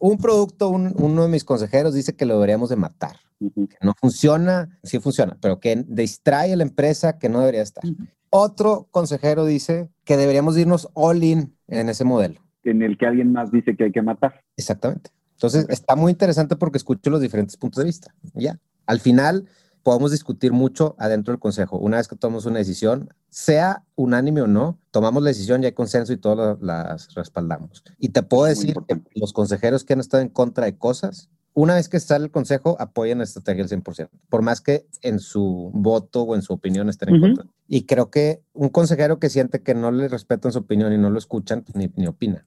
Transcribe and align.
un 0.00 0.18
producto, 0.18 0.70
uno 0.70 1.22
de 1.22 1.28
mis 1.28 1.44
consejeros 1.44 1.94
dice 1.94 2.16
que 2.16 2.24
lo 2.24 2.34
deberíamos 2.34 2.70
de 2.70 2.76
matar. 2.76 3.16
que 3.38 3.76
no 3.82 3.94
funciona, 4.00 4.78
sí 4.82 4.98
funciona, 4.98 5.36
pero 5.40 5.60
que 5.60 5.84
distrae 5.86 6.52
a 6.52 6.56
la 6.56 6.62
empresa 6.62 7.18
que 7.18 7.28
no 7.28 7.40
debería 7.40 7.62
estar. 7.62 7.84
Otro 8.30 8.88
consejero 8.90 9.44
dice 9.44 9.90
que 10.04 10.16
deberíamos 10.16 10.56
irnos 10.56 10.88
all 10.94 11.22
in 11.22 11.54
en 11.68 11.88
ese 11.88 12.04
modelo. 12.04 12.40
En 12.64 12.82
el 12.82 12.96
que 12.98 13.06
alguien 13.06 13.32
más 13.32 13.52
dice 13.52 13.76
que 13.76 13.84
hay 13.84 13.92
que 13.92 14.02
matar. 14.02 14.42
Exactamente. 14.56 15.10
Entonces, 15.34 15.66
está 15.68 15.96
muy 15.96 16.12
interesante 16.12 16.56
porque 16.56 16.78
escucho 16.78 17.10
los 17.10 17.20
diferentes 17.20 17.56
puntos 17.56 17.82
de 17.82 17.86
vista. 17.86 18.14
Ya. 18.34 18.58
Al 18.86 19.00
final, 19.00 19.46
podemos 19.82 20.10
discutir 20.10 20.52
mucho 20.52 20.94
adentro 20.98 21.32
del 21.32 21.40
consejo. 21.40 21.78
Una 21.78 21.96
vez 21.96 22.08
que 22.08 22.16
tomamos 22.16 22.46
una 22.46 22.58
decisión, 22.58 23.12
sea 23.28 23.84
unánime 23.94 24.42
o 24.42 24.46
no, 24.46 24.78
tomamos 24.90 25.22
la 25.22 25.28
decisión 25.28 25.62
y 25.62 25.66
hay 25.66 25.72
consenso 25.72 26.12
y 26.12 26.16
todos 26.16 26.60
las 26.60 27.14
respaldamos. 27.14 27.82
Y 27.98 28.10
te 28.10 28.22
puedo 28.22 28.44
decir 28.44 28.76
que 28.88 29.00
los 29.14 29.32
consejeros 29.32 29.84
que 29.84 29.92
han 29.92 30.00
estado 30.00 30.22
en 30.22 30.28
contra 30.28 30.64
de 30.64 30.76
cosas, 30.76 31.30
una 31.52 31.74
vez 31.74 31.88
que 31.88 31.98
sale 32.00 32.24
el 32.24 32.30
consejo, 32.30 32.76
apoyan 32.78 33.18
la 33.18 33.24
estrategia 33.24 33.64
al 33.64 33.68
100%, 33.68 34.08
por 34.28 34.42
más 34.42 34.60
que 34.60 34.86
en 35.02 35.18
su 35.18 35.70
voto 35.74 36.22
o 36.22 36.34
en 36.34 36.42
su 36.42 36.52
opinión 36.52 36.88
estén 36.88 37.14
en 37.14 37.20
contra. 37.20 37.46
Y 37.66 37.86
creo 37.86 38.10
que 38.10 38.42
un 38.52 38.68
consejero 38.68 39.18
que 39.18 39.30
siente 39.30 39.62
que 39.62 39.74
no 39.74 39.90
le 39.90 40.08
respetan 40.08 40.52
su 40.52 40.60
opinión 40.60 40.92
y 40.92 40.98
no 40.98 41.10
lo 41.10 41.18
escuchan, 41.18 41.62
pues, 41.62 41.76
ni, 41.76 41.90
ni 41.96 42.06
opina. 42.06 42.46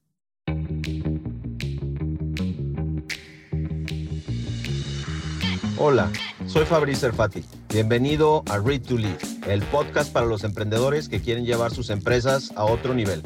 Hola, 5.85 6.09
soy 6.47 6.65
Fabrice 6.65 7.05
Erfati. 7.07 7.43
Bienvenido 7.71 8.43
a 8.51 8.57
Read 8.57 8.81
to 8.83 8.97
Lead, 8.97 9.17
el 9.47 9.61
podcast 9.63 10.13
para 10.13 10.25
los 10.25 10.43
emprendedores 10.43 11.09
que 11.09 11.21
quieren 11.21 11.45
llevar 11.45 11.71
sus 11.71 11.89
empresas 11.89 12.51
a 12.55 12.65
otro 12.65 12.93
nivel. 12.93 13.21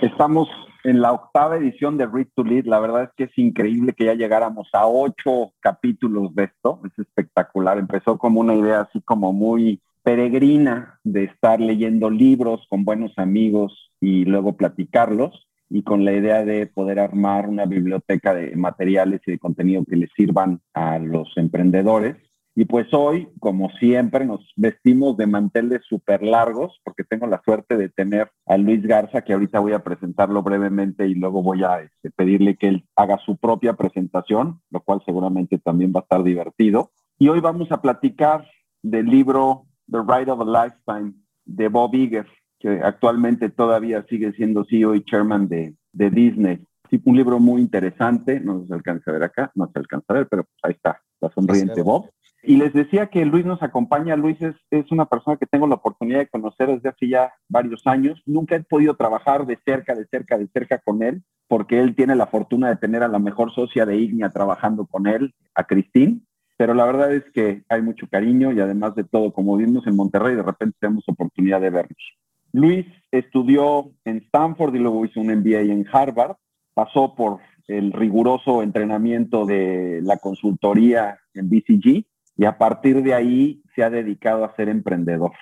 Estamos 0.00 0.48
en 0.84 1.00
la 1.00 1.12
octava 1.12 1.56
edición 1.56 1.98
de 1.98 2.06
Read 2.06 2.28
to 2.34 2.42
Lead. 2.42 2.64
La 2.64 2.80
verdad 2.80 3.04
es 3.04 3.10
que 3.16 3.24
es 3.24 3.38
increíble 3.38 3.92
que 3.92 4.06
ya 4.06 4.14
llegáramos 4.14 4.68
a 4.72 4.86
ocho 4.86 5.52
capítulos 5.60 6.34
de 6.34 6.44
esto. 6.44 6.80
Es 6.84 6.98
espectacular. 6.98 7.78
Empezó 7.78 8.18
como 8.18 8.40
una 8.40 8.54
idea 8.54 8.80
así 8.80 9.00
como 9.02 9.32
muy 9.32 9.80
peregrina 10.02 10.98
de 11.04 11.24
estar 11.24 11.60
leyendo 11.60 12.08
libros 12.08 12.66
con 12.70 12.84
buenos 12.84 13.12
amigos 13.18 13.90
y 14.00 14.24
luego 14.24 14.56
platicarlos 14.56 15.49
y 15.70 15.84
con 15.84 16.04
la 16.04 16.12
idea 16.12 16.44
de 16.44 16.66
poder 16.66 16.98
armar 16.98 17.48
una 17.48 17.64
biblioteca 17.64 18.34
de 18.34 18.54
materiales 18.56 19.20
y 19.24 19.30
de 19.32 19.38
contenido 19.38 19.84
que 19.88 19.96
les 19.96 20.10
sirvan 20.16 20.60
a 20.74 20.98
los 20.98 21.32
emprendedores. 21.36 22.16
Y 22.56 22.64
pues 22.64 22.92
hoy, 22.92 23.28
como 23.38 23.70
siempre, 23.78 24.26
nos 24.26 24.40
vestimos 24.56 25.16
de 25.16 25.28
manteles 25.28 25.82
súper 25.88 26.22
largos 26.22 26.80
porque 26.84 27.04
tengo 27.04 27.28
la 27.28 27.40
suerte 27.44 27.76
de 27.76 27.88
tener 27.88 28.32
a 28.46 28.56
Luis 28.56 28.82
Garza, 28.82 29.22
que 29.22 29.32
ahorita 29.32 29.60
voy 29.60 29.72
a 29.72 29.84
presentarlo 29.84 30.42
brevemente 30.42 31.06
y 31.06 31.14
luego 31.14 31.42
voy 31.42 31.62
a 31.62 31.80
este, 31.80 32.10
pedirle 32.10 32.56
que 32.56 32.66
él 32.66 32.84
haga 32.96 33.18
su 33.24 33.36
propia 33.36 33.74
presentación, 33.74 34.60
lo 34.70 34.80
cual 34.80 35.00
seguramente 35.06 35.58
también 35.58 35.92
va 35.94 36.00
a 36.00 36.02
estar 36.02 36.24
divertido. 36.24 36.90
Y 37.18 37.28
hoy 37.28 37.38
vamos 37.38 37.70
a 37.70 37.80
platicar 37.80 38.44
del 38.82 39.06
libro 39.06 39.66
The 39.88 39.98
Ride 39.98 40.32
of 40.32 40.40
a 40.40 40.64
Lifetime 40.64 41.14
de 41.44 41.68
Bob 41.68 41.94
Iger, 41.94 42.26
que 42.60 42.80
actualmente 42.82 43.48
todavía 43.48 44.04
sigue 44.08 44.32
siendo 44.32 44.64
CEO 44.64 44.94
y 44.94 45.02
chairman 45.02 45.48
de, 45.48 45.74
de 45.92 46.10
Disney. 46.10 46.60
Sí, 46.90 47.00
un 47.04 47.16
libro 47.16 47.40
muy 47.40 47.62
interesante, 47.62 48.38
no 48.38 48.64
se 48.66 48.74
alcanza 48.74 49.10
a 49.10 49.14
ver 49.14 49.22
acá, 49.24 49.50
no 49.54 49.68
se 49.72 49.78
alcanza 49.78 50.06
a 50.08 50.14
ver, 50.14 50.28
pero 50.28 50.44
pues 50.44 50.58
ahí 50.62 50.72
está, 50.72 51.00
la 51.20 51.30
sonriente 51.30 51.82
Bob. 51.82 52.10
Y 52.42 52.56
les 52.56 52.72
decía 52.72 53.08
que 53.08 53.24
Luis 53.24 53.44
nos 53.44 53.62
acompaña. 53.62 54.16
Luis 54.16 54.40
es, 54.40 54.54
es, 54.70 54.90
una 54.90 55.06
persona 55.06 55.36
que 55.36 55.46
tengo 55.46 55.66
la 55.66 55.74
oportunidad 55.74 56.20
de 56.20 56.28
conocer 56.28 56.68
desde 56.68 56.88
hace 56.88 57.08
ya 57.08 57.32
varios 57.48 57.86
años. 57.86 58.22
Nunca 58.24 58.56
he 58.56 58.62
podido 58.62 58.94
trabajar 58.94 59.46
de 59.46 59.58
cerca, 59.64 59.94
de 59.94 60.06
cerca, 60.06 60.38
de 60.38 60.48
cerca 60.48 60.78
con 60.78 61.02
él, 61.02 61.22
porque 61.48 61.80
él 61.80 61.94
tiene 61.94 62.16
la 62.16 62.26
fortuna 62.26 62.68
de 62.68 62.76
tener 62.76 63.02
a 63.02 63.08
la 63.08 63.18
mejor 63.18 63.52
socia 63.52 63.84
de 63.84 63.96
Ignia 63.96 64.30
trabajando 64.30 64.86
con 64.86 65.06
él, 65.06 65.34
a 65.54 65.64
Cristín. 65.64 66.26
Pero 66.56 66.74
la 66.74 66.84
verdad 66.84 67.14
es 67.14 67.24
que 67.32 67.62
hay 67.68 67.82
mucho 67.82 68.06
cariño 68.08 68.52
y 68.52 68.60
además 68.60 68.94
de 68.94 69.04
todo, 69.04 69.32
como 69.32 69.56
vimos 69.56 69.86
en 69.86 69.96
Monterrey, 69.96 70.34
de 70.34 70.42
repente 70.42 70.76
tenemos 70.80 71.04
oportunidad 71.08 71.60
de 71.60 71.70
vernos. 71.70 72.18
Luis 72.52 72.86
estudió 73.10 73.90
en 74.04 74.18
Stanford 74.18 74.74
y 74.74 74.78
luego 74.78 75.04
hizo 75.04 75.20
un 75.20 75.28
MBA 75.28 75.60
en 75.60 75.86
Harvard. 75.90 76.36
Pasó 76.74 77.14
por 77.14 77.38
el 77.68 77.92
riguroso 77.92 78.62
entrenamiento 78.62 79.46
de 79.46 80.00
la 80.02 80.16
consultoría 80.16 81.18
en 81.34 81.48
BCG 81.48 82.04
y 82.36 82.44
a 82.44 82.58
partir 82.58 83.02
de 83.02 83.14
ahí 83.14 83.62
se 83.74 83.82
ha 83.82 83.90
dedicado 83.90 84.44
a 84.44 84.54
ser 84.56 84.68
emprendedor. 84.68 85.32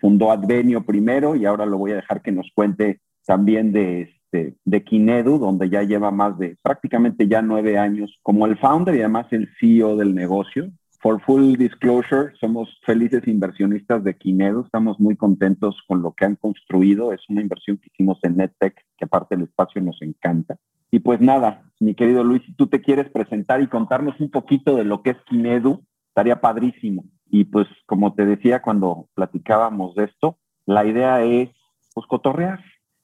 Fundó 0.00 0.32
Advenio 0.32 0.84
primero 0.84 1.36
y 1.36 1.44
ahora 1.44 1.66
lo 1.66 1.78
voy 1.78 1.92
a 1.92 1.96
dejar 1.96 2.22
que 2.22 2.32
nos 2.32 2.50
cuente 2.54 3.00
también 3.24 3.72
de, 3.72 4.16
este, 4.32 4.84
Kinedu, 4.84 5.38
donde 5.38 5.68
ya 5.68 5.82
lleva 5.82 6.10
más 6.10 6.38
de 6.38 6.56
prácticamente 6.62 7.28
ya 7.28 7.42
nueve 7.42 7.78
años 7.78 8.18
como 8.22 8.46
el 8.46 8.56
founder 8.58 8.94
y 8.94 9.00
además 9.00 9.26
el 9.30 9.48
CEO 9.58 9.96
del 9.96 10.14
negocio. 10.14 10.70
For 11.00 11.20
full 11.20 11.56
disclosure, 11.56 12.32
somos 12.40 12.80
felices 12.84 13.26
inversionistas 13.28 14.02
de 14.02 14.16
Kinedo, 14.16 14.62
estamos 14.62 14.98
muy 14.98 15.16
contentos 15.16 15.76
con 15.86 16.02
lo 16.02 16.12
que 16.12 16.24
han 16.24 16.36
construido, 16.36 17.12
es 17.12 17.20
una 17.28 17.42
inversión 17.42 17.76
que 17.76 17.90
hicimos 17.92 18.18
en 18.22 18.36
NetTech, 18.36 18.74
que 18.96 19.04
aparte 19.04 19.36
del 19.36 19.44
espacio 19.44 19.80
nos 19.82 20.00
encanta. 20.00 20.56
Y 20.90 21.00
pues 21.00 21.20
nada, 21.20 21.62
mi 21.80 21.94
querido 21.94 22.24
Luis, 22.24 22.42
si 22.44 22.54
tú 22.54 22.68
te 22.68 22.80
quieres 22.80 23.10
presentar 23.10 23.60
y 23.60 23.66
contarnos 23.66 24.18
un 24.20 24.30
poquito 24.30 24.74
de 24.74 24.84
lo 24.84 25.02
que 25.02 25.10
es 25.10 25.16
Kinedu, 25.28 25.82
estaría 26.08 26.40
padrísimo. 26.40 27.04
Y 27.28 27.44
pues 27.44 27.66
como 27.86 28.14
te 28.14 28.24
decía 28.24 28.62
cuando 28.62 29.08
platicábamos 29.14 29.94
de 29.94 30.04
esto, 30.04 30.38
la 30.64 30.86
idea 30.86 31.22
es 31.22 31.50
pues 31.94 32.06
cotorrear. 32.06 32.60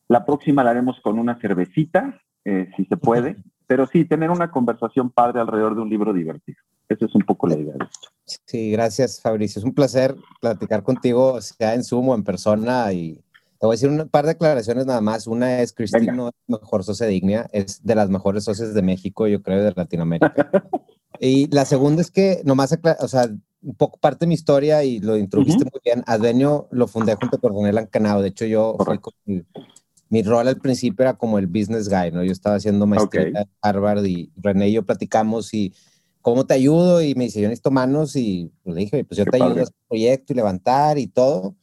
La 0.09 0.25
próxima 0.25 0.65
la 0.65 0.71
haremos 0.71 1.01
con 1.01 1.19
una 1.19 1.39
cervecita, 1.41 2.21
eh, 2.45 2.71
si 2.77 2.85
se 2.87 2.97
puede, 2.97 3.37
pero 3.67 3.87
sí, 3.87 4.05
tener 4.05 4.31
una 4.31 4.51
conversación 4.51 5.11
padre 5.11 5.41
alrededor 5.41 5.75
de 5.75 5.83
un 5.83 5.91
libro 5.91 6.13
divertido. 6.13 6.59
Esa 6.93 7.07
es 7.07 7.15
un 7.15 7.23
poco 7.23 7.47
la 7.47 7.55
idea 7.55 7.75
de 7.75 7.85
esto. 7.85 8.09
Sí, 8.47 8.71
gracias 8.71 9.21
Fabricio. 9.21 9.59
Es 9.61 9.65
un 9.65 9.75
placer 9.75 10.15
platicar 10.41 10.83
contigo, 10.83 11.41
sea 11.41 11.75
en 11.75 11.85
Zoom 11.85 12.09
o 12.11 12.15
en 12.15 12.25
persona. 12.25 12.93
Y 12.93 13.15
te 13.59 13.67
voy 13.67 13.75
a 13.75 13.77
decir 13.77 13.89
un 13.89 14.09
par 14.09 14.25
de 14.25 14.33
declaraciones 14.33 14.87
nada 14.87 15.01
más. 15.01 15.27
Una 15.27 15.61
es, 15.61 15.73
Cristina 15.73 16.13
no 16.13 16.29
es 16.29 16.35
mejor 16.47 16.85
socia 16.85 17.07
digna, 17.07 17.49
es 17.53 17.85
de 17.85 17.95
las 17.95 18.11
mejores 18.11 18.45
socias 18.45 18.75
de 18.75 18.83
México, 18.83 19.27
yo 19.27 19.43
creo, 19.43 19.63
de 19.63 19.73
Latinoamérica. 19.75 20.35
y 21.21 21.49
la 21.55 21.65
segunda 21.65 22.03
es 22.03 22.11
que, 22.11 22.43
nomás, 22.45 22.77
o 23.01 23.09
sea, 23.09 23.29
un 23.63 23.75
poco 23.75 23.99
parte 23.99 24.25
de 24.25 24.29
mi 24.29 24.35
historia 24.35 24.83
y 24.85 25.01
lo 25.01 25.17
introdujiste 25.17 25.65
muy 25.65 25.81
bien. 25.85 26.03
Advenio 26.07 26.69
lo 26.71 26.89
fundé 26.89 27.15
junto 27.15 27.39
con 27.39 27.53
Ronel 27.53 27.79
Ancanado. 27.79 28.23
De 28.23 28.29
hecho, 28.29 28.45
yo 28.45 28.77
fui 28.85 28.99
con 28.99 29.15
mi 30.13 30.23
rol 30.23 30.47
al 30.47 30.59
principio 30.59 31.05
era 31.05 31.15
como 31.15 31.39
el 31.39 31.47
business 31.47 31.89
guy, 31.89 32.11
¿no? 32.13 32.23
Yo 32.23 32.33
estaba 32.33 32.57
haciendo 32.57 32.87
maestría 32.87 33.29
en 33.29 33.49
Harvard 33.63 34.05
y 34.05 34.31
René 34.37 34.69
y 34.69 34.75
yo 34.75 34.85
platicamos 34.85 35.55
y 35.55 35.73
¿cómo 36.23 36.47
te 36.47 36.55
ayudo? 36.55 37.03
Y 37.03 37.15
me 37.15 37.25
dice, 37.25 37.41
yo 37.41 37.49
necesito 37.49 37.71
manos 37.71 38.17
y 38.17 38.51
pues, 38.63 38.75
le 38.75 38.81
dije, 38.83 39.05
pues 39.05 39.19
yo 39.19 39.25
te 39.25 39.37
ayudo 39.37 39.61
a 39.61 39.63
este 39.65 39.77
proyecto 39.89 40.33
y 40.33 40.37
levantar 40.37 40.99
y 40.99 41.09
todo. 41.09 41.57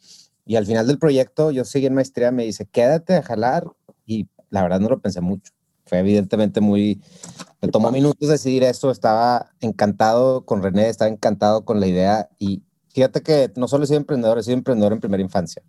Y 0.46 0.56
al 0.56 0.66
final 0.66 0.88
del 0.88 1.00
proyecto, 1.00 1.52
yo 1.52 1.66
seguí 1.66 1.86
en 1.86 1.96
maestría, 1.96 2.32
me 2.32 2.46
dice, 2.46 2.68
quédate 2.68 3.16
a 3.16 3.24
jalar. 3.24 3.68
Y 4.06 4.28
la 4.50 4.62
verdad 4.64 4.80
no 4.80 4.90
lo 4.90 5.00
pensé 5.00 5.22
mucho. 5.22 5.52
Fue 5.86 6.00
evidentemente 6.00 6.62
muy... 6.62 7.02
Me 7.62 7.68
tomó 7.70 7.92
minutos 7.92 8.30
decidir 8.30 8.64
esto, 8.64 8.92
estaba 8.92 9.52
encantado 9.60 10.46
con 10.46 10.62
René, 10.62 10.90
estaba 10.90 11.10
encantado 11.10 11.66
con 11.66 11.80
la 11.80 11.88
idea 11.88 12.30
y 12.38 12.64
fíjate 12.90 13.22
que 13.22 13.52
no 13.56 13.68
solo 13.68 13.84
he 13.84 13.88
sido 13.88 13.98
emprendedor, 13.98 14.38
he 14.38 14.44
sido 14.44 14.58
emprendedor 14.58 14.94
en 14.94 15.00
primera 15.00 15.22
infancia. 15.22 15.62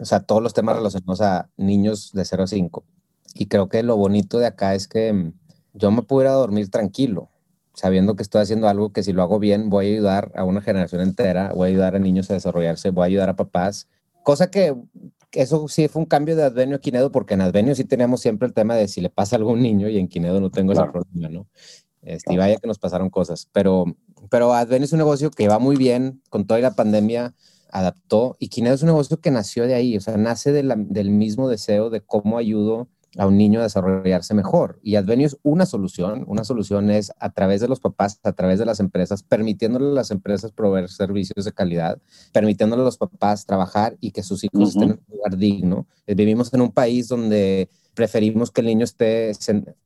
O 0.00 0.04
sea, 0.04 0.20
todos 0.20 0.42
los 0.42 0.54
temas 0.54 0.76
relacionados 0.76 1.20
a 1.20 1.50
niños 1.56 2.12
de 2.12 2.24
0 2.24 2.44
a 2.44 2.46
5. 2.46 2.84
Y 3.34 3.46
creo 3.46 3.68
que 3.68 3.82
lo 3.82 3.96
bonito 3.96 4.38
de 4.38 4.46
acá 4.46 4.74
es 4.74 4.88
que 4.88 5.12
mm, 5.12 5.32
yo 5.74 5.90
me 5.90 6.02
puedo 6.02 6.22
ir 6.22 6.28
a 6.28 6.34
dormir 6.34 6.70
tranquilo, 6.70 7.30
sabiendo 7.74 8.16
que 8.16 8.22
estoy 8.22 8.42
haciendo 8.42 8.68
algo 8.68 8.92
que 8.92 9.02
si 9.02 9.12
lo 9.12 9.22
hago 9.22 9.38
bien 9.38 9.70
voy 9.70 9.86
a 9.86 9.88
ayudar 9.94 10.32
a 10.34 10.44
una 10.44 10.60
generación 10.60 11.00
entera, 11.00 11.52
voy 11.54 11.68
a 11.68 11.70
ayudar 11.70 11.96
a 11.96 11.98
niños 11.98 12.30
a 12.30 12.34
desarrollarse, 12.34 12.90
voy 12.90 13.02
a 13.02 13.06
ayudar 13.06 13.28
a 13.30 13.36
papás. 13.36 13.88
Cosa 14.22 14.50
que 14.50 14.74
eso 15.32 15.66
sí 15.68 15.88
fue 15.88 16.00
un 16.00 16.06
cambio 16.06 16.36
de 16.36 16.44
Advenio 16.44 16.76
a 16.76 16.80
Quinedo, 16.80 17.10
porque 17.10 17.34
en 17.34 17.40
Advenio 17.40 17.74
sí 17.74 17.84
teníamos 17.84 18.20
siempre 18.20 18.46
el 18.46 18.54
tema 18.54 18.76
de 18.76 18.88
si 18.88 19.00
le 19.00 19.10
pasa 19.10 19.36
a 19.36 19.38
algún 19.38 19.62
niño 19.62 19.88
y 19.88 19.98
en 19.98 20.08
Quinedo 20.08 20.40
no 20.40 20.50
tengo 20.50 20.72
ese 20.72 20.84
problema, 20.84 21.28
¿no? 21.28 21.46
Este, 22.02 22.34
Y 22.34 22.36
vaya 22.36 22.56
que 22.56 22.66
nos 22.66 22.78
pasaron 22.78 23.10
cosas, 23.10 23.48
pero, 23.52 23.84
pero 24.28 24.52
Advenio 24.52 24.84
es 24.84 24.92
un 24.92 24.98
negocio 24.98 25.30
que 25.30 25.48
va 25.48 25.58
muy 25.58 25.76
bien 25.76 26.20
con 26.30 26.46
toda 26.46 26.60
la 26.60 26.74
pandemia 26.74 27.34
adaptó 27.70 28.36
y 28.38 28.48
Quinedo 28.48 28.74
es 28.74 28.82
un 28.82 28.88
negocio 28.88 29.18
que 29.18 29.30
nació 29.30 29.66
de 29.66 29.74
ahí, 29.74 29.96
o 29.96 30.00
sea, 30.00 30.16
nace 30.16 30.52
del 30.52 31.10
mismo 31.10 31.48
deseo 31.48 31.88
de 31.90 32.02
cómo 32.02 32.36
ayudo 32.36 32.88
a 33.18 33.26
un 33.26 33.36
niño 33.36 33.60
a 33.60 33.64
desarrollarse 33.64 34.34
mejor. 34.34 34.78
Y 34.82 34.96
Advenio 34.96 35.26
es 35.26 35.36
una 35.42 35.66
solución, 35.66 36.24
una 36.26 36.44
solución 36.44 36.90
es 36.90 37.12
a 37.18 37.30
través 37.30 37.60
de 37.60 37.68
los 37.68 37.80
papás, 37.80 38.20
a 38.22 38.32
través 38.32 38.58
de 38.58 38.66
las 38.66 38.80
empresas, 38.80 39.22
permitiéndole 39.22 39.86
a 39.86 39.94
las 39.94 40.10
empresas 40.10 40.52
proveer 40.52 40.88
servicios 40.88 41.44
de 41.44 41.52
calidad, 41.52 41.98
permitiéndole 42.32 42.82
a 42.82 42.86
los 42.86 42.98
papás 42.98 43.46
trabajar 43.46 43.96
y 44.00 44.12
que 44.12 44.22
sus 44.22 44.44
hijos 44.44 44.70
estén 44.70 44.82
en 44.90 45.00
un 45.08 45.16
lugar 45.16 45.36
digno. 45.36 45.86
Eh, 46.06 46.14
vivimos 46.14 46.52
en 46.54 46.62
un 46.62 46.72
país 46.72 47.08
donde 47.08 47.68
preferimos 47.94 48.50
que 48.50 48.62
el 48.62 48.68
niño 48.68 48.84
esté, 48.84 49.32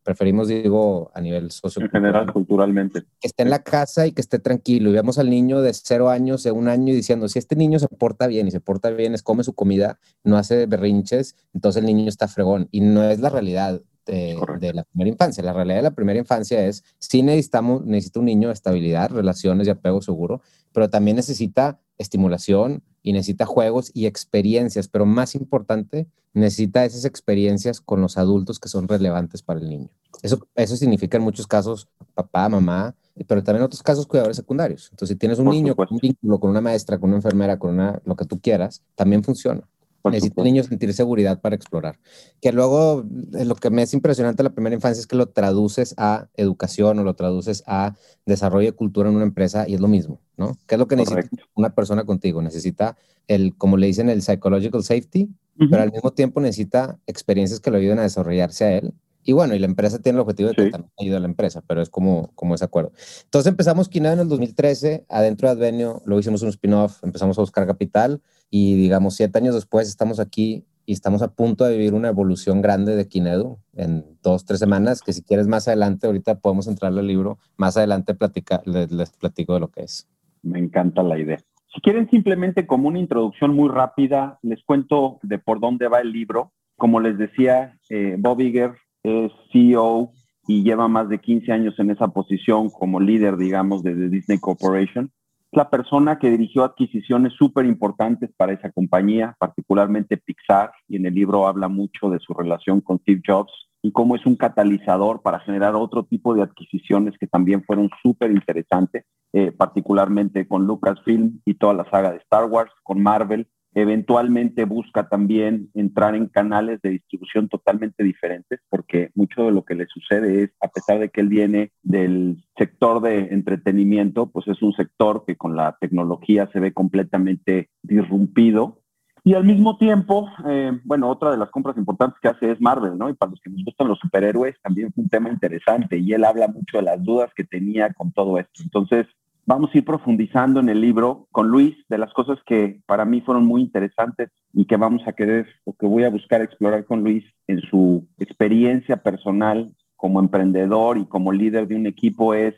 preferimos, 0.03 0.49
digo, 0.49 1.11
a 1.15 1.21
nivel 1.21 1.51
socio. 1.51 1.83
En 1.83 1.91
general, 1.91 2.33
culturalmente. 2.33 3.03
Que 3.21 3.29
esté 3.29 3.43
en 3.43 3.51
la 3.51 3.63
casa 3.63 4.07
y 4.07 4.13
que 4.13 4.21
esté 4.21 4.39
tranquilo. 4.39 4.91
Y 4.91 4.93
vemos 4.93 5.19
al 5.19 5.31
niño 5.31 5.61
de 5.61 5.73
cero 5.75 6.09
años, 6.09 6.43
de 6.43 6.53
un 6.53 6.69
año, 6.69 6.93
y 6.93 6.97
diciendo, 6.97 7.29
si 7.29 7.39
este 7.39 7.57
niño 7.57 7.79
se 7.79 7.89
porta 7.89 8.27
bien 8.27 8.47
y 8.47 8.51
se 8.51 8.61
porta 8.61 8.91
bien, 8.91 9.15
es 9.15 9.23
come 9.23 9.43
su 9.45 9.55
comida, 9.55 9.99
no 10.23 10.37
hace 10.37 10.67
berrinches, 10.67 11.37
entonces 11.53 11.81
el 11.81 11.87
niño 11.87 12.09
está 12.09 12.29
fregón. 12.29 12.69
Y 12.71 12.81
no 12.81 13.03
es 13.05 13.21
la 13.21 13.31
realidad. 13.31 13.81
De, 14.07 14.39
de, 14.61 14.73
la 14.73 14.85
primera 14.85 15.09
infancia. 15.09 15.43
La 15.43 15.53
realidad 15.53 15.79
de 15.79 15.83
la 15.83 15.91
primera 15.91 16.17
infancia 16.17 16.65
es, 16.65 16.85
sí 17.01 17.25
necesitamos, 17.25 17.85
necesita 17.85 18.21
un 18.21 18.27
niño 18.27 18.53
estabilidad, 18.53 19.11
relaciones 19.11 19.67
y 19.67 19.71
apego 19.71 20.01
seguro, 20.01 20.43
pero 20.73 20.89
también 20.89 21.17
necesita 21.17 21.81
estimulación 21.99 22.85
y 23.03 23.13
necesita 23.13 23.47
juegos 23.47 23.91
y 23.95 24.07
experiencias, 24.07 24.89
pero 24.89 25.07
más 25.07 25.35
importante, 25.35 26.09
necesita 26.41 26.85
esas 26.85 27.05
experiencias 27.05 27.81
con 27.81 28.01
los 28.01 28.19
adultos 28.19 28.61
que 28.61 28.69
son 28.69 28.89
relevantes 28.89 29.43
para 29.43 29.61
el 29.61 29.69
niño. 29.69 29.89
Eso, 30.23 30.47
eso 30.55 30.77
significa 30.77 31.17
en 31.17 31.23
muchos 31.23 31.47
casos 31.47 31.89
papá, 32.15 32.49
mamá, 32.49 32.95
pero 33.27 33.43
también 33.43 33.63
en 33.63 33.67
otros 33.67 33.83
casos 33.83 34.07
cuidadores 34.07 34.37
secundarios. 34.37 34.89
Entonces, 34.91 35.15
si 35.15 35.19
tienes 35.19 35.39
un 35.39 35.49
niño 35.49 35.75
con 35.75 35.89
un 35.91 35.99
vínculo 35.99 36.39
con 36.39 36.51
una 36.51 36.61
maestra, 36.61 36.99
con 36.99 37.11
una 37.11 37.19
enfermera, 37.19 37.59
con 37.59 37.75
una, 37.75 38.01
lo 38.05 38.17
que 38.17 38.27
tú 38.27 38.41
quieras, 38.41 38.83
también 38.95 39.25
funciona. 39.25 39.63
Necesita 40.11 40.41
el 40.41 40.45
niño 40.45 40.63
sentir 40.63 40.93
seguridad 40.95 41.41
para 41.41 41.57
explorar. 41.57 41.99
Que 42.41 42.53
luego 42.53 43.05
eh, 43.35 43.45
lo 43.45 43.55
que 43.55 43.71
me 43.71 43.83
es 43.83 43.95
impresionante 43.95 44.43
la 44.43 44.51
primera 44.51 44.75
infancia 44.75 45.01
es 45.01 45.07
que 45.07 45.17
lo 45.17 45.27
traduces 45.27 45.95
a 45.97 46.29
educación 46.35 46.99
o 46.99 47.05
lo 47.05 47.15
traduces 47.15 47.63
a 47.67 47.95
desarrollo 48.25 48.67
de 48.67 48.73
cultura 48.73 49.09
en 49.09 49.17
una 49.17 49.25
empresa 49.25 49.69
y 49.69 49.75
es 49.75 49.81
lo 49.81 49.89
mismo, 49.89 50.21
¿no? 50.37 50.57
¿Qué 50.67 50.75
es 50.75 50.79
lo 50.79 50.89
que 50.89 50.97
necesita 50.97 51.29
una 51.55 51.71
persona 51.71 52.05
contigo? 52.05 52.43
Necesita 52.43 52.97
el, 53.29 53.57
como 53.57 53.77
le 53.77 53.87
dicen, 53.87 54.09
el 54.09 54.23
psychological 54.23 54.83
safety, 54.83 55.29
pero 55.71 55.83
al 55.83 55.91
mismo 55.91 56.13
tiempo 56.13 56.41
necesita 56.41 56.99
experiencias 57.07 57.61
que 57.61 57.71
lo 57.71 57.79
ayuden 57.79 57.99
a 57.99 58.03
desarrollarse 58.03 58.65
a 58.65 58.77
él 58.77 58.93
y 59.27 59.33
bueno, 59.33 59.55
y 59.55 59.59
la 59.59 59.67
empresa 59.67 60.01
tiene 60.01 60.17
el 60.17 60.21
objetivo 60.21 60.51
de 60.51 60.55
que 60.55 60.71
también 60.71 60.93
ayude 60.99 61.17
a 61.17 61.21
la 61.21 61.27
empresa, 61.27 61.63
pero 61.67 61.83
es 61.83 61.91
como, 61.91 62.31
como 62.37 62.55
ese 62.55 62.65
acuerdo. 62.65 62.93
Entonces 63.25 63.51
empezamos 63.51 63.89
Kineo 63.89 64.13
en 64.13 64.21
el 64.21 64.29
2013, 64.29 65.05
adentro 65.09 65.49
de 65.49 65.55
Advenio, 65.55 66.01
luego 66.07 66.21
hicimos 66.21 66.43
un 66.43 66.49
spin-off, 66.49 67.03
empezamos 67.03 67.37
a 67.37 67.43
buscar 67.43 67.67
capital 67.67 68.23
y 68.51 68.77
digamos 68.77 69.17
siete 69.17 69.39
años 69.39 69.57
después 69.57 69.89
estamos 69.89 70.21
aquí 70.21 70.65
y 70.87 70.93
estamos 70.93 71.23
a 71.23 71.35
punto 71.35 71.65
de 71.65 71.77
vivir 71.77 71.93
una 71.93 72.09
evolución 72.09 72.63
grande 72.63 72.95
de 72.95 73.09
Kinedu 73.09 73.59
en 73.75 74.05
dos, 74.23 74.45
tres 74.45 74.61
semanas, 74.61 75.03
que 75.03 75.13
si 75.13 75.23
quieres 75.23 75.49
más 75.49 75.67
adelante, 75.67 76.07
ahorita 76.07 76.39
podemos 76.39 76.69
entrar 76.69 76.93
al 76.93 77.07
libro, 77.07 77.39
más 77.57 77.77
adelante 77.77 78.15
platica, 78.15 78.63
les, 78.65 78.93
les 78.93 79.11
platico 79.11 79.55
de 79.55 79.61
lo 79.61 79.69
que 79.69 79.83
es. 79.83 80.09
Me 80.43 80.61
encanta 80.61 81.03
la 81.03 81.19
idea. 81.19 81.39
Si 81.75 81.81
quieren 81.81 82.09
simplemente 82.09 82.67
como 82.67 82.87
una 82.87 83.01
introducción 83.01 83.53
muy 83.53 83.69
rápida, 83.69 84.39
les 84.43 84.63
cuento 84.63 85.19
de 85.23 85.39
por 85.39 85.59
dónde 85.59 85.89
va 85.89 86.01
el 86.01 86.13
libro. 86.13 86.53
Como 86.77 87.01
les 87.01 87.19
decía, 87.19 87.77
eh, 87.91 88.15
Bob 88.19 88.41
Iger 88.41 88.77
es 89.07 89.33
CEO 89.53 90.13
y 90.49 90.63
lleva 90.63 90.89
más 90.89 91.09
de 91.09 91.21
15 91.21 91.53
años 91.53 91.79
en 91.79 91.91
esa 91.91 92.09
posición 92.09 92.71
como 92.71 93.01
líder, 93.01 93.37
digamos, 93.37 93.83
de, 93.83 94.09
Disney 94.09 94.39
Corporation. 94.39 95.11
Es 95.53 95.57
la 95.57 95.71
persona 95.71 96.19
que 96.19 96.31
dirigió 96.31 96.65
adquisiciones 96.65 97.33
súper 97.35 97.67
importantes 97.67 98.31
para 98.37 98.53
esa 98.53 98.71
compañía, 98.71 99.37
particularmente 99.39 100.17
Pixar, 100.17 100.73
y 100.89 100.97
en 100.97 101.07
el 101.07 101.15
libro 101.15 101.47
habla 101.47 101.69
mucho 101.69 102.11
de 102.11 102.19
su 102.19 102.35
relación 102.35 102.81
con 102.81 102.99
Steve 102.99 103.23
Jobs 103.27 103.53
y 103.83 103.93
cómo 103.93 104.17
es 104.17 104.27
un 104.27 104.35
catalizador 104.35 105.23
para 105.23 105.39
generar 105.41 105.77
otro 105.77 106.05
tipo 106.05 106.35
de 106.35 106.43
adquisiciones 106.43 107.17
que 107.19 107.29
también 107.29 107.63
fueron 107.63 107.89
súper 108.03 108.33
interesantes, 108.33 109.05
eh, 109.33 109.53
particularmente 109.53 110.49
con 110.49 110.67
Lucasfilm 110.67 111.41
y 111.45 111.55
toda 111.55 111.75
la 111.75 111.89
saga 111.91 112.11
de 112.11 112.19
Star 112.19 112.47
Wars, 112.47 112.73
con 112.83 113.01
Marvel, 113.01 113.47
Eventualmente 113.79 114.65
busca 114.65 115.07
también 115.07 115.69
entrar 115.75 116.15
en 116.15 116.29
canales 116.29 116.81
de 116.81 116.93
distribución 116.93 117.47
totalmente 117.51 118.03
diferentes, 118.03 118.59
porque 118.71 119.11
mucho 119.15 119.45
de 119.45 119.53
lo 119.53 119.67
que 119.67 119.75
le 119.75 119.87
sucede 119.87 120.45
es, 120.45 120.51
a 120.63 120.69
pesar 120.69 120.99
de 120.99 121.11
que 121.11 121.21
él 121.21 121.29
viene 121.29 121.73
del 121.83 122.43
sector 122.57 123.03
de 123.03 123.19
entretenimiento, 123.35 124.31
pues 124.31 124.49
es 124.49 124.63
un 124.63 124.73
sector 124.73 125.25
que 125.27 125.37
con 125.37 125.57
la 125.57 125.77
tecnología 125.79 126.49
se 126.55 126.59
ve 126.59 126.73
completamente 126.73 127.69
disrumpido. 127.83 128.81
Y 129.25 129.35
al 129.35 129.45
mismo 129.45 129.77
tiempo, 129.77 130.31
eh, 130.49 130.73
bueno, 130.85 131.11
otra 131.11 131.33
de 131.33 131.37
las 131.37 131.51
compras 131.51 131.77
importantes 131.77 132.19
que 132.23 132.29
hace 132.29 132.53
es 132.53 132.61
Marvel, 132.63 132.97
¿no? 132.97 133.11
Y 133.11 133.15
para 133.15 133.33
los 133.33 133.41
que 133.43 133.51
nos 133.51 133.63
gustan 133.63 133.89
los 133.89 133.99
superhéroes, 133.99 134.55
también 134.63 134.89
es 134.89 134.97
un 134.97 135.11
tema 135.11 135.29
interesante. 135.29 135.99
Y 135.99 136.15
él 136.15 136.25
habla 136.25 136.49
mucho 136.49 136.79
de 136.79 136.85
las 136.85 137.05
dudas 137.05 137.31
que 137.37 137.45
tenía 137.45 137.93
con 137.93 138.11
todo 138.13 138.39
esto. 138.39 138.63
Entonces, 138.63 139.07
vamos 139.47 139.71
a 139.73 139.79
ir 139.79 139.85
profundizando 139.85 140.61
en 140.61 140.69
el 140.69 140.81
libro 140.81 141.29
con 141.31 141.49
Luis 141.49 141.77
de 141.89 141.99
las 141.99 142.13
cosas 142.13 142.39
que 142.45 142.81
para 142.85 143.05
mí 143.05 143.21
fueron 143.21 143.47
muy 143.47 143.63
interesantes 143.63 144.31
y 144.53 144.67
que 144.67 144.77
vamos 144.77 145.07
a 145.07 145.13
querer 145.13 145.47
o 145.65 145.73
que 145.73 145.87
voy 145.87 146.05
a 146.05 146.11
buscar 146.11 146.43
explorar 146.43 146.85
con 146.85 147.03
Luis 147.03 147.25
en 147.47 147.61
su 147.61 148.07
experiencia 148.19 148.97
personal 148.97 149.73
como 149.95 150.21
emprendedor 150.21 150.99
y 150.99 151.07
como 151.07 151.33
líder 151.33 151.69
de 151.69 151.77
un 151.77 151.87
equipo 151.87 152.35
es 152.35 152.55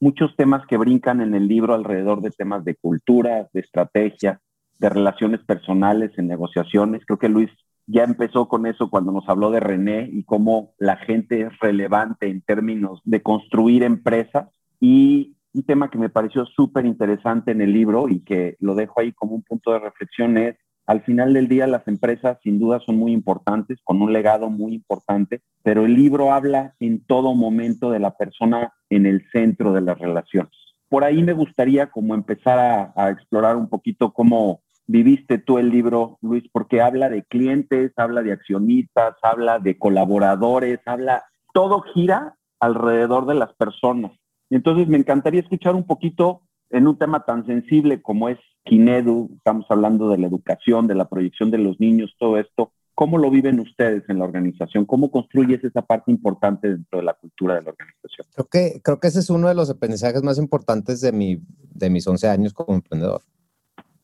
muchos 0.00 0.34
temas 0.36 0.66
que 0.66 0.76
brincan 0.76 1.20
en 1.20 1.34
el 1.34 1.46
libro 1.46 1.74
alrededor 1.74 2.20
de 2.20 2.32
temas 2.32 2.64
de 2.64 2.74
cultura, 2.74 3.48
de 3.52 3.60
estrategia, 3.60 4.40
de 4.80 4.88
relaciones 4.88 5.40
personales, 5.44 6.10
en 6.18 6.26
negociaciones. 6.26 7.04
Creo 7.06 7.20
que 7.20 7.28
Luis 7.28 7.50
ya 7.86 8.02
empezó 8.02 8.48
con 8.48 8.66
eso 8.66 8.90
cuando 8.90 9.12
nos 9.12 9.28
habló 9.28 9.52
de 9.52 9.60
René 9.60 10.08
y 10.12 10.24
cómo 10.24 10.72
la 10.78 10.96
gente 10.96 11.42
es 11.42 11.56
relevante 11.60 12.28
en 12.28 12.40
términos 12.40 13.00
de 13.04 13.22
construir 13.22 13.84
empresas. 13.84 14.48
Y 14.80 15.36
un 15.54 15.62
tema 15.64 15.90
que 15.90 15.98
me 15.98 16.08
pareció 16.08 16.46
súper 16.46 16.86
interesante 16.86 17.50
en 17.50 17.60
el 17.60 17.72
libro 17.72 18.08
y 18.08 18.20
que 18.20 18.56
lo 18.60 18.74
dejo 18.74 19.00
ahí 19.00 19.12
como 19.12 19.34
un 19.34 19.42
punto 19.42 19.72
de 19.72 19.80
reflexión 19.80 20.38
es, 20.38 20.56
al 20.86 21.02
final 21.02 21.32
del 21.32 21.48
día 21.48 21.66
las 21.66 21.86
empresas 21.86 22.38
sin 22.42 22.58
duda 22.58 22.80
son 22.84 22.96
muy 22.96 23.12
importantes, 23.12 23.78
con 23.84 24.02
un 24.02 24.12
legado 24.12 24.50
muy 24.50 24.74
importante, 24.74 25.42
pero 25.62 25.84
el 25.84 25.94
libro 25.94 26.32
habla 26.32 26.74
en 26.80 27.04
todo 27.04 27.34
momento 27.34 27.90
de 27.90 28.00
la 28.00 28.16
persona 28.16 28.72
en 28.90 29.06
el 29.06 29.24
centro 29.30 29.72
de 29.72 29.82
las 29.82 29.98
relaciones. 29.98 30.52
Por 30.88 31.04
ahí 31.04 31.22
me 31.22 31.32
gustaría 31.32 31.90
como 31.90 32.14
empezar 32.14 32.58
a, 32.58 32.92
a 32.96 33.10
explorar 33.10 33.56
un 33.56 33.68
poquito 33.68 34.12
cómo 34.12 34.62
viviste 34.86 35.38
tú 35.38 35.58
el 35.58 35.70
libro, 35.70 36.18
Luis, 36.20 36.44
porque 36.52 36.80
habla 36.80 37.08
de 37.08 37.22
clientes, 37.24 37.92
habla 37.96 38.22
de 38.22 38.32
accionistas, 38.32 39.14
habla 39.22 39.58
de 39.58 39.78
colaboradores, 39.78 40.80
habla, 40.84 41.24
todo 41.54 41.82
gira 41.94 42.34
alrededor 42.58 43.26
de 43.26 43.34
las 43.34 43.54
personas 43.54 44.12
entonces 44.54 44.88
me 44.88 44.98
encantaría 44.98 45.40
escuchar 45.40 45.74
un 45.74 45.84
poquito 45.84 46.42
en 46.70 46.86
un 46.86 46.98
tema 46.98 47.24
tan 47.24 47.46
sensible 47.46 48.02
como 48.02 48.28
es 48.28 48.38
Kinedu, 48.64 49.30
estamos 49.36 49.66
hablando 49.68 50.08
de 50.08 50.18
la 50.18 50.26
educación, 50.26 50.86
de 50.86 50.94
la 50.94 51.08
proyección 51.08 51.50
de 51.50 51.58
los 51.58 51.78
niños, 51.80 52.14
todo 52.18 52.38
esto. 52.38 52.72
¿Cómo 52.94 53.18
lo 53.18 53.30
viven 53.30 53.58
ustedes 53.58 54.02
en 54.08 54.18
la 54.18 54.24
organización? 54.24 54.84
¿Cómo 54.84 55.10
construyes 55.10 55.64
esa 55.64 55.82
parte 55.82 56.10
importante 56.10 56.68
dentro 56.68 56.98
de 56.98 57.04
la 57.04 57.14
cultura 57.14 57.54
de 57.54 57.62
la 57.62 57.70
organización? 57.70 58.26
Creo 58.34 58.46
que, 58.46 58.80
creo 58.82 59.00
que 59.00 59.08
ese 59.08 59.20
es 59.20 59.30
uno 59.30 59.48
de 59.48 59.54
los 59.54 59.70
aprendizajes 59.70 60.22
más 60.22 60.38
importantes 60.38 61.00
de, 61.00 61.12
mi, 61.12 61.40
de 61.74 61.90
mis 61.90 62.06
11 62.06 62.28
años 62.28 62.52
como 62.52 62.74
emprendedor. 62.74 63.22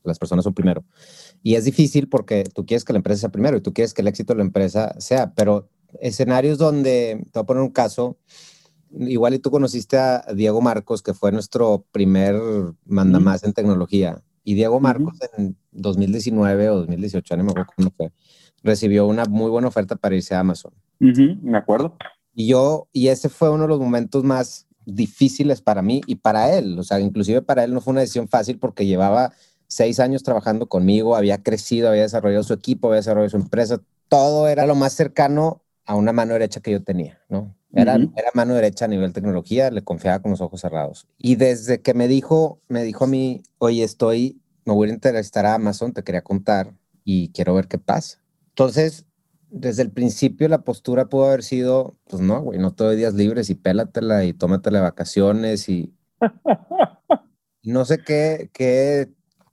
Las 0.05 0.19
personas 0.19 0.45
son 0.45 0.55
primero. 0.55 0.85
Y 1.43 1.55
es 1.55 1.65
difícil 1.65 2.09
porque 2.09 2.45
tú 2.55 2.65
quieres 2.65 2.85
que 2.85 2.95
la 2.95 2.99
empresa 2.99 3.21
sea 3.21 3.29
primero 3.31 3.59
y 3.59 3.61
tú 3.61 3.73
quieres 3.75 3.93
que 3.93 4.01
el 4.01 4.09
éxito 4.09 4.33
de 4.33 4.39
la 4.39 4.45
empresa 4.45 4.95
sea, 4.99 5.35
pero 5.35 5.69
escenarios 6.01 6.59
donde, 6.59 7.27
te 7.31 7.39
voy 7.39 7.43
a 7.43 7.47
poner 7.47 7.63
un 7.63 7.71
caso, 7.71 8.19
igual 8.93 9.35
y 9.35 9.39
tú 9.39 9.51
conociste 9.51 9.99
a 9.99 10.25
Diego 10.35 10.61
Marcos, 10.61 11.03
que 11.03 11.15
fue 11.15 11.33
nuestro 11.33 11.85
primer 11.93 12.37
mandamás 12.85 13.45
en 13.45 13.53
tecnología. 13.53 14.23
Y 14.45 14.55
Diego 14.55 14.81
Marcos 14.81 15.19
en 15.37 15.57
2019 15.73 16.71
o 16.71 16.77
2018, 16.79 17.37
no 17.37 17.45
me 17.45 17.51
acuerdo 17.51 17.73
cómo 17.77 17.91
fue, 17.91 18.13
recibió 18.63 19.07
una 19.07 19.25
muy 19.27 19.51
buena 19.51 19.69
oferta 19.69 19.97
para 19.97 20.17
irse 20.17 20.35
a 20.35 20.41
Amazon. 20.41 20.73
me 21.43 21.59
acuerdo. 21.59 21.97
Y 22.35 22.47
yo, 22.47 22.89
y 22.93 23.09
ese 23.09 23.29
fue 23.29 23.51
uno 23.51 23.65
de 23.65 23.69
los 23.69 23.81
momentos 23.81 24.25
más 24.25 24.67
difíciles 24.87 25.61
para 25.61 25.83
mí 25.83 26.01
y 26.07 26.17
para 26.17 26.55
él. 26.57 26.79
O 26.79 26.83
sea, 26.83 26.99
inclusive 27.01 27.43
para 27.43 27.65
él 27.65 27.75
no 27.75 27.81
fue 27.81 27.93
una 27.93 28.01
decisión 28.01 28.29
fácil 28.29 28.59
porque 28.59 28.87
llevaba 28.87 29.33
seis 29.67 30.01
años 30.01 30.23
trabajando 30.23 30.67
conmigo, 30.67 31.15
había 31.15 31.43
crecido, 31.43 31.91
había 31.91 32.03
desarrollado 32.03 32.43
su 32.43 32.55
equipo, 32.55 32.89
había 32.89 32.99
desarrollado 32.99 33.31
su 33.31 33.37
empresa. 33.37 33.81
Todo 34.09 34.49
era 34.49 34.67
lo 34.67 34.75
más 34.75 34.95
cercano 34.95 35.63
a 35.85 35.95
una 35.95 36.13
mano 36.13 36.33
derecha 36.33 36.61
que 36.61 36.71
yo 36.71 36.83
tenía, 36.83 37.21
¿no? 37.29 37.55
Era, 37.73 37.97
era, 37.97 38.31
mano 38.35 38.55
derecha 38.55 38.87
a 38.87 38.89
nivel 38.89 39.13
tecnología, 39.13 39.71
le 39.71 39.85
confiaba 39.85 40.21
con 40.21 40.31
los 40.31 40.41
ojos 40.41 40.61
cerrados. 40.61 41.07
Y 41.19 41.37
desde 41.37 41.83
que 41.83 41.93
me 41.93 42.09
dijo, 42.09 42.61
me 42.69 42.83
dijo 42.83 43.05
a 43.05 43.09
mí, 43.09 43.43
oye, 43.59 43.85
estoy, 43.85 44.41
me 44.65 44.73
voy 44.73 44.89
a 44.89 44.93
interesar 44.93 45.45
a 45.45 45.55
Amazon, 45.55 45.93
te 45.93 46.03
quería 46.03 46.23
contar 46.23 46.75
y 47.05 47.31
quiero 47.33 47.55
ver 47.55 47.69
qué 47.69 47.79
pasa. 47.79 48.21
Entonces, 48.49 49.05
desde 49.51 49.83
el 49.83 49.91
principio 49.91 50.49
la 50.49 50.63
postura 50.63 51.09
pudo 51.09 51.27
haber 51.27 51.43
sido, 51.43 51.97
pues 52.09 52.23
no, 52.23 52.41
güey, 52.41 52.59
no 52.59 52.75
te 52.75 52.85
doy 52.85 52.97
días 52.97 53.15
libres 53.15 53.51
y 53.51 53.55
pélatela 53.55 54.25
y 54.25 54.33
tómatela 54.33 54.81
vacaciones 54.81 55.69
y... 55.69 55.95
no 57.63 57.85
sé 57.85 57.99
qué, 57.99 58.51
qué, 58.55 59.11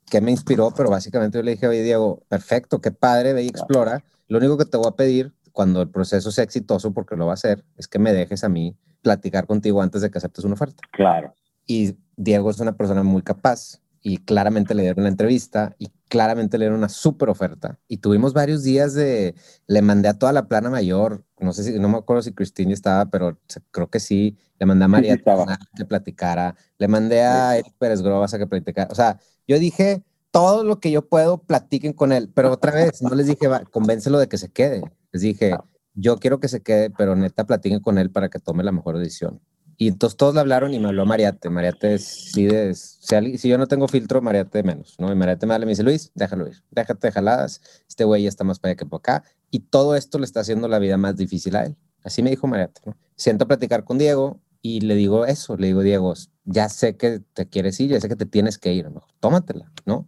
qué 0.10 0.22
me 0.22 0.32
inspiró, 0.32 0.72
pero 0.76 0.90
básicamente 0.90 1.38
yo 1.38 1.44
le 1.44 1.52
dije, 1.52 1.68
oye, 1.68 1.84
Diego, 1.84 2.24
perfecto, 2.30 2.80
qué 2.80 2.92
padre, 2.92 3.34
ve 3.34 3.44
y 3.44 3.48
explora. 3.48 4.04
Lo 4.28 4.38
único 4.38 4.58
que 4.58 4.66
te 4.66 4.78
voy 4.78 4.88
a 4.88 4.96
pedir 4.96 5.34
cuando 5.56 5.82
el 5.82 5.90
proceso 5.90 6.32
sea 6.32 6.44
exitoso, 6.44 6.94
porque 6.94 7.16
lo 7.16 7.28
va 7.28 7.32
a 7.32 7.36
hacer, 7.36 7.64
es 7.78 7.88
que 7.88 7.98
me 7.98 8.12
dejes 8.12 8.44
a 8.44 8.50
mí 8.50 8.76
platicar 9.02 9.48
contigo 9.48 9.82
antes 9.82 10.02
de 10.02 10.12
que 10.12 10.18
aceptes 10.18 10.44
una 10.44 10.56
oferta. 10.56 10.84
Claro. 10.92 11.34
Y 11.66 11.96
Diego 12.18 12.50
es 12.50 12.60
una 12.60 12.76
persona 12.76 13.04
muy 13.04 13.22
capaz 13.22 13.80
y 14.02 14.18
claramente 14.18 14.76
le 14.76 14.82
dieron 14.84 15.00
una 15.00 15.10
entrevista 15.10 15.74
y 15.80 15.88
claramente 16.10 16.58
le 16.58 16.66
dieron 16.66 16.78
una 16.78 16.90
súper 16.90 17.30
oferta. 17.30 17.80
Y 17.88 17.98
tuvimos 17.98 18.34
varios 18.34 18.64
días 18.64 18.94
de, 18.96 19.34
le 19.66 19.82
mandé 19.82 20.10
a 20.10 20.20
toda 20.20 20.34
la 20.34 20.50
plana 20.50 20.70
mayor, 20.70 21.24
no 21.40 21.54
sé 21.54 21.64
si, 21.64 21.80
no 21.80 21.88
me 21.88 22.00
acuerdo 22.00 22.22
si 22.22 22.34
Cristina 22.34 22.74
estaba, 22.74 23.06
pero 23.06 23.40
creo 23.72 23.90
que 23.90 24.02
sí, 24.02 24.38
le 24.60 24.66
mandé 24.66 24.84
a 24.84 24.90
María 24.90 25.18
que 25.18 25.86
platicara, 25.86 26.54
le 26.78 26.90
mandé 26.90 27.24
a 27.24 27.58
Eric 27.58 27.74
Pérez 27.78 28.02
Grobas 28.02 28.34
a 28.34 28.40
que 28.40 28.46
platicara, 28.46 28.92
o 28.92 28.96
sea, 28.96 29.20
yo 29.48 29.58
dije, 29.58 30.04
todo 30.36 30.66
lo 30.66 30.82
que 30.82 30.92
yo 30.92 31.08
puedo, 31.08 31.38
platiquen 31.38 31.94
con 31.94 32.12
él, 32.12 32.30
pero 32.34 32.52
otra 32.52 32.72
vez, 32.76 33.02
no 33.02 33.16
les 33.16 33.28
dije, 33.28 33.48
va, 33.48 33.64
convéncelo 33.64 34.20
de 34.20 34.28
que 34.28 34.38
se 34.38 34.52
quede, 34.52 34.82
les 35.14 35.22
dije, 35.22 35.56
yo 35.94 36.18
quiero 36.18 36.42
que 36.42 36.50
se 36.50 36.62
quede, 36.62 36.90
pero 36.90 37.16
neta 37.16 37.46
platiquen 37.46 37.80
con 37.80 37.98
él 37.98 38.12
para 38.12 38.28
que 38.28 38.40
tome 38.40 38.62
la 38.62 38.74
mejor 38.74 38.98
decisión. 38.98 39.40
Y 39.78 39.88
entonces 39.88 40.18
todos 40.18 40.34
le 40.34 40.42
hablaron 40.42 40.74
y 40.74 40.80
me 40.80 40.90
habló 40.90 41.06
Mariate. 41.06 41.50
Mariate 41.50 42.00
sí 42.00 42.48
de, 42.48 42.76
si, 42.76 43.38
si, 43.38 43.48
yo 43.48 43.58
no 43.58 43.68
tengo 43.68 43.88
filtro, 43.88 44.22
Mariate 44.22 44.62
menos, 44.64 44.96
¿no? 45.00 45.10
Y 45.10 45.16
Mariate 45.16 45.46
me 45.46 45.54
habla 45.54 45.64
y 45.64 45.68
me 45.68 45.72
dice, 45.72 45.84
Luis, 45.84 46.12
déjalo 46.16 46.48
ir, 46.50 46.64
déjate 46.70 47.08
de 47.08 47.12
jaladas, 47.14 47.62
este 47.88 48.04
güey 48.04 48.24
ya 48.24 48.30
está 48.30 48.44
más 48.44 48.60
para 48.60 48.72
allá 48.72 48.78
que 48.78 48.86
por 48.86 49.00
acá. 49.00 49.24
Y 49.52 49.60
todo 49.60 49.96
esto 49.96 50.20
le 50.20 50.26
está 50.26 50.42
haciendo 50.42 50.68
la 50.68 50.80
vida 50.80 50.98
más 50.98 51.16
difícil 51.16 51.56
a 51.56 51.64
él. 51.64 51.78
Así 52.04 52.22
me 52.22 52.30
dijo 52.30 52.46
Mariate, 52.46 52.82
¿no? 52.86 52.98
Siento 53.16 53.46
a 53.46 53.48
platicar 53.48 53.86
con 53.86 53.98
Diego 53.98 54.42
y 54.66 54.80
le 54.80 54.96
digo 54.96 55.28
eso, 55.28 55.58
le 55.58 55.68
digo, 55.68 55.84
Diego, 55.84 56.16
ya 56.44 56.70
sé 56.70 56.98
que 56.98 57.20
te 57.20 57.48
quieres 57.48 57.80
ir, 57.80 57.92
ya 57.92 58.02
sé 58.02 58.10
que 58.10 58.16
te 58.16 58.26
tienes 58.26 58.58
que 58.58 58.74
ir, 58.74 58.90
¿no? 58.90 59.04
tómatela, 59.20 59.72
¿no? 59.86 60.08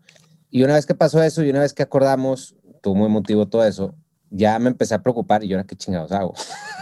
Y 0.49 0.63
una 0.63 0.73
vez 0.73 0.87
que 0.87 0.95
pasó 0.95 1.21
eso 1.21 1.43
y 1.43 1.51
una 1.51 1.59
vez 1.59 1.75
que 1.75 1.83
acordamos, 1.83 2.55
tuvo 2.81 2.95
muy 2.95 3.05
emotivo 3.05 3.47
todo 3.47 3.63
eso, 3.63 3.93
ya 4.31 4.57
me 4.57 4.71
empecé 4.71 4.95
a 4.95 5.03
preocupar 5.03 5.43
y 5.43 5.47
yo 5.47 5.57
ahora 5.57 5.67
qué 5.67 5.75
chingados 5.75 6.11
hago. 6.11 6.33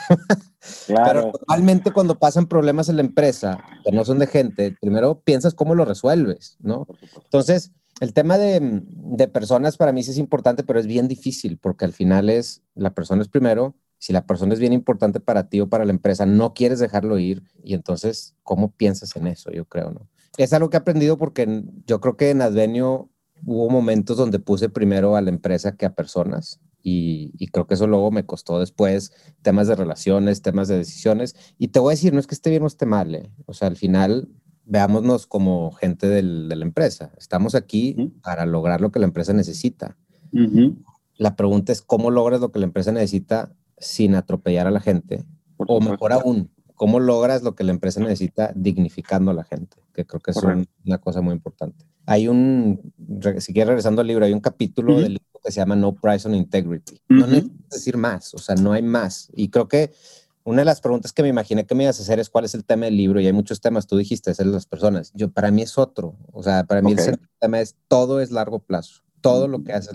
Pero 0.87 1.33
normalmente 1.49 1.91
cuando 1.91 2.17
pasan 2.17 2.45
problemas 2.45 2.87
en 2.87 2.95
la 2.95 3.01
empresa 3.01 3.61
que 3.83 3.91
no 3.91 4.05
son 4.05 4.19
de 4.19 4.27
gente, 4.27 4.73
primero 4.79 5.19
piensas 5.19 5.53
cómo 5.53 5.75
lo 5.75 5.83
resuelves, 5.83 6.55
¿no? 6.61 6.87
Entonces, 7.25 7.73
el 7.99 8.13
tema 8.13 8.37
de, 8.37 8.59
de, 8.61 9.27
personas 9.27 9.75
para 9.75 9.91
mí 9.91 10.01
sí 10.01 10.11
es 10.11 10.17
importante, 10.17 10.63
pero 10.63 10.79
es 10.79 10.87
bien 10.87 11.09
difícil 11.09 11.57
porque 11.57 11.83
al 11.83 11.91
final 11.91 12.29
es, 12.29 12.61
la 12.73 12.93
persona 12.93 13.21
es 13.21 13.27
primero, 13.27 13.75
si 13.97 14.13
la 14.13 14.25
persona 14.25 14.53
es 14.53 14.59
bien 14.59 14.73
importante 14.73 15.19
para 15.19 15.49
ti 15.49 15.61
o 15.61 15.69
para 15.69 15.85
la 15.85 15.91
empresa, 15.91 16.25
no 16.25 16.53
quieres 16.53 16.79
dejarlo 16.79 17.17
ir 17.17 17.43
y 17.63 17.73
entonces, 17.73 18.35
¿cómo 18.43 18.71
piensas 18.71 19.15
en 19.15 19.27
eso? 19.27 19.51
Yo 19.51 19.65
creo, 19.65 19.91
¿no? 19.91 20.07
Es 20.37 20.53
algo 20.53 20.69
que 20.69 20.77
he 20.77 20.79
aprendido 20.79 21.17
porque 21.17 21.63
yo 21.87 22.01
creo 22.01 22.17
que 22.17 22.29
en 22.29 22.41
Advenio 22.41 23.09
hubo 23.45 23.69
momentos 23.69 24.17
donde 24.17 24.39
puse 24.39 24.69
primero 24.69 25.15
a 25.15 25.21
la 25.21 25.29
empresa 25.29 25.75
que 25.75 25.85
a 25.85 25.95
personas 25.95 26.59
y, 26.87 27.47
creo 27.51 27.65
que 27.65 27.73
eso 27.73 27.87
luego 27.87 28.11
me 28.11 28.27
costó 28.27 28.59
después 28.59 29.11
temas 29.41 29.67
de 29.67 29.75
relaciones, 29.75 30.43
temas 30.43 30.67
de 30.67 30.77
decisiones. 30.77 31.35
Y 31.57 31.69
te 31.69 31.79
voy 31.79 31.91
a 31.91 31.95
decir, 31.95 32.13
no 32.13 32.19
es 32.19 32.27
que 32.27 32.35
esté 32.35 32.51
bien 32.51 32.61
o 32.61 32.67
esté 32.67 32.85
mal, 32.85 33.15
¿eh? 33.15 33.31
o 33.47 33.53
sea, 33.53 33.67
al 33.67 33.75
final 33.75 34.29
veámonos 34.65 35.25
como 35.25 35.71
gente 35.71 36.07
de 36.07 36.21
la 36.21 36.63
empresa. 36.63 37.11
Estamos 37.17 37.55
aquí 37.55 38.13
para 38.21 38.45
lograr 38.45 38.81
lo 38.81 38.91
que 38.91 38.99
la 38.99 39.05
empresa 39.05 39.33
necesita. 39.33 39.97
La 41.17 41.35
pregunta 41.35 41.71
es 41.71 41.81
cómo 41.81 42.11
logras 42.11 42.39
lo 42.39 42.51
que 42.51 42.59
la 42.59 42.65
empresa 42.65 42.91
necesita 42.91 43.51
sin 43.77 44.15
atropellar 44.15 44.67
a 44.67 44.71
la 44.71 44.79
gente. 44.79 45.25
o 45.57 45.79
mejor 45.79 46.13
aún, 46.13 46.49
cómo 46.75 46.99
logras 46.99 47.41
lo 47.41 47.55
que 47.55 47.63
la 47.63 47.71
empresa 47.71 47.99
necesita 47.99 48.51
dignificando 48.55 49.31
a 49.31 49.33
la 49.33 49.43
gente, 49.43 49.77
que 49.93 50.05
creo 50.05 50.19
que 50.19 50.31
es 50.31 50.37
una 50.85 50.97
cosa 50.99 51.21
muy 51.21 51.33
importante. 51.33 51.85
Hay 52.05 52.27
un, 52.27 52.93
si 53.39 53.53
quieres 53.53 53.69
regresando 53.69 54.01
al 54.01 54.07
libro, 54.07 54.25
hay 54.25 54.33
un 54.33 54.41
capítulo 54.41 54.99
del 54.99 55.13
libro 55.13 55.39
que 55.43 55.51
se 55.51 55.59
llama 55.59 55.75
No 55.75 55.95
Price 55.95 56.27
on 56.27 56.35
Integrity. 56.35 57.01
No 57.09 57.25
necesitas 57.25 57.69
decir 57.71 57.97
más, 57.97 58.33
o 58.33 58.37
sea, 58.37 58.55
no 58.55 58.73
hay 58.73 58.83
más. 58.83 59.29
Y 59.33 59.49
creo 59.49 59.67
que 59.67 59.91
una 60.43 60.59
de 60.59 60.65
las 60.65 60.81
preguntas 60.81 61.11
que 61.11 61.23
me 61.23 61.29
imaginé 61.29 61.65
que 61.65 61.73
me 61.73 61.83
ibas 61.83 61.99
a 61.99 62.03
hacer 62.03 62.19
es 62.19 62.29
cuál 62.29 62.45
es 62.45 62.53
el 62.53 62.63
tema 62.63 62.85
del 62.85 62.95
libro, 62.95 63.19
y 63.19 63.25
hay 63.25 63.33
muchos 63.33 63.61
temas, 63.61 63.87
tú 63.87 63.97
dijiste, 63.97 64.29
es 64.29 64.37
de 64.37 64.45
las 64.45 64.67
personas. 64.67 65.11
Yo, 65.15 65.31
para 65.31 65.49
mí 65.49 65.63
es 65.63 65.77
otro, 65.77 66.15
o 66.31 66.43
sea, 66.43 66.63
para 66.65 66.81
mí 66.83 66.91
el 66.91 67.19
tema 67.39 67.59
es 67.61 67.75
todo 67.87 68.21
es 68.21 68.31
largo 68.31 68.59
plazo, 68.59 69.01
todo 69.25 69.47
lo 69.47 69.63
que 69.63 69.73
haces. 69.73 69.93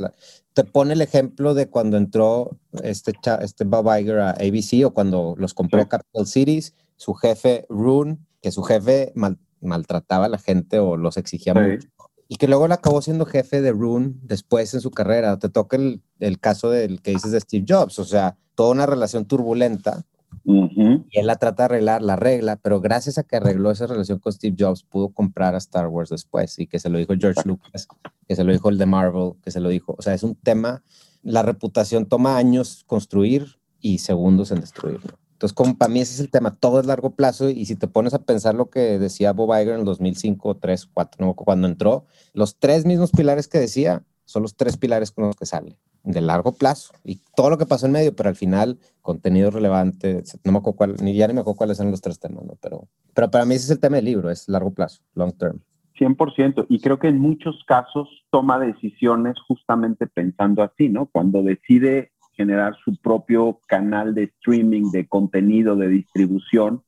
Te 0.55 0.65
pone 0.65 0.95
el 0.95 1.03
ejemplo 1.03 1.55
de 1.55 1.69
cuando 1.69 1.97
entró 1.97 2.59
este, 2.83 3.13
este 3.43 3.65
Bob 3.65 3.87
Iger 3.97 4.19
a 4.19 4.31
ABC 4.31 4.85
o 4.85 4.93
cuando 4.93 5.37
los 5.39 5.55
compró 5.55 5.89
Capital 5.89 6.27
Cities, 6.27 6.75
su 6.97 7.15
jefe 7.15 7.65
Rune, 7.69 8.19
que 8.43 8.51
su 8.51 8.65
jefe 8.65 9.13
maltrataba 9.61 10.27
a 10.27 10.29
la 10.29 10.39
gente 10.39 10.81
o 10.81 10.97
los 10.97 11.17
exigía 11.17 11.55
mucho 11.55 11.89
y 12.27 12.37
que 12.37 12.49
luego 12.49 12.67
él 12.67 12.73
acabó 12.73 13.03
siendo 13.03 13.25
jefe 13.25 13.61
de 13.61 13.73
Rune 13.73 14.15
después 14.23 14.73
en 14.75 14.81
su 14.81 14.91
carrera. 14.91 15.39
Te 15.39 15.49
toca 15.49 15.77
el, 15.77 16.01
el, 16.21 16.39
caso 16.39 16.71
del 16.71 17.03
que 17.03 17.11
dices 17.11 17.33
de 17.33 17.41
Steve 17.41 17.65
Jobs, 17.69 17.99
o 17.99 18.05
sea, 18.05 18.37
toda 18.55 18.71
una 18.71 18.87
relación 18.87 19.27
turbulenta. 19.27 20.07
Y 20.45 21.19
él 21.19 21.27
la 21.27 21.37
trata 21.37 21.63
de 21.63 21.65
arreglar, 21.67 22.03
la 22.03 22.17
regla, 22.17 22.57
pero 22.57 22.81
gracias 22.81 23.19
a 23.19 23.23
que 23.23 23.37
arregló 23.37 23.71
esa 23.71 23.87
relación 23.87 24.19
con 24.19 24.33
Steve 24.33 24.57
Jobs, 24.59 24.83
pudo 24.83 25.11
comprar 25.11 25.55
a 25.55 25.59
Star 25.59 25.89
Wars 25.89 26.11
después 26.11 26.59
y 26.59 26.67
que 26.67 26.79
se 26.79 26.89
lo 26.89 26.99
dijo 26.99 27.15
George 27.19 27.43
Lucas, 27.45 27.89
que 28.27 28.37
se 28.37 28.45
lo 28.45 28.53
dijo 28.53 28.69
el 28.69 28.79
de 28.79 28.87
Marvel, 28.87 29.33
que 29.43 29.51
se 29.51 29.61
lo 29.61 29.69
dijo. 29.69 29.95
O 29.99 30.03
sea, 30.03 30.15
es 30.15 30.23
un 30.23 30.35
tema, 30.35 30.83
la 31.23 31.43
reputación 31.43 32.07
toma 32.07 32.37
años 32.37 32.85
construir 32.87 33.59
y 33.81 33.99
segundos 33.99 34.51
en 34.51 34.61
destruirlo. 34.61 35.19
Entonces, 35.41 35.55
como 35.55 35.79
para 35.79 35.91
mí 35.91 36.01
ese 36.01 36.13
es 36.13 36.21
el 36.21 36.31
tema, 36.31 36.55
todo 36.55 36.81
es 36.81 36.87
largo 36.87 37.15
plazo 37.15 37.49
y 37.49 37.65
si 37.65 37.75
te 37.75 37.89
pones 37.89 38.13
a 38.13 38.23
pensar 38.23 38.55
lo 38.55 38.69
que 38.69 38.99
decía 38.99 39.33
Bob 39.33 39.55
Iger 39.55 39.73
en 39.73 39.81
el 39.81 39.85
2005, 39.87 40.59
3, 40.59 40.91
4, 40.93 41.27
no, 41.27 41.35
cuando 41.35 41.67
entró, 41.67 42.05
los 42.35 42.59
tres 42.59 42.85
mismos 42.85 43.11
pilares 43.11 43.49
que 43.49 43.59
decía 43.59 44.05
son 44.27 44.43
los 44.43 44.55
tres 44.55 44.77
pilares 44.77 45.11
con 45.11 45.25
los 45.25 45.37
que 45.37 45.47
sale, 45.47 45.79
de 46.03 46.21
largo 46.21 46.53
plazo 46.53 46.93
y 47.05 47.21
todo 47.37 47.51
lo 47.51 47.59
que 47.59 47.67
pasó 47.67 47.87
en 47.87 47.93
medio, 47.93 48.15
pero 48.15 48.29
al 48.29 48.37
final 48.37 48.79
contenido 49.03 49.51
relevante, 49.51 50.23
no 50.45 50.53
me 50.53 50.59
acuerdo 50.59 50.77
cuál, 50.77 50.97
ni 51.03 51.15
ya 51.15 51.27
ni 51.27 51.35
me 51.35 51.41
acuerdo 51.41 51.59
cuáles 51.59 51.77
son 51.77 51.91
los 51.91 52.01
tres 52.01 52.19
temas, 52.19 52.45
¿no? 52.45 52.55
pero, 52.61 52.89
pero 53.15 53.31
para 53.31 53.45
mí 53.45 53.55
ese 53.55 53.65
es 53.65 53.71
el 53.71 53.81
tema 53.81 53.97
del 53.97 54.07
libro, 54.07 54.31
es 54.31 54.49
largo 54.49 54.73
plazo, 54.73 55.03
long 55.15 55.33
term. 55.33 55.61
100%, 55.99 56.67
y 56.69 56.81
creo 56.81 56.99
que 56.99 57.09
en 57.09 57.19
muchos 57.19 57.63
casos 57.67 58.09
toma 58.31 58.59
decisiones 58.59 59.37
justamente 59.47 60.07
pensando 60.07 60.63
así, 60.63 60.89
¿no? 60.89 61.07
Cuando 61.07 61.43
decide 61.43 62.13
generar 62.33 62.75
su 62.83 62.97
propio 62.97 63.61
canal 63.67 64.15
de 64.15 64.25
streaming, 64.25 64.91
de 64.93 65.07
contenido, 65.07 65.77
de 65.77 65.89
distribución, 65.89 66.83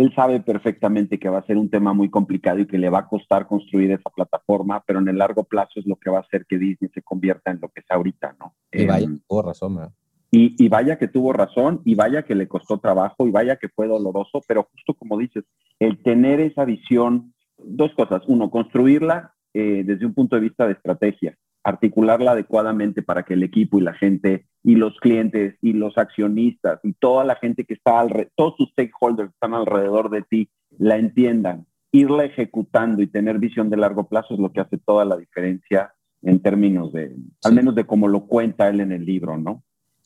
él 0.00 0.12
sabe 0.14 0.40
perfectamente 0.40 1.18
que 1.18 1.28
va 1.28 1.38
a 1.38 1.46
ser 1.46 1.58
un 1.58 1.68
tema 1.68 1.92
muy 1.92 2.08
complicado 2.08 2.58
y 2.58 2.66
que 2.66 2.78
le 2.78 2.88
va 2.88 3.00
a 3.00 3.08
costar 3.08 3.46
construir 3.46 3.90
esa 3.90 4.08
plataforma, 4.10 4.82
pero 4.86 4.98
en 4.98 5.08
el 5.08 5.18
largo 5.18 5.44
plazo 5.44 5.78
es 5.80 5.86
lo 5.86 5.96
que 5.96 6.10
va 6.10 6.18
a 6.18 6.22
hacer 6.22 6.46
que 6.46 6.58
Disney 6.58 6.90
se 6.92 7.02
convierta 7.02 7.50
en 7.50 7.60
lo 7.60 7.68
que 7.68 7.80
es 7.80 7.86
ahorita, 7.90 8.36
¿no? 8.38 8.54
Y 8.72 8.86
vaya, 8.86 9.08
tuvo 9.28 9.42
razón. 9.42 9.78
Y, 10.30 10.64
y, 10.64 10.68
vaya 10.68 10.96
que 10.96 11.08
tuvo 11.08 11.32
razón, 11.32 11.82
y 11.84 11.96
vaya 11.96 12.22
que 12.22 12.34
le 12.34 12.48
costó 12.48 12.78
trabajo, 12.78 13.26
y 13.26 13.30
vaya 13.30 13.56
que 13.56 13.68
fue 13.68 13.88
doloroso, 13.88 14.40
pero 14.46 14.68
justo 14.72 14.94
como 14.94 15.18
dices, 15.18 15.44
el 15.80 16.02
tener 16.02 16.40
esa 16.40 16.64
visión, 16.64 17.34
dos 17.58 17.92
cosas. 17.94 18.22
Uno, 18.28 18.48
construirla 18.48 19.34
eh, 19.52 19.82
desde 19.84 20.06
un 20.06 20.14
punto 20.14 20.36
de 20.36 20.42
vista 20.42 20.66
de 20.66 20.74
estrategia 20.74 21.36
articularla 21.62 22.32
adecuadamente 22.32 23.02
para 23.02 23.22
que 23.22 23.34
el 23.34 23.42
equipo 23.42 23.78
y 23.78 23.82
la 23.82 23.94
gente 23.94 24.46
y 24.62 24.76
los 24.76 24.96
clientes 24.98 25.56
y 25.60 25.72
los 25.72 25.96
accionistas 25.98 26.80
y 26.82 26.92
toda 26.94 27.24
la 27.24 27.36
gente 27.36 27.64
que 27.64 27.74
está 27.74 28.00
alrededor, 28.00 28.32
todos 28.34 28.54
sus 28.56 28.70
stakeholders 28.70 29.30
que 29.30 29.34
están 29.34 29.54
alrededor 29.54 30.10
de 30.10 30.22
ti 30.22 30.50
la 30.78 30.96
entiendan, 30.96 31.66
irla 31.92 32.24
ejecutando 32.24 33.02
y 33.02 33.06
tener 33.06 33.38
visión 33.38 33.68
de 33.70 33.76
largo 33.76 34.08
plazo 34.08 34.34
es 34.34 34.40
lo 34.40 34.52
que 34.52 34.60
hace 34.60 34.78
toda 34.78 35.04
la 35.04 35.16
diferencia 35.16 35.92
en 36.22 36.40
términos 36.40 36.92
de, 36.92 37.14
al 37.44 37.54
menos 37.54 37.74
de 37.74 37.84
cómo 37.84 38.08
lo 38.08 38.26
cuenta 38.26 38.68
él 38.68 38.80
en 38.80 38.92
el 38.92 39.04
libro, 39.04 39.38
¿no? 39.38 39.62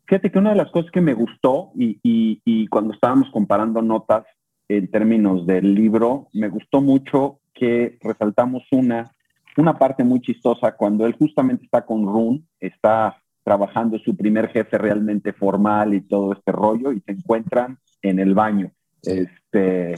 Fíjate 0.06 0.30
que 0.30 0.38
una 0.38 0.50
de 0.50 0.56
las 0.56 0.70
cosas 0.70 0.90
que 0.90 1.00
me 1.00 1.14
gustó 1.14 1.73
y, 1.75 1.99
y, 2.02 2.40
y 2.44 2.66
cuando 2.68 2.92
estábamos 2.92 3.30
comparando 3.30 3.80
notas 3.80 4.25
en 4.68 4.90
términos 4.90 5.46
del 5.46 5.75
libro, 5.75 6.28
me 6.32 6.49
gustó 6.49 6.80
mucho 6.80 7.40
que 7.54 7.99
resaltamos 8.02 8.62
una 8.70 9.13
una 9.61 9.78
parte 9.78 10.04
muy 10.04 10.20
chistosa 10.20 10.73
cuando 10.73 11.06
él 11.06 11.14
justamente 11.18 11.64
está 11.64 11.84
con 11.84 12.06
Rune, 12.06 12.42
está 12.61 13.16
trabajando 13.44 13.99
su 13.99 14.16
primer 14.16 14.49
jefe 14.49 14.78
realmente 14.78 15.32
formal 15.32 15.94
y 15.94 16.00
todo 16.00 16.32
este 16.32 16.50
rollo 16.50 16.92
y 16.92 17.00
se 17.00 17.12
encuentran 17.12 17.78
en 18.02 18.18
el 18.18 18.34
baño. 18.34 18.73
Este, 19.02 19.94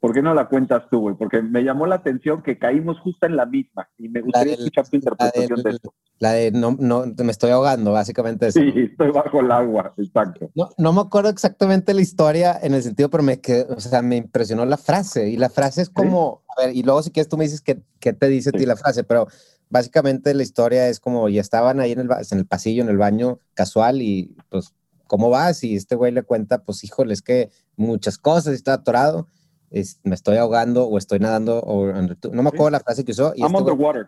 ¿Por 0.00 0.12
qué 0.12 0.22
no 0.22 0.32
la 0.32 0.48
cuentas 0.48 0.84
tú, 0.90 1.00
güey? 1.00 1.16
Porque 1.16 1.42
me 1.42 1.64
llamó 1.64 1.86
la 1.86 1.96
atención 1.96 2.42
que 2.42 2.56
caímos 2.56 3.00
justo 3.00 3.26
en 3.26 3.34
la 3.34 3.46
misma 3.46 3.88
y 3.98 4.08
me 4.08 4.20
gustaría 4.20 4.54
escuchar 4.54 4.88
tu 4.88 4.96
interpretación 4.96 5.62
de 5.62 5.70
eso. 5.70 5.94
La 6.20 6.32
de 6.32 6.52
no, 6.52 6.76
no, 6.78 7.04
me 7.16 7.32
estoy 7.32 7.50
ahogando, 7.50 7.92
básicamente. 7.92 8.46
Eso. 8.46 8.60
Sí, 8.60 8.72
estoy 8.76 9.10
bajo 9.10 9.40
el 9.40 9.50
agua, 9.50 9.94
exacto. 9.96 10.50
No, 10.54 10.70
no 10.78 10.92
me 10.92 11.00
acuerdo 11.00 11.30
exactamente 11.30 11.94
la 11.94 12.00
historia 12.00 12.56
en 12.62 12.74
el 12.74 12.82
sentido, 12.84 13.10
pero 13.10 13.24
me, 13.24 13.40
que, 13.40 13.66
o 13.68 13.80
sea, 13.80 14.00
me 14.02 14.16
impresionó 14.16 14.64
la 14.66 14.76
frase 14.76 15.30
y 15.30 15.36
la 15.36 15.50
frase 15.50 15.82
es 15.82 15.90
como, 15.90 16.44
a 16.56 16.66
ver, 16.66 16.76
y 16.76 16.84
luego 16.84 17.02
si 17.02 17.10
quieres 17.10 17.28
tú 17.28 17.36
me 17.36 17.44
dices 17.44 17.60
qué, 17.60 17.82
qué 17.98 18.12
te 18.12 18.28
dice 18.28 18.50
a 18.50 18.52
ti 18.52 18.66
la 18.66 18.76
frase, 18.76 19.02
pero 19.02 19.26
básicamente 19.68 20.32
la 20.32 20.44
historia 20.44 20.88
es 20.88 21.00
como 21.00 21.28
ya 21.28 21.40
estaban 21.40 21.80
ahí 21.80 21.92
en 21.92 22.00
el, 22.00 22.08
en 22.08 22.38
el 22.38 22.46
pasillo, 22.46 22.84
en 22.84 22.88
el 22.88 22.98
baño 22.98 23.40
casual 23.54 24.00
y 24.00 24.36
pues, 24.48 24.74
¿cómo 25.08 25.28
vas? 25.28 25.64
Y 25.64 25.74
este 25.74 25.96
güey 25.96 26.12
le 26.12 26.22
cuenta, 26.22 26.62
pues, 26.62 26.84
híjole, 26.84 27.14
es 27.14 27.22
que 27.22 27.50
muchas 27.76 28.16
cosas, 28.16 28.54
está 28.54 28.74
atorado 28.74 29.26
me 29.70 30.14
estoy 30.14 30.36
ahogando 30.36 30.86
o 30.86 30.98
estoy 30.98 31.18
nadando 31.18 31.60
o 31.60 31.86
no 31.92 32.42
me 32.42 32.48
acuerdo 32.48 32.70
la 32.70 32.80
frase 32.80 33.04
que 33.04 33.12
usó. 33.12 33.32
Y 33.34 33.40
I'm 33.40 33.54
este 33.54 33.58
underwater. 33.58 34.06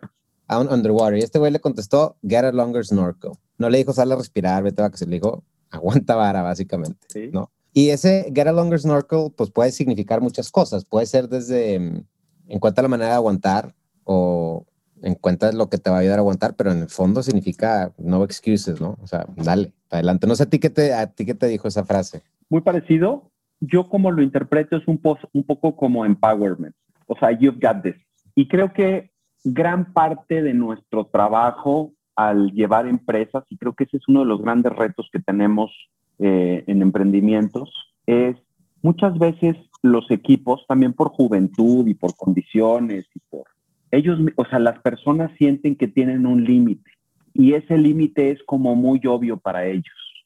I'm 0.49 0.67
underwater. 0.69 1.17
Y 1.17 1.21
este 1.21 1.39
güey 1.39 1.51
le 1.51 1.59
contestó, 1.59 2.17
get 2.23 2.43
a 2.43 2.51
longer 2.51 2.85
snorkel. 2.85 3.31
No 3.57 3.69
le 3.69 3.77
dijo, 3.77 3.93
sale 3.93 4.13
a 4.13 4.17
respirar, 4.17 4.63
vete 4.63 4.81
a 4.81 4.89
que 4.89 4.97
se 4.97 5.05
le 5.05 5.15
dijo, 5.15 5.43
aguanta 5.69 6.15
vara, 6.15 6.41
básicamente. 6.41 7.29
¿no? 7.31 7.51
Y 7.73 7.89
ese 7.89 8.31
get 8.35 8.47
a 8.47 8.51
longer 8.51 8.79
snorkel, 8.79 9.31
pues 9.35 9.49
puede 9.49 9.71
significar 9.71 10.21
muchas 10.21 10.51
cosas. 10.51 10.83
Puede 10.83 11.05
ser 11.05 11.29
desde, 11.29 11.79
mm, 11.79 12.05
en 12.49 12.59
cuanto 12.59 12.81
a 12.81 12.83
la 12.83 12.89
manera 12.89 13.09
de 13.11 13.15
aguantar 13.15 13.73
o 14.03 14.65
encuentras 15.01 15.55
lo 15.55 15.69
que 15.69 15.77
te 15.77 15.89
va 15.89 15.97
a 15.97 15.99
ayudar 15.99 16.19
a 16.19 16.21
aguantar, 16.21 16.55
pero 16.55 16.71
en 16.71 16.79
el 16.79 16.89
fondo 16.89 17.23
significa 17.23 17.93
no 17.97 18.23
excuses, 18.23 18.79
¿no? 18.81 18.97
O 19.01 19.07
sea, 19.07 19.25
dale, 19.35 19.73
adelante. 19.89 20.27
No 20.27 20.35
sé 20.35 20.43
a 20.43 20.45
ti 20.47 20.59
qué 20.59 20.69
te, 20.69 20.93
a 20.93 21.07
ti 21.07 21.25
qué 21.25 21.33
te 21.33 21.47
dijo 21.47 21.67
esa 21.67 21.85
frase. 21.85 22.23
Muy 22.49 22.61
parecido. 22.61 23.31
Yo 23.61 23.87
como 23.87 24.11
lo 24.11 24.21
interpreto 24.21 24.75
es 24.75 24.87
un, 24.87 24.99
un 25.33 25.43
poco 25.43 25.75
como 25.75 26.05
empowerment. 26.05 26.75
O 27.07 27.15
sea, 27.17 27.31
you've 27.31 27.59
got 27.61 27.81
this. 27.83 27.95
Y 28.35 28.47
creo 28.47 28.73
que 28.73 29.11
gran 29.43 29.93
parte 29.93 30.41
de 30.41 30.53
nuestro 30.53 31.05
trabajo 31.05 31.93
al 32.15 32.51
llevar 32.51 32.87
empresas, 32.87 33.43
y 33.49 33.57
creo 33.57 33.73
que 33.73 33.85
ese 33.85 33.97
es 33.97 34.07
uno 34.07 34.21
de 34.21 34.25
los 34.25 34.41
grandes 34.41 34.73
retos 34.73 35.09
que 35.11 35.19
tenemos 35.19 35.71
eh, 36.19 36.63
en 36.67 36.81
emprendimientos, 36.81 37.71
es 38.05 38.35
muchas 38.81 39.17
veces 39.17 39.55
los 39.81 40.09
equipos, 40.11 40.65
también 40.67 40.93
por 40.93 41.09
juventud 41.09 41.87
y 41.87 41.93
por 41.93 42.15
condiciones 42.15 43.05
y 43.15 43.19
por 43.29 43.45
ellos, 43.91 44.19
o 44.35 44.45
sea, 44.45 44.59
las 44.59 44.79
personas 44.79 45.31
sienten 45.37 45.75
que 45.75 45.87
tienen 45.87 46.25
un 46.25 46.43
límite 46.43 46.91
y 47.33 47.53
ese 47.53 47.77
límite 47.77 48.31
es 48.31 48.41
como 48.43 48.75
muy 48.75 49.01
obvio 49.05 49.37
para 49.37 49.65
ellos. 49.65 50.25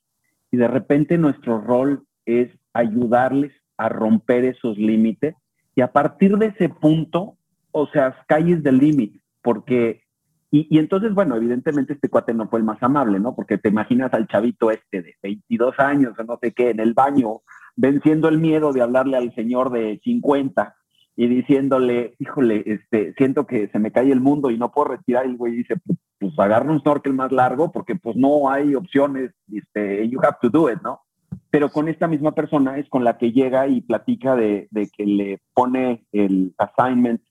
Y 0.51 0.58
de 0.58 0.68
repente 0.68 1.18
nuestro 1.18 1.62
rol 1.62 2.06
es 2.25 2.50
ayudarles 2.75 3.53
a 3.77 3.89
romper 3.89 4.46
esos 4.46 4.77
límites 4.77 5.36
y 5.75 5.82
a 5.82 5.91
partir 5.91 6.38
de 6.38 6.48
ese 6.48 6.70
punto, 6.70 7.38
o 7.72 7.88
sea, 7.88 8.15
calles 8.27 8.63
del 8.63 8.77
límite, 8.77 9.22
porque, 9.41 10.03
y, 10.51 10.77
entonces, 10.77 11.13
bueno, 11.13 11.36
evidentemente 11.36 11.94
este 11.94 12.10
cuate 12.10 12.34
no 12.34 12.48
fue 12.48 12.60
el 12.60 12.65
más 12.65 12.82
amable, 12.84 13.20
¿no? 13.20 13.36
Porque 13.36 13.58
te 13.58 13.70
imaginas 13.70 14.13
al 14.13 14.27
chavito 14.27 14.72
este 14.72 15.01
de 15.01 15.15
22 15.24 15.79
años 15.79 16.13
o 16.17 16.24
no 16.24 16.38
sé 16.41 16.53
qué, 16.53 16.70
en 16.70 16.79
el 16.79 16.94
baño, 16.94 17.41
venciendo 17.75 18.29
el 18.29 18.39
miedo 18.39 18.72
de 18.72 18.82
hablarle 18.82 19.17
al 19.17 19.34
señor 19.36 19.72
de 19.72 20.00
50 20.03 20.75
y 21.17 21.27
diciéndole, 21.27 22.15
híjole, 22.20 22.63
este, 22.65 23.13
siento 23.17 23.48
que 23.48 23.70
se 23.70 23.79
me 23.79 23.91
cae 23.91 24.12
el 24.12 24.22
mundo 24.22 24.50
y 24.50 24.58
no 24.58 24.72
puedo 24.72 24.89
retirar. 24.89 25.25
Y 25.25 25.32
el 25.32 25.38
güey 25.38 25.53
dice, 25.53 25.75
pues, 25.86 25.98
pues 26.20 26.39
agarra 26.39 26.72
un 26.72 26.79
snorkel 26.82 27.13
más 27.13 27.32
largo 27.32 27.72
porque 27.72 27.96
pues 27.96 28.15
no 28.15 28.50
hay 28.50 28.75
opciones, 28.75 29.32
este, 29.53 30.08
you 30.10 30.20
have 30.24 30.38
to 30.41 30.50
do 30.50 30.70
it, 30.70 30.82
¿no? 30.82 31.01
Pero 31.50 31.70
con 31.70 31.88
esta 31.88 32.08
misma 32.08 32.34
persona 32.34 32.77
es 32.77 32.89
con 32.89 33.04
la 33.04 33.18
que 33.18 33.32
llega 33.32 33.68
y 33.68 33.82
platica 33.82 34.36
de, 34.36 34.68
de 34.72 34.89
que 34.89 35.06
le 35.06 35.42
pone 35.54 36.06
el 36.12 36.54
assignment 36.58 37.22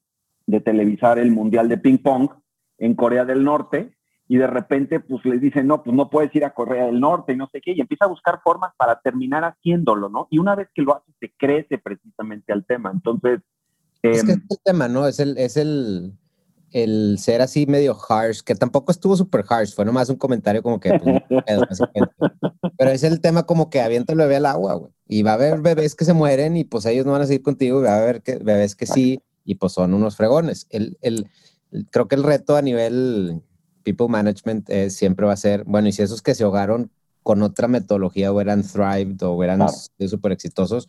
de 0.47 0.61
televisar 0.61 1.19
el 1.19 1.31
Mundial 1.31 1.69
de 1.69 1.79
Ping 1.79 1.99
Pong 1.99 2.31
en 2.79 2.95
Corea 2.95 3.25
del 3.25 3.45
Norte 3.45 3.95
y 4.27 4.37
de 4.37 4.47
repente 4.47 5.01
pues 5.01 5.25
les 5.25 5.41
dicen, 5.41 5.67
no, 5.67 5.83
pues 5.83 5.95
no 5.95 6.09
puedes 6.09 6.35
ir 6.35 6.45
a 6.45 6.55
Corea 6.55 6.87
del 6.87 7.01
Norte 7.01 7.33
y 7.33 7.37
no 7.37 7.49
sé 7.53 7.61
qué, 7.61 7.73
y 7.73 7.81
empieza 7.81 8.07
a 8.07 8.09
buscar 8.09 8.41
formas 8.43 8.73
para 8.77 9.01
terminar 9.01 9.45
haciéndolo, 9.45 10.09
¿no? 10.09 10.29
Y 10.31 10.39
una 10.39 10.55
vez 10.55 10.69
que 10.75 10.83
lo 10.83 10.97
hace, 10.97 11.13
se 11.21 11.33
crece 11.37 11.79
precisamente 11.79 12.53
al 12.53 12.65
tema. 12.65 12.91
Entonces, 12.91 13.41
es 14.03 14.25
que 14.25 14.33
es 14.33 14.39
el 14.51 14.59
tema, 14.65 14.89
¿no? 14.89 15.07
Es 15.07 15.21
el, 15.21 15.37
es 15.39 15.57
el, 15.57 16.13
el 16.75 17.19
ser 17.21 17.41
así 17.41 17.67
medio 17.67 17.97
harsh, 18.09 18.41
que 18.41 18.57
tampoco 18.57 18.91
estuvo 18.91 19.17
súper 19.17 19.45
harsh, 19.49 19.73
fue 19.73 19.85
nomás 19.85 20.09
un 20.09 20.17
comentario 20.17 20.61
como 20.61 20.81
que... 20.81 20.91
Pues, 20.99 21.81
Pero 22.77 22.91
es 22.91 23.05
el 23.05 23.21
tema 23.21 23.45
como 23.45 23.71
que 23.71 23.81
avienta 23.81 24.13
el 24.13 24.19
bebé 24.19 24.37
al 24.37 24.47
agua, 24.47 24.75
güey. 24.75 24.93
Y 25.07 25.23
va 25.23 25.31
a 25.31 25.35
haber 25.35 25.61
bebés 25.61 25.95
que 25.95 26.05
se 26.05 26.15
mueren 26.15 26.57
y 26.57 26.65
pues 26.65 26.85
ellos 26.87 27.07
no 27.07 27.13
van 27.13 27.23
a 27.23 27.27
seguir 27.27 27.43
contigo, 27.43 27.79
y 27.79 27.85
va 27.85 27.95
a 27.95 28.03
haber 28.03 28.23
que, 28.23 28.39
bebés 28.39 28.75
que 28.75 28.87
sí, 28.87 29.23
y 29.45 29.55
pues 29.55 29.73
son 29.73 29.95
unos 29.95 30.17
fregones. 30.17 30.67
El, 30.69 30.99
el, 31.01 31.31
creo 31.93 32.09
que 32.09 32.17
el 32.17 32.25
reto 32.25 32.57
a 32.57 32.63
nivel 32.63 33.41
people 33.85 34.09
management 34.09 34.69
eh, 34.69 34.91
siempre 34.91 35.27
va 35.27 35.35
a 35.35 35.37
ser, 35.37 35.63
bueno, 35.65 35.87
y 35.87 35.93
si 35.93 36.03
esos 36.03 36.23
que 36.23 36.35
se 36.35 36.43
ahogaron 36.43 36.91
con 37.23 37.41
otra 37.43 37.69
metodología 37.69 38.33
o 38.33 38.41
eran 38.41 38.65
thrived 38.65 39.23
o 39.23 39.45
eran 39.45 39.61
súper 40.09 40.33
exitosos, 40.33 40.89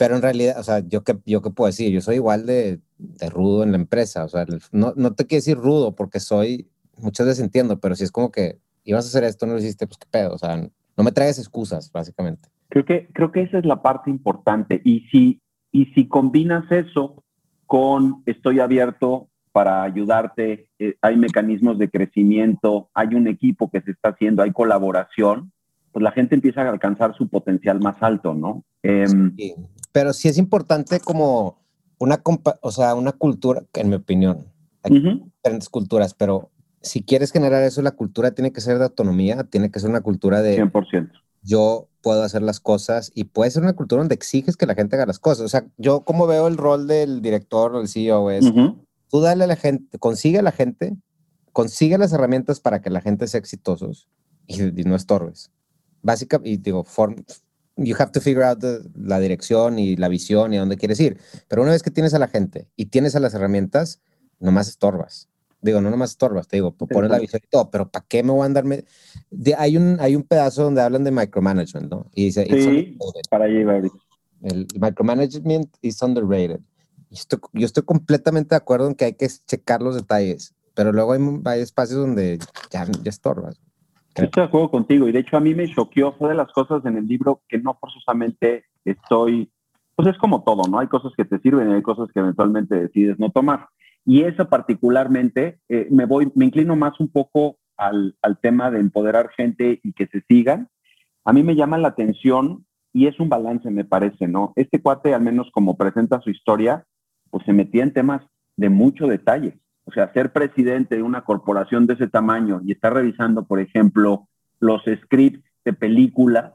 pero 0.00 0.16
en 0.16 0.22
realidad, 0.22 0.58
o 0.58 0.62
sea, 0.62 0.78
yo 0.78 1.04
qué, 1.04 1.18
yo 1.26 1.42
qué 1.42 1.50
puedo 1.50 1.66
decir, 1.66 1.92
yo 1.92 2.00
soy 2.00 2.14
igual 2.14 2.46
de, 2.46 2.80
de 2.96 3.28
rudo 3.28 3.64
en 3.64 3.72
la 3.72 3.76
empresa, 3.76 4.24
o 4.24 4.28
sea, 4.28 4.46
no, 4.72 4.94
no 4.96 5.12
te 5.12 5.26
quiero 5.26 5.40
decir 5.40 5.58
rudo 5.58 5.94
porque 5.94 6.20
soy, 6.20 6.70
muchas 6.96 7.26
veces 7.26 7.44
entiendo, 7.44 7.78
pero 7.80 7.94
si 7.94 8.04
es 8.04 8.10
como 8.10 8.32
que 8.32 8.56
ibas 8.84 9.04
a 9.04 9.08
hacer 9.08 9.24
esto, 9.24 9.44
no 9.44 9.52
lo 9.52 9.58
hiciste, 9.58 9.86
pues 9.86 9.98
qué 9.98 10.06
pedo, 10.10 10.32
o 10.32 10.38
sea, 10.38 10.56
no 10.56 11.04
me 11.04 11.12
traigas 11.12 11.38
excusas, 11.38 11.92
básicamente. 11.92 12.48
Creo 12.70 12.86
que, 12.86 13.10
creo 13.12 13.30
que 13.30 13.42
esa 13.42 13.58
es 13.58 13.66
la 13.66 13.82
parte 13.82 14.08
importante. 14.08 14.80
Y 14.86 15.00
si, 15.12 15.42
y 15.70 15.84
si 15.92 16.08
combinas 16.08 16.64
eso 16.72 17.22
con 17.66 18.22
estoy 18.24 18.58
abierto 18.58 19.28
para 19.52 19.82
ayudarte, 19.82 20.70
eh, 20.78 20.94
hay 21.02 21.18
mecanismos 21.18 21.78
de 21.78 21.90
crecimiento, 21.90 22.88
hay 22.94 23.08
un 23.08 23.28
equipo 23.28 23.70
que 23.70 23.82
se 23.82 23.90
está 23.90 24.08
haciendo, 24.08 24.42
hay 24.42 24.52
colaboración, 24.52 25.52
pues 25.92 26.02
la 26.02 26.12
gente 26.12 26.36
empieza 26.36 26.62
a 26.62 26.70
alcanzar 26.70 27.14
su 27.18 27.28
potencial 27.28 27.80
más 27.80 28.02
alto, 28.02 28.32
¿no? 28.32 28.64
Eh, 28.82 29.06
sí 29.36 29.54
pero 29.92 30.12
sí 30.12 30.28
es 30.28 30.38
importante 30.38 31.00
como 31.00 31.58
una, 31.98 32.22
o 32.62 32.72
sea, 32.72 32.94
una 32.94 33.12
cultura, 33.12 33.64
en 33.74 33.88
mi 33.88 33.96
opinión, 33.96 34.46
hay 34.82 35.00
diferentes 35.00 35.68
culturas, 35.68 36.14
pero 36.14 36.50
si 36.80 37.02
quieres 37.02 37.32
generar 37.32 37.62
eso, 37.62 37.82
la 37.82 37.90
cultura 37.90 38.30
tiene 38.32 38.52
que 38.52 38.60
ser 38.60 38.78
de 38.78 38.84
autonomía, 38.84 39.44
tiene 39.44 39.70
que 39.70 39.80
ser 39.80 39.90
una 39.90 40.00
cultura 40.00 40.42
de... 40.42 40.62
100%. 40.62 41.10
Yo 41.42 41.88
puedo 42.02 42.22
hacer 42.22 42.42
las 42.42 42.60
cosas 42.60 43.12
y 43.14 43.24
puede 43.24 43.50
ser 43.50 43.62
una 43.62 43.74
cultura 43.74 44.00
donde 44.00 44.14
exiges 44.14 44.56
que 44.56 44.66
la 44.66 44.74
gente 44.74 44.96
haga 44.96 45.06
las 45.06 45.18
cosas. 45.18 45.44
O 45.44 45.48
sea, 45.48 45.66
yo 45.76 46.02
como 46.02 46.26
veo 46.26 46.48
el 46.48 46.56
rol 46.56 46.86
del 46.86 47.22
director 47.22 47.74
o 47.74 47.78
del 47.78 47.88
CEO 47.88 48.30
es, 48.30 48.44
tú 49.08 49.20
dale 49.20 49.44
a 49.44 49.46
la 49.46 49.56
gente, 49.56 49.98
consigue 49.98 50.38
a 50.38 50.42
la 50.42 50.52
gente, 50.52 50.96
consigue 51.52 51.98
las 51.98 52.12
herramientas 52.12 52.60
para 52.60 52.80
que 52.80 52.90
la 52.90 53.00
gente 53.00 53.26
sea 53.26 53.40
exitosos 53.40 54.08
y, 54.46 54.60
no 54.84 54.96
estorbes. 54.96 55.50
Básica, 56.02 56.40
y 56.44 56.56
digo, 56.56 56.84
form, 56.84 57.16
you 57.84 57.96
have 57.98 58.12
to 58.12 58.20
figure 58.20 58.44
out 58.44 58.62
la 58.94 59.18
dirección 59.18 59.78
y 59.78 59.96
la 59.96 60.08
visión 60.08 60.52
y 60.52 60.56
a 60.56 60.60
dónde 60.60 60.76
quieres 60.76 61.00
ir. 61.00 61.18
Pero 61.48 61.62
una 61.62 61.72
vez 61.72 61.82
que 61.82 61.90
tienes 61.90 62.14
a 62.14 62.18
la 62.18 62.28
gente 62.28 62.68
y 62.76 62.86
tienes 62.86 63.16
a 63.16 63.20
las 63.20 63.34
herramientas, 63.34 64.00
nomás 64.38 64.68
estorbas. 64.68 65.28
Digo, 65.62 65.80
no 65.80 65.90
nomás 65.90 66.10
estorbas, 66.10 66.48
te 66.48 66.56
digo, 66.56 66.72
pones 66.72 67.10
la 67.10 67.18
visión 67.18 67.42
y 67.44 67.48
todo, 67.48 67.70
pero 67.70 67.90
¿para 67.90 68.04
qué 68.08 68.22
me 68.22 68.32
voy 68.32 68.42
a 68.42 68.46
andarme? 68.46 68.84
hay, 69.58 69.76
un, 69.76 69.98
hay 70.00 70.16
un 70.16 70.22
pedazo 70.22 70.64
donde 70.64 70.80
hablan 70.80 71.04
de 71.04 71.10
micromanagement, 71.10 71.90
¿no? 71.90 72.06
Y 72.14 72.26
dice, 72.26 72.46
sí, 72.46 72.96
para 73.28 73.44
allí 73.44 73.62
El 74.42 74.66
micromanagement 74.80 75.76
is 75.82 76.00
underrated. 76.00 76.60
Yo 77.10 77.18
estoy, 77.18 77.40
yo 77.52 77.66
estoy 77.66 77.82
completamente 77.82 78.50
de 78.50 78.56
acuerdo 78.56 78.86
en 78.86 78.94
que 78.94 79.04
hay 79.04 79.12
que 79.12 79.28
checar 79.28 79.82
los 79.82 79.96
detalles, 79.96 80.54
pero 80.74 80.92
luego 80.92 81.12
hay, 81.12 81.20
hay 81.44 81.60
espacios 81.60 82.00
donde 82.00 82.38
ya, 82.70 82.86
ya 82.86 83.10
estorbas. 83.10 83.60
Estoy 84.14 84.42
de 84.42 84.48
acuerdo 84.48 84.70
contigo 84.70 85.08
y 85.08 85.12
de 85.12 85.20
hecho 85.20 85.36
a 85.36 85.40
mí 85.40 85.54
me 85.54 85.72
choqueó, 85.72 86.12
fue 86.12 86.30
de 86.30 86.34
las 86.34 86.52
cosas 86.52 86.84
en 86.84 86.96
el 86.96 87.06
libro 87.06 87.42
que 87.48 87.58
no 87.58 87.76
forzosamente 87.80 88.64
estoy, 88.84 89.50
pues 89.94 90.08
es 90.08 90.18
como 90.18 90.42
todo, 90.42 90.68
¿no? 90.68 90.78
Hay 90.80 90.88
cosas 90.88 91.12
que 91.16 91.24
te 91.24 91.38
sirven 91.38 91.70
y 91.70 91.74
hay 91.74 91.82
cosas 91.82 92.08
que 92.12 92.20
eventualmente 92.20 92.74
decides 92.74 93.18
no 93.18 93.30
tomar. 93.30 93.68
Y 94.04 94.22
eso 94.22 94.48
particularmente, 94.48 95.60
eh, 95.68 95.86
me 95.90 96.06
voy, 96.06 96.32
me 96.34 96.46
inclino 96.46 96.74
más 96.74 96.98
un 96.98 97.08
poco 97.08 97.58
al, 97.76 98.16
al 98.22 98.38
tema 98.40 98.70
de 98.70 98.80
empoderar 98.80 99.30
gente 99.36 99.80
y 99.82 99.92
que 99.92 100.06
se 100.06 100.22
sigan. 100.28 100.68
A 101.24 101.32
mí 101.32 101.42
me 101.42 101.54
llama 101.54 101.78
la 101.78 101.88
atención 101.88 102.66
y 102.92 103.06
es 103.06 103.20
un 103.20 103.28
balance, 103.28 103.70
me 103.70 103.84
parece, 103.84 104.26
¿no? 104.26 104.52
Este 104.56 104.82
cuate, 104.82 105.14
al 105.14 105.22
menos 105.22 105.50
como 105.52 105.76
presenta 105.76 106.20
su 106.20 106.30
historia, 106.30 106.84
pues 107.30 107.44
se 107.44 107.52
metía 107.52 107.84
en 107.84 107.92
temas 107.92 108.22
de 108.56 108.68
mucho 108.68 109.06
detalle. 109.06 109.58
O 109.90 109.92
sea, 109.92 110.12
ser 110.12 110.32
presidente 110.32 110.94
de 110.94 111.02
una 111.02 111.22
corporación 111.22 111.88
de 111.88 111.94
ese 111.94 112.06
tamaño 112.06 112.60
y 112.64 112.70
estar 112.70 112.94
revisando, 112.94 113.44
por 113.44 113.58
ejemplo, 113.58 114.28
los 114.60 114.82
scripts 114.84 115.42
de 115.64 115.72
película, 115.72 116.54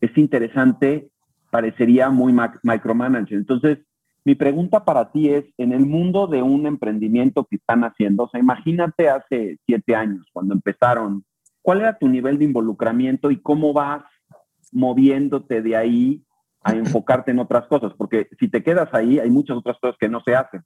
es 0.00 0.16
interesante, 0.16 1.10
parecería 1.50 2.08
muy 2.08 2.34
micromanager. 2.62 3.36
Entonces, 3.36 3.80
mi 4.24 4.34
pregunta 4.34 4.86
para 4.86 5.12
ti 5.12 5.28
es, 5.28 5.44
en 5.58 5.72
el 5.72 5.84
mundo 5.84 6.26
de 6.26 6.40
un 6.40 6.66
emprendimiento 6.66 7.44
que 7.44 7.56
están 7.56 7.84
haciendo, 7.84 8.22
o 8.24 8.28
sea, 8.30 8.40
imagínate 8.40 9.10
hace 9.10 9.58
siete 9.66 9.94
años, 9.94 10.26
cuando 10.32 10.54
empezaron, 10.54 11.22
¿cuál 11.60 11.80
era 11.80 11.98
tu 11.98 12.08
nivel 12.08 12.38
de 12.38 12.46
involucramiento 12.46 13.30
y 13.30 13.42
cómo 13.42 13.74
vas 13.74 14.04
moviéndote 14.72 15.60
de 15.60 15.76
ahí 15.76 16.24
a 16.62 16.72
enfocarte 16.72 17.30
en 17.30 17.40
otras 17.40 17.66
cosas? 17.66 17.92
Porque 17.98 18.26
si 18.40 18.48
te 18.48 18.62
quedas 18.62 18.88
ahí, 18.94 19.18
hay 19.18 19.28
muchas 19.28 19.58
otras 19.58 19.76
cosas 19.78 19.96
que 20.00 20.08
no 20.08 20.22
se 20.22 20.34
hacen. 20.34 20.62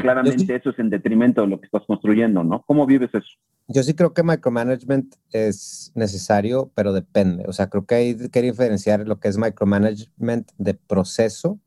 Claramente 0.00 0.54
eso 0.54 0.70
es 0.70 0.78
en 0.78 0.90
detrimento 0.90 1.42
de 1.42 1.46
lo 1.46 1.60
que 1.60 1.66
estás 1.66 1.82
construyendo, 1.86 2.42
¿no? 2.42 2.62
¿Cómo 2.66 2.84
vives 2.84 3.10
eso? 3.14 3.28
Yo 3.68 3.82
sí 3.82 3.94
creo 3.94 4.12
que 4.12 4.22
micromanagement 4.22 5.14
es 5.30 5.92
necesario, 5.94 6.70
pero 6.74 6.92
depende. 6.92 7.44
O 7.46 7.52
sea, 7.52 7.68
creo 7.68 7.86
que 7.86 7.94
hay 7.94 8.28
que 8.28 8.42
diferenciar 8.42 9.06
lo 9.06 9.20
que 9.20 9.28
es 9.28 9.38
micromanagement 9.38 10.50
de 10.58 10.74
proceso 10.74 11.58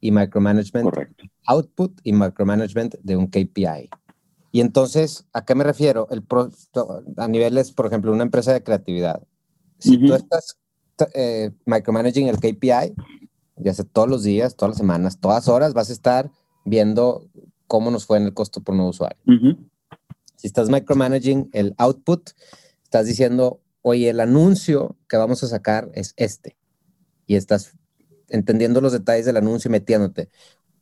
y 0.00 0.10
micromanagement 0.10 0.84
Correcto. 0.84 1.24
output 1.46 2.00
y 2.02 2.12
micromanagement 2.12 2.96
de 3.02 3.16
un 3.16 3.28
KPI. 3.28 3.90
Y 4.52 4.60
entonces, 4.60 5.26
¿a 5.32 5.44
qué 5.44 5.54
me 5.54 5.64
refiero? 5.64 6.08
El 6.10 6.24
a 7.16 7.28
niveles, 7.28 7.72
por 7.72 7.86
ejemplo, 7.86 8.12
una 8.12 8.22
empresa 8.22 8.52
de 8.52 8.62
creatividad. 8.62 9.22
Si 9.78 9.98
tú 9.98 10.14
estás 10.14 10.58
eh, 11.14 11.50
micromanaging 11.66 12.28
el 12.28 12.36
KPI, 12.36 12.94
ya 13.56 13.74
sea 13.74 13.84
todos 13.84 14.08
los 14.08 14.22
días, 14.22 14.56
todas 14.56 14.70
las 14.70 14.78
semanas, 14.78 15.20
todas 15.20 15.48
horas, 15.48 15.74
vas 15.74 15.90
a 15.90 15.92
estar 15.92 16.30
viendo 16.64 17.28
cómo 17.66 17.90
nos 17.90 18.06
fue 18.06 18.18
en 18.18 18.24
el 18.24 18.34
costo 18.34 18.62
por 18.62 18.74
nuevo 18.74 18.90
usuario. 18.90 19.18
Si 20.36 20.46
estás 20.46 20.68
micromanaging 20.68 21.50
el 21.52 21.74
output, 21.78 22.30
estás 22.82 23.06
diciendo, 23.06 23.60
oye, 23.82 24.10
el 24.10 24.20
anuncio 24.20 24.96
que 25.08 25.16
vamos 25.16 25.42
a 25.42 25.48
sacar 25.48 25.90
es 25.94 26.14
este. 26.16 26.56
Y 27.26 27.36
estás 27.36 27.76
entendiendo 28.28 28.80
los 28.80 28.92
detalles 28.92 29.26
del 29.26 29.36
anuncio 29.36 29.68
y 29.68 29.72
metiéndote. 29.72 30.28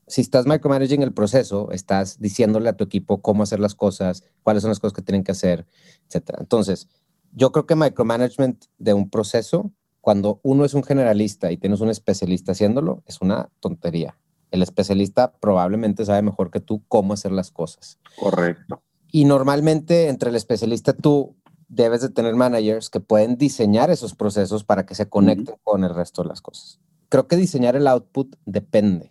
si 0.08 0.20
estás 0.20 0.46
micromanaging 0.46 1.02
el 1.02 1.12
proceso, 1.12 1.70
estás 1.70 2.18
diciéndole 2.18 2.68
a 2.68 2.76
tu 2.76 2.84
equipo 2.84 3.22
cómo 3.22 3.44
hacer 3.44 3.60
las 3.60 3.74
cosas, 3.74 4.24
cuáles 4.42 4.62
son 4.62 4.70
las 4.70 4.80
cosas 4.80 4.92
que 4.92 5.02
tienen 5.02 5.24
que 5.24 5.32
hacer, 5.32 5.66
etc. 6.10 6.34
Entonces, 6.38 6.88
yo 7.32 7.50
creo 7.50 7.66
que 7.66 7.76
micromanagement 7.76 8.66
de 8.78 8.92
un 8.92 9.08
proceso, 9.08 9.72
cuando 10.00 10.40
uno 10.42 10.64
es 10.64 10.74
un 10.74 10.82
generalista 10.82 11.50
y 11.50 11.56
tienes 11.56 11.80
un 11.80 11.88
especialista 11.88 12.52
haciéndolo, 12.52 13.02
es 13.06 13.22
una 13.22 13.48
tontería. 13.60 14.18
El 14.52 14.62
especialista 14.62 15.32
probablemente 15.32 16.04
sabe 16.04 16.22
mejor 16.22 16.50
que 16.50 16.60
tú 16.60 16.84
cómo 16.86 17.14
hacer 17.14 17.32
las 17.32 17.50
cosas. 17.50 17.98
Correcto. 18.16 18.82
Y 19.10 19.24
normalmente 19.24 20.08
entre 20.08 20.30
el 20.30 20.36
especialista 20.36 20.92
tú 20.92 21.34
debes 21.68 22.02
de 22.02 22.10
tener 22.10 22.34
managers 22.34 22.90
que 22.90 23.00
pueden 23.00 23.36
diseñar 23.36 23.90
esos 23.90 24.14
procesos 24.14 24.62
para 24.62 24.84
que 24.84 24.94
se 24.94 25.08
conecten 25.08 25.56
con 25.64 25.84
el 25.84 25.94
resto 25.94 26.22
de 26.22 26.28
las 26.28 26.42
cosas. 26.42 26.78
Creo 27.08 27.26
que 27.26 27.36
diseñar 27.36 27.76
el 27.76 27.86
output 27.86 28.36
depende. 28.44 29.10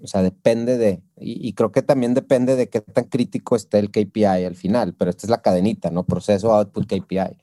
O 0.00 0.06
sea, 0.06 0.22
depende 0.22 0.78
de, 0.78 1.02
y, 1.16 1.52
creo 1.54 1.72
que 1.72 1.82
también 1.82 2.14
depende 2.14 2.56
de 2.56 2.68
qué 2.68 2.80
tan 2.80 3.04
crítico 3.04 3.56
esté 3.56 3.78
el 3.78 3.90
KPI 3.90 4.24
al 4.24 4.54
final, 4.54 4.94
pero 4.94 5.10
esta 5.10 5.26
es 5.26 5.30
la 5.30 5.42
cadenita, 5.42 5.90
¿no? 5.90 6.06
Proceso, 6.06 6.52
output, 6.52 6.86
KPI. 6.86 7.36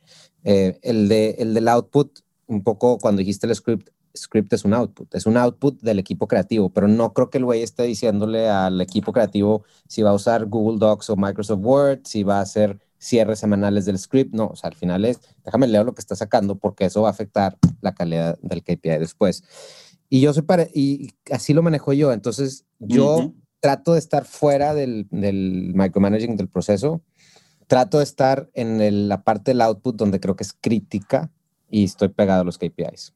Eh, 0.43 0.79
el, 0.81 1.09
de, 1.09 1.35
el 1.39 1.53
del 1.53 1.67
output, 1.67 2.19
un 2.47 2.63
poco 2.63 2.97
cuando 2.97 3.19
dijiste 3.19 3.45
el 3.45 3.55
script, 3.55 3.89
script 4.15 4.53
es 4.53 4.65
un 4.65 4.73
output, 4.73 5.13
es 5.15 5.25
un 5.25 5.37
output 5.37 5.81
del 5.81 5.99
equipo 5.99 6.27
creativo, 6.27 6.69
pero 6.69 6.87
no 6.87 7.13
creo 7.13 7.29
que 7.29 7.37
el 7.37 7.45
güey 7.45 7.61
esté 7.61 7.83
diciéndole 7.83 8.49
al 8.49 8.79
equipo 8.81 9.13
creativo 9.13 9.63
si 9.87 10.01
va 10.01 10.11
a 10.11 10.13
usar 10.13 10.45
Google 10.45 10.79
Docs 10.79 11.09
o 11.09 11.15
Microsoft 11.15 11.61
Word, 11.63 11.99
si 12.05 12.23
va 12.23 12.39
a 12.39 12.41
hacer 12.41 12.79
cierres 12.97 13.39
semanales 13.39 13.85
del 13.85 13.99
script, 13.99 14.33
no, 14.33 14.47
o 14.47 14.55
sea, 14.55 14.69
al 14.69 14.75
final 14.75 15.05
es, 15.05 15.19
déjame 15.43 15.67
leer 15.67 15.85
lo 15.85 15.93
que 15.93 16.01
está 16.01 16.15
sacando 16.15 16.55
porque 16.55 16.85
eso 16.85 17.01
va 17.01 17.09
a 17.09 17.11
afectar 17.11 17.57
la 17.81 17.93
calidad 17.93 18.37
del 18.41 18.63
KPI 18.63 18.97
después. 18.99 19.43
Y 20.09 20.21
yo 20.21 20.33
soy 20.33 20.43
para, 20.43 20.67
y 20.73 21.11
así 21.31 21.53
lo 21.53 21.61
manejo 21.61 21.93
yo, 21.93 22.13
entonces 22.13 22.65
yo 22.79 23.33
trato 23.59 23.93
de 23.93 23.99
estar 23.99 24.25
fuera 24.25 24.73
del, 24.73 25.07
del, 25.09 25.73
micromanaging 25.73 26.37
del 26.37 26.47
proceso, 26.47 27.01
trato 27.67 27.97
de 27.97 28.03
estar 28.03 28.49
en 28.53 29.09
la 29.09 29.23
parte 29.23 29.51
del 29.51 29.61
output 29.61 29.95
donde 29.95 30.19
creo 30.19 30.35
que 30.35 30.43
es 30.43 30.53
crítica 30.53 31.31
y 31.69 31.83
estoy 31.83 32.09
pegado 32.09 32.41
a 32.41 32.43
los 32.43 32.57
KPIs. 32.57 33.14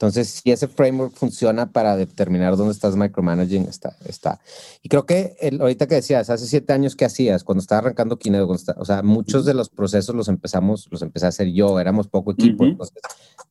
Entonces, 0.00 0.40
si 0.42 0.50
ese 0.50 0.66
framework 0.66 1.12
funciona 1.12 1.72
para 1.72 1.94
determinar 1.94 2.56
dónde 2.56 2.72
estás 2.72 2.96
micromanaging, 2.96 3.64
está. 3.64 3.98
está. 4.06 4.40
Y 4.80 4.88
creo 4.88 5.04
que 5.04 5.36
el, 5.40 5.60
ahorita 5.60 5.86
que 5.86 5.96
decías, 5.96 6.30
hace 6.30 6.46
siete 6.46 6.72
años, 6.72 6.96
¿qué 6.96 7.04
hacías? 7.04 7.44
Cuando 7.44 7.60
estaba 7.60 7.80
arrancando 7.80 8.18
Kinedo, 8.18 8.48
o 8.48 8.84
sea, 8.86 9.02
muchos 9.02 9.44
de 9.44 9.52
los 9.52 9.68
procesos 9.68 10.14
los 10.14 10.28
empezamos, 10.28 10.88
los 10.90 11.02
empecé 11.02 11.26
a 11.26 11.28
hacer 11.28 11.52
yo, 11.52 11.78
éramos 11.78 12.08
poco 12.08 12.32
equipo. 12.32 12.64
Entonces, 12.64 12.96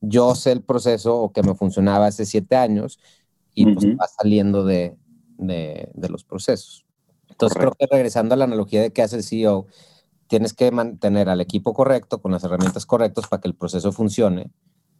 yo 0.00 0.34
sé 0.34 0.50
el 0.50 0.60
proceso 0.60 1.30
que 1.32 1.44
me 1.44 1.54
funcionaba 1.54 2.06
hace 2.06 2.26
siete 2.26 2.56
años 2.56 2.98
y 3.54 3.72
pues 3.72 3.86
va 3.86 4.08
saliendo 4.08 4.64
de, 4.64 4.96
de, 5.38 5.88
de 5.94 6.08
los 6.08 6.24
procesos. 6.24 6.84
Entonces, 7.28 7.58
creo 7.58 7.76
que 7.78 7.86
regresando 7.88 8.34
a 8.34 8.36
la 8.36 8.46
analogía 8.46 8.82
de 8.82 8.92
qué 8.92 9.02
hace 9.02 9.14
el 9.14 9.22
CEO, 9.22 9.68
tienes 10.26 10.52
que 10.52 10.72
mantener 10.72 11.28
al 11.28 11.40
equipo 11.40 11.74
correcto, 11.74 12.20
con 12.20 12.32
las 12.32 12.42
herramientas 12.42 12.86
correctas 12.86 13.28
para 13.28 13.40
que 13.40 13.46
el 13.46 13.54
proceso 13.54 13.92
funcione 13.92 14.50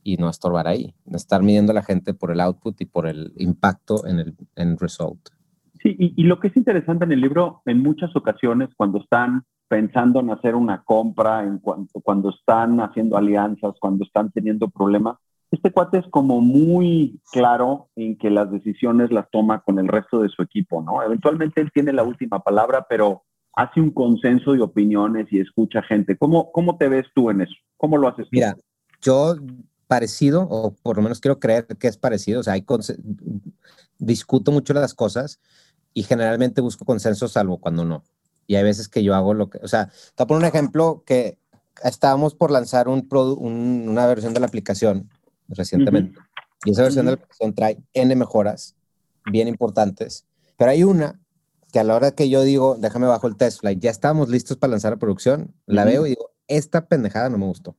y 0.03 0.17
no 0.17 0.29
estorbar 0.29 0.69
ahí, 0.69 0.95
estar 1.13 1.43
midiendo 1.43 1.73
a 1.73 1.75
la 1.75 1.83
gente 1.83 2.15
por 2.15 2.31
el 2.31 2.41
output 2.41 2.81
y 2.81 2.87
por 2.87 3.07
el 3.07 3.33
impacto 3.37 4.07
en 4.07 4.21
el 4.21 4.35
en 4.57 4.79
result. 4.79 5.29
Sí, 5.83 5.97
y, 5.99 6.23
lo 6.25 6.39
que 6.39 6.49
es 6.49 6.57
interesante 6.57 7.05
en 7.05 7.13
el 7.13 7.21
libro, 7.23 7.63
en 7.65 7.83
muchas 7.83 8.15
ocasiones 8.15 8.69
cuando 8.77 8.99
están 8.99 9.45
pensando 9.67 10.21
en 10.21 10.31
hacer 10.31 10.55
una 10.55 10.83
compra, 10.83 11.43
en 11.43 11.59
cuanto, 11.59 12.01
cuando 12.01 12.31
están 12.31 12.81
haciendo 12.81 13.17
alianzas, 13.17 13.75
cuando 13.81 14.05
están 14.05 14.31
teniendo 14.31 14.69
problemas, 14.69 15.17
este 15.51 15.73
cuate 15.73 15.99
es 15.99 16.07
como 16.11 16.41
muy 16.41 17.21
claro 17.33 17.89
en 17.97 18.19
que 18.19 18.31
las 18.31 18.51
decisiones 18.51 19.11
las 19.11 19.31
toma 19.31 19.61
con 19.61 19.79
el 19.79 19.89
resto 19.89 20.21
de 20.21 20.29
su 20.29 20.43
equipo, 20.43 20.83
¿no? 20.83 21.03
Eventualmente 21.03 21.61
él 21.61 21.71
tiene 21.73 21.93
la 21.93 22.03
última 22.03 22.41
palabra, 22.41 22.87
pero 22.89 23.23
hace 23.55 23.81
un 23.81 23.91
consenso 23.91 24.53
de 24.53 24.63
opiniones 24.63 25.27
y 25.31 25.41
escucha 25.41 25.83
gente. 25.83 26.17
¿Cómo, 26.17 26.53
cómo 26.53 26.77
te 26.77 26.89
ves 26.89 27.07
tú 27.15 27.31
en 27.31 27.41
eso? 27.41 27.55
¿Cómo 27.77 27.97
lo 27.97 28.09
haces 28.09 28.27
tú? 28.27 28.31
Mira, 28.33 28.55
yo 29.01 29.35
parecido, 29.91 30.47
o 30.49 30.73
por 30.85 30.97
lo 30.97 31.03
menos 31.03 31.19
quiero 31.19 31.41
creer 31.41 31.67
que 31.67 31.89
es 31.89 31.97
parecido, 31.97 32.39
o 32.39 32.43
sea, 32.45 32.53
hay 32.53 32.65
discuto 33.99 34.53
mucho 34.53 34.73
las 34.73 34.95
cosas 34.95 35.41
y 35.93 36.05
generalmente 36.05 36.61
busco 36.61 36.85
consenso 36.85 37.27
salvo 37.27 37.59
cuando 37.59 37.85
no. 37.85 38.05
Y 38.47 38.55
hay 38.55 38.63
veces 38.63 38.89
que 38.89 39.03
yo 39.03 39.17
hago 39.17 39.35
lo 39.35 39.51
que, 39.51 39.59
o 39.65 39.67
sea, 39.67 39.87
te 39.87 39.93
voy 40.19 40.25
a 40.25 40.27
poner 40.27 40.43
un 40.43 40.49
ejemplo 40.49 41.03
que 41.05 41.39
estábamos 41.83 42.37
por 42.37 42.53
lanzar 42.53 42.87
un, 42.87 43.05
una 43.11 44.07
versión 44.07 44.33
de 44.33 44.39
la 44.39 44.47
aplicación 44.47 45.11
recientemente. 45.49 46.21
Y 46.65 46.71
esa 46.71 46.83
versión 46.83 47.07
de 47.07 47.11
la 47.11 47.17
aplicación 47.17 47.53
trae 47.53 47.83
N 47.93 48.15
mejoras 48.15 48.77
bien 49.25 49.49
importantes, 49.49 50.25
pero 50.57 50.71
hay 50.71 50.85
una 50.85 51.21
que 51.73 51.81
a 51.81 51.85
la 51.85 51.97
hora 51.97 52.13
que 52.13 52.29
yo 52.29 52.43
digo, 52.43 52.77
déjame 52.79 53.09
bajo 53.09 53.27
el 53.27 53.35
test 53.35 53.59
flight, 53.59 53.81
ya 53.81 53.91
estamos 53.91 54.29
listos 54.29 54.57
para 54.57 54.71
lanzar 54.71 54.93
la 54.93 54.99
producción, 54.99 55.53
la 55.67 55.85
veo 55.85 56.07
y 56.07 56.11
digo, 56.11 56.31
esta 56.47 56.87
pendejada 56.87 57.29
no 57.29 57.39
me 57.39 57.47
gustó 57.47 57.75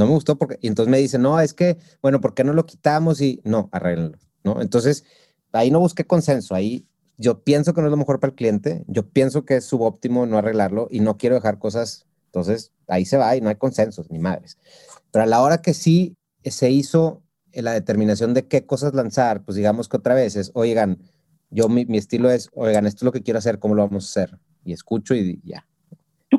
no 0.00 0.06
me 0.06 0.12
gustó 0.12 0.38
porque, 0.38 0.58
y 0.60 0.66
entonces 0.66 0.90
me 0.90 0.98
dice, 0.98 1.18
no, 1.18 1.38
es 1.40 1.54
que, 1.54 1.76
bueno, 2.02 2.20
¿por 2.20 2.34
qué 2.34 2.42
no 2.42 2.52
lo 2.52 2.66
quitamos? 2.66 3.20
Y 3.20 3.40
no, 3.44 3.68
arreglenlo, 3.70 4.18
¿no? 4.42 4.60
Entonces, 4.62 5.04
ahí 5.52 5.70
no 5.70 5.78
busqué 5.78 6.04
consenso, 6.06 6.54
ahí 6.54 6.86
yo 7.18 7.44
pienso 7.44 7.74
que 7.74 7.82
no 7.82 7.88
es 7.88 7.90
lo 7.90 7.98
mejor 7.98 8.18
para 8.18 8.30
el 8.30 8.34
cliente, 8.34 8.82
yo 8.88 9.08
pienso 9.10 9.44
que 9.44 9.56
es 9.56 9.66
subóptimo 9.66 10.24
no 10.24 10.38
arreglarlo 10.38 10.88
y 10.90 11.00
no 11.00 11.18
quiero 11.18 11.34
dejar 11.34 11.58
cosas, 11.58 12.06
entonces 12.26 12.72
ahí 12.88 13.04
se 13.04 13.18
va 13.18 13.36
y 13.36 13.42
no 13.42 13.50
hay 13.50 13.56
consensos, 13.56 14.10
ni 14.10 14.18
madres. 14.18 14.56
Pero 15.10 15.24
a 15.24 15.26
la 15.26 15.42
hora 15.42 15.60
que 15.60 15.74
sí 15.74 16.16
se 16.42 16.70
hizo 16.70 17.22
la 17.52 17.72
determinación 17.72 18.32
de 18.32 18.46
qué 18.48 18.64
cosas 18.64 18.94
lanzar, 18.94 19.44
pues 19.44 19.56
digamos 19.56 19.88
que 19.88 19.98
otra 19.98 20.14
vez 20.14 20.34
es, 20.36 20.50
oigan, 20.54 20.98
yo 21.50 21.68
mi, 21.68 21.84
mi 21.84 21.98
estilo 21.98 22.30
es, 22.30 22.48
oigan, 22.54 22.86
esto 22.86 23.00
es 23.00 23.02
lo 23.04 23.12
que 23.12 23.22
quiero 23.22 23.38
hacer, 23.38 23.58
¿cómo 23.58 23.74
lo 23.74 23.86
vamos 23.86 24.06
a 24.06 24.22
hacer? 24.22 24.38
Y 24.64 24.72
escucho 24.72 25.14
y 25.14 25.42
ya, 25.44 25.66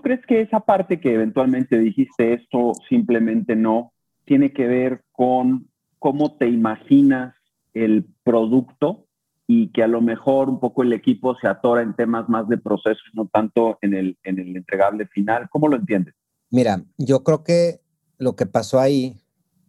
¿Tú 0.02 0.06
crees 0.06 0.26
que 0.26 0.42
esa 0.42 0.62
parte 0.62 1.00
que 1.00 1.14
eventualmente 1.14 1.78
dijiste 1.78 2.34
esto 2.34 2.72
simplemente 2.90 3.56
no 3.56 3.94
tiene 4.26 4.52
que 4.52 4.66
ver 4.66 5.04
con 5.12 5.70
cómo 6.00 6.38
te 6.38 6.50
imaginas 6.50 7.36
el 7.76 8.08
producto 8.24 9.06
y 9.46 9.68
que 9.72 9.84
a 9.84 9.88
lo 9.88 10.02
mejor 10.02 10.50
un 10.50 10.60
poco 10.60 10.82
el 10.82 10.92
equipo 10.94 11.36
se 11.36 11.48
atora 11.48 11.84
en 11.84 11.96
temas 11.96 12.28
más 12.30 12.50
de 12.50 12.58
procesos, 12.58 13.04
no 13.14 13.30
tanto 13.32 13.78
en 13.84 13.94
el, 13.94 14.18
en 14.24 14.40
el 14.40 14.58
entregable 14.58 15.06
final? 15.06 15.48
¿Cómo 15.52 15.68
lo 15.68 15.76
entiendes? 15.76 16.16
Mira, 16.50 16.82
yo 16.98 17.24
creo 17.24 17.44
que 17.44 17.82
lo 18.18 18.36
que 18.36 18.48
pasó 18.48 18.80
ahí 18.80 19.22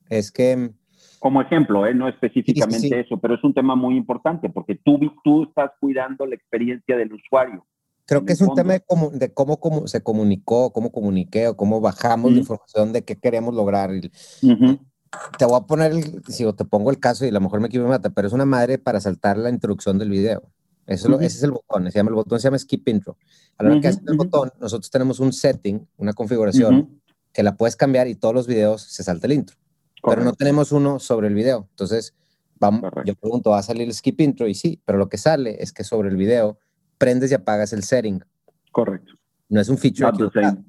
es 0.09 0.33
que... 0.33 0.71
Como 1.19 1.43
ejemplo, 1.43 1.87
¿eh? 1.87 1.93
no 1.93 2.09
específicamente 2.09 3.01
eso, 3.01 3.19
pero 3.19 3.35
es 3.35 3.45
un 3.45 3.53
tema 3.53 3.77
muy 3.77 3.99
importante 3.99 4.49
porque 4.49 4.77
tú, 4.77 4.99
tú 5.23 5.43
estás 5.43 5.73
cuidando 5.79 6.25
la 6.25 6.37
experiencia 6.37 6.97
del 6.97 7.13
usuario. 7.13 7.67
Creo 8.07 8.25
que 8.25 8.33
es 8.33 8.41
un 8.41 8.55
tema 8.55 8.73
de 8.75 8.81
cómo, 8.81 9.11
de 9.11 9.33
cómo, 9.33 9.61
cómo, 9.61 9.87
se 9.87 10.03
comunicó, 10.03 10.73
cómo 10.73 10.91
comuniqué 10.91 11.49
o 11.49 11.57
cómo 11.57 11.81
bajamos 11.81 12.33
la 12.33 12.39
información 12.39 12.93
de 12.93 13.03
qué 13.03 13.17
queremos 13.17 13.55
lograr. 13.55 13.91
Te 15.39 15.45
voy 15.45 15.57
a 15.57 15.61
poner, 15.61 15.93
si 16.29 16.51
te 16.53 16.65
pongo 16.65 16.91
el 16.91 16.99
caso 16.99 17.25
y 17.25 17.29
a 17.29 17.33
lo 17.33 17.41
mejor 17.41 17.61
me 17.61 17.69
equivoco 17.69 17.91
mata, 17.91 18.11
pero 18.11 18.27
es 18.29 18.35
una 18.35 18.45
madre 18.45 18.79
para 18.79 19.01
saltar 19.01 19.39
la 19.39 19.51
introducción 19.51 19.99
del 19.99 20.11
video. 20.11 20.43
Eso 20.87 21.09
Ese 21.21 21.39
es 21.39 21.43
el 21.45 21.53
botón, 21.53 21.91
se 21.91 21.99
llama, 21.99 22.11
el 22.11 22.17
botón 22.17 22.41
se 22.41 22.45
llama 22.45 22.59
Skip 22.59 22.89
Intro. 22.89 23.17
A 23.57 23.63
la 23.63 23.71
hora 23.71 23.81
que 23.81 23.89
haces 23.89 24.03
el 24.07 24.17
botón, 24.17 24.51
nosotros 24.61 24.91
tenemos 24.91 25.21
un 25.21 25.33
setting, 25.33 25.87
una 25.97 26.13
configuración, 26.13 27.01
que 27.33 27.43
la 27.43 27.57
puedes 27.57 27.77
cambiar 27.77 28.09
y 28.09 28.17
todos 28.17 28.35
los 28.35 28.47
videos 28.47 28.83
se 28.83 29.05
salta 29.05 29.27
el 29.27 29.35
intro. 29.35 29.57
Pero 30.03 30.25
no 30.25 30.33
tenemos 30.33 30.73
uno 30.73 30.99
sobre 30.99 31.29
el 31.29 31.35
video. 31.35 31.69
Entonces, 31.71 32.15
vamos, 32.59 32.91
yo 33.05 33.15
pregunto, 33.15 33.51
¿va 33.51 33.59
a 33.59 33.63
salir 33.63 33.87
el 33.87 33.95
Skip 33.95 34.21
Intro? 34.21 34.49
Y 34.49 34.55
sí, 34.55 34.81
pero 34.85 34.99
lo 34.99 35.09
que 35.09 35.19
sale 35.19 35.63
es 35.63 35.73
que 35.73 35.85
sobre 35.85 36.09
el 36.09 36.17
video 36.17 36.59
prendes 37.03 37.33
y 37.33 37.35
apagas 37.35 37.73
el 37.73 37.83
setting. 37.83 38.23
Correcto. 38.71 39.15
No 39.49 39.61
es 39.61 39.69
un 39.69 39.77
feature. 39.77 40.07
Not 40.13 40.19
the 40.19 40.41
same. 40.41 40.65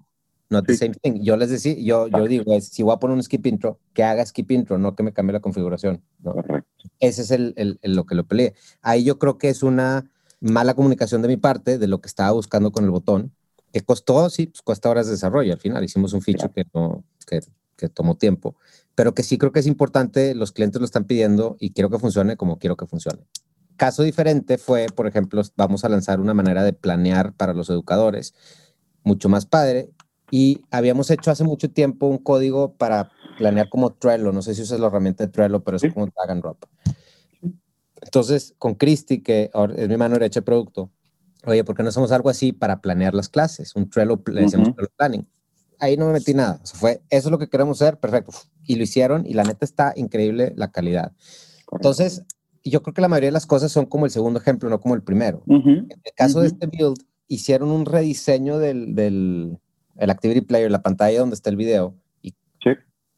Not 0.49 0.65
the 0.65 0.75
same 0.75 0.93
thing. 0.95 1.21
Yo 1.21 1.37
les 1.37 1.51
decía, 1.51 1.75
yo, 1.77 2.07
yo 2.07 2.27
digo, 2.27 2.59
si 2.59 2.81
voy 2.81 2.95
a 2.95 2.97
poner 2.97 3.15
un 3.15 3.21
skip 3.21 3.45
intro, 3.45 3.79
que 3.93 4.03
haga 4.03 4.25
skip 4.25 4.49
intro, 4.49 4.79
no 4.79 4.95
que 4.95 5.03
me 5.03 5.13
cambie 5.13 5.33
la 5.33 5.41
configuración. 5.41 6.01
Correcto. 6.23 6.89
Ese 6.99 7.21
es 7.21 7.29
el, 7.29 7.53
el, 7.55 7.95
lo 7.95 8.07
que 8.07 8.15
lo 8.15 8.23
peleé. 8.23 8.55
Ahí 8.81 9.03
yo 9.03 9.19
creo 9.19 9.37
que 9.37 9.49
es 9.49 9.61
una 9.61 10.09
mala 10.39 10.73
comunicación 10.73 11.21
de 11.21 11.27
mi 11.27 11.37
parte 11.37 11.77
de 11.77 11.87
lo 11.87 12.01
que 12.01 12.07
estaba 12.07 12.31
buscando 12.31 12.71
con 12.71 12.83
el 12.83 12.89
botón, 12.89 13.31
que 13.71 13.81
costó, 13.81 14.27
sí, 14.31 14.47
pues 14.47 14.63
cuesta 14.63 14.89
horas 14.89 15.05
de 15.05 15.11
desarrollo. 15.11 15.53
Al 15.53 15.59
final 15.59 15.83
hicimos 15.83 16.13
un 16.13 16.23
feature 16.23 16.51
que, 16.51 16.65
no, 16.73 17.03
que, 17.27 17.41
que 17.77 17.89
tomó 17.89 18.17
tiempo, 18.17 18.55
pero 18.95 19.13
que 19.13 19.21
sí 19.21 19.37
creo 19.37 19.51
que 19.51 19.59
es 19.59 19.67
importante, 19.67 20.33
los 20.33 20.51
clientes 20.51 20.79
lo 20.79 20.85
están 20.85 21.05
pidiendo 21.05 21.57
y 21.59 21.73
quiero 21.73 21.91
que 21.91 21.99
funcione 21.99 22.37
como 22.37 22.57
quiero 22.57 22.75
que 22.75 22.87
funcione. 22.87 23.23
Caso 23.77 24.03
diferente 24.03 24.57
fue, 24.57 24.87
por 24.87 25.07
ejemplo, 25.07 25.41
vamos 25.55 25.83
a 25.83 25.89
lanzar 25.89 26.19
una 26.19 26.33
manera 26.33 26.63
de 26.63 26.73
planear 26.73 27.33
para 27.33 27.53
los 27.53 27.69
educadores, 27.69 28.33
mucho 29.03 29.29
más 29.29 29.45
padre. 29.45 29.89
Y 30.31 30.61
habíamos 30.71 31.09
hecho 31.11 31.31
hace 31.31 31.43
mucho 31.43 31.69
tiempo 31.69 32.07
un 32.07 32.17
código 32.17 32.73
para 32.73 33.11
planear 33.37 33.69
como 33.69 33.93
Trello. 33.93 34.31
No 34.31 34.41
sé 34.41 34.55
si 34.55 34.61
usas 34.61 34.79
la 34.79 34.87
herramienta 34.87 35.25
de 35.25 35.31
Trello, 35.31 35.63
pero 35.63 35.77
es 35.77 35.93
como 35.93 36.07
Drag 36.07 36.31
and 36.31 36.41
Drop. 36.41 36.65
Entonces, 38.01 38.53
con 38.57 38.75
Christy, 38.75 39.21
que 39.21 39.49
es 39.75 39.89
mi 39.89 39.97
mano 39.97 40.15
derecha 40.15 40.41
de 40.41 40.45
producto, 40.45 40.91
oye, 41.45 41.63
¿por 41.63 41.75
qué 41.75 41.83
no 41.83 41.89
hacemos 41.89 42.11
algo 42.11 42.29
así 42.29 42.51
para 42.51 42.81
planear 42.81 43.13
las 43.13 43.29
clases? 43.29 43.75
Un 43.75 43.89
Trello, 43.89 44.21
le 44.27 44.41
decimos 44.41 44.75
Trello 44.75 44.91
Planning. 44.97 45.27
Ahí 45.79 45.97
no 45.97 46.07
me 46.07 46.13
metí 46.13 46.33
nada. 46.33 46.59
fue, 46.63 47.01
eso 47.09 47.27
es 47.27 47.31
lo 47.31 47.39
que 47.39 47.49
queremos 47.49 47.81
hacer, 47.81 47.99
perfecto. 47.99 48.31
Y 48.63 48.75
lo 48.75 48.83
hicieron 48.83 49.25
y 49.25 49.33
la 49.33 49.43
neta 49.43 49.65
está 49.65 49.93
increíble 49.95 50.53
la 50.55 50.71
calidad. 50.71 51.11
Entonces, 51.71 52.23
yo 52.69 52.81
creo 52.81 52.93
que 52.93 53.01
la 53.01 53.09
mayoría 53.09 53.27
de 53.27 53.33
las 53.33 53.45
cosas 53.45 53.71
son 53.71 53.85
como 53.85 54.05
el 54.05 54.11
segundo 54.11 54.39
ejemplo, 54.39 54.69
no 54.69 54.79
como 54.79 54.95
el 54.95 55.03
primero. 55.03 55.43
En 55.47 55.87
el 55.89 56.13
caso 56.15 56.41
de 56.41 56.47
este 56.47 56.67
build, 56.67 56.97
hicieron 57.27 57.71
un 57.71 57.85
rediseño 57.85 58.57
del, 58.57 58.95
del 58.95 59.57
el 59.97 60.09
Activity 60.09 60.41
Player, 60.41 60.71
la 60.71 60.81
pantalla 60.81 61.19
donde 61.19 61.35
está 61.35 61.49
el 61.49 61.57
video, 61.57 61.95
y, 62.21 62.33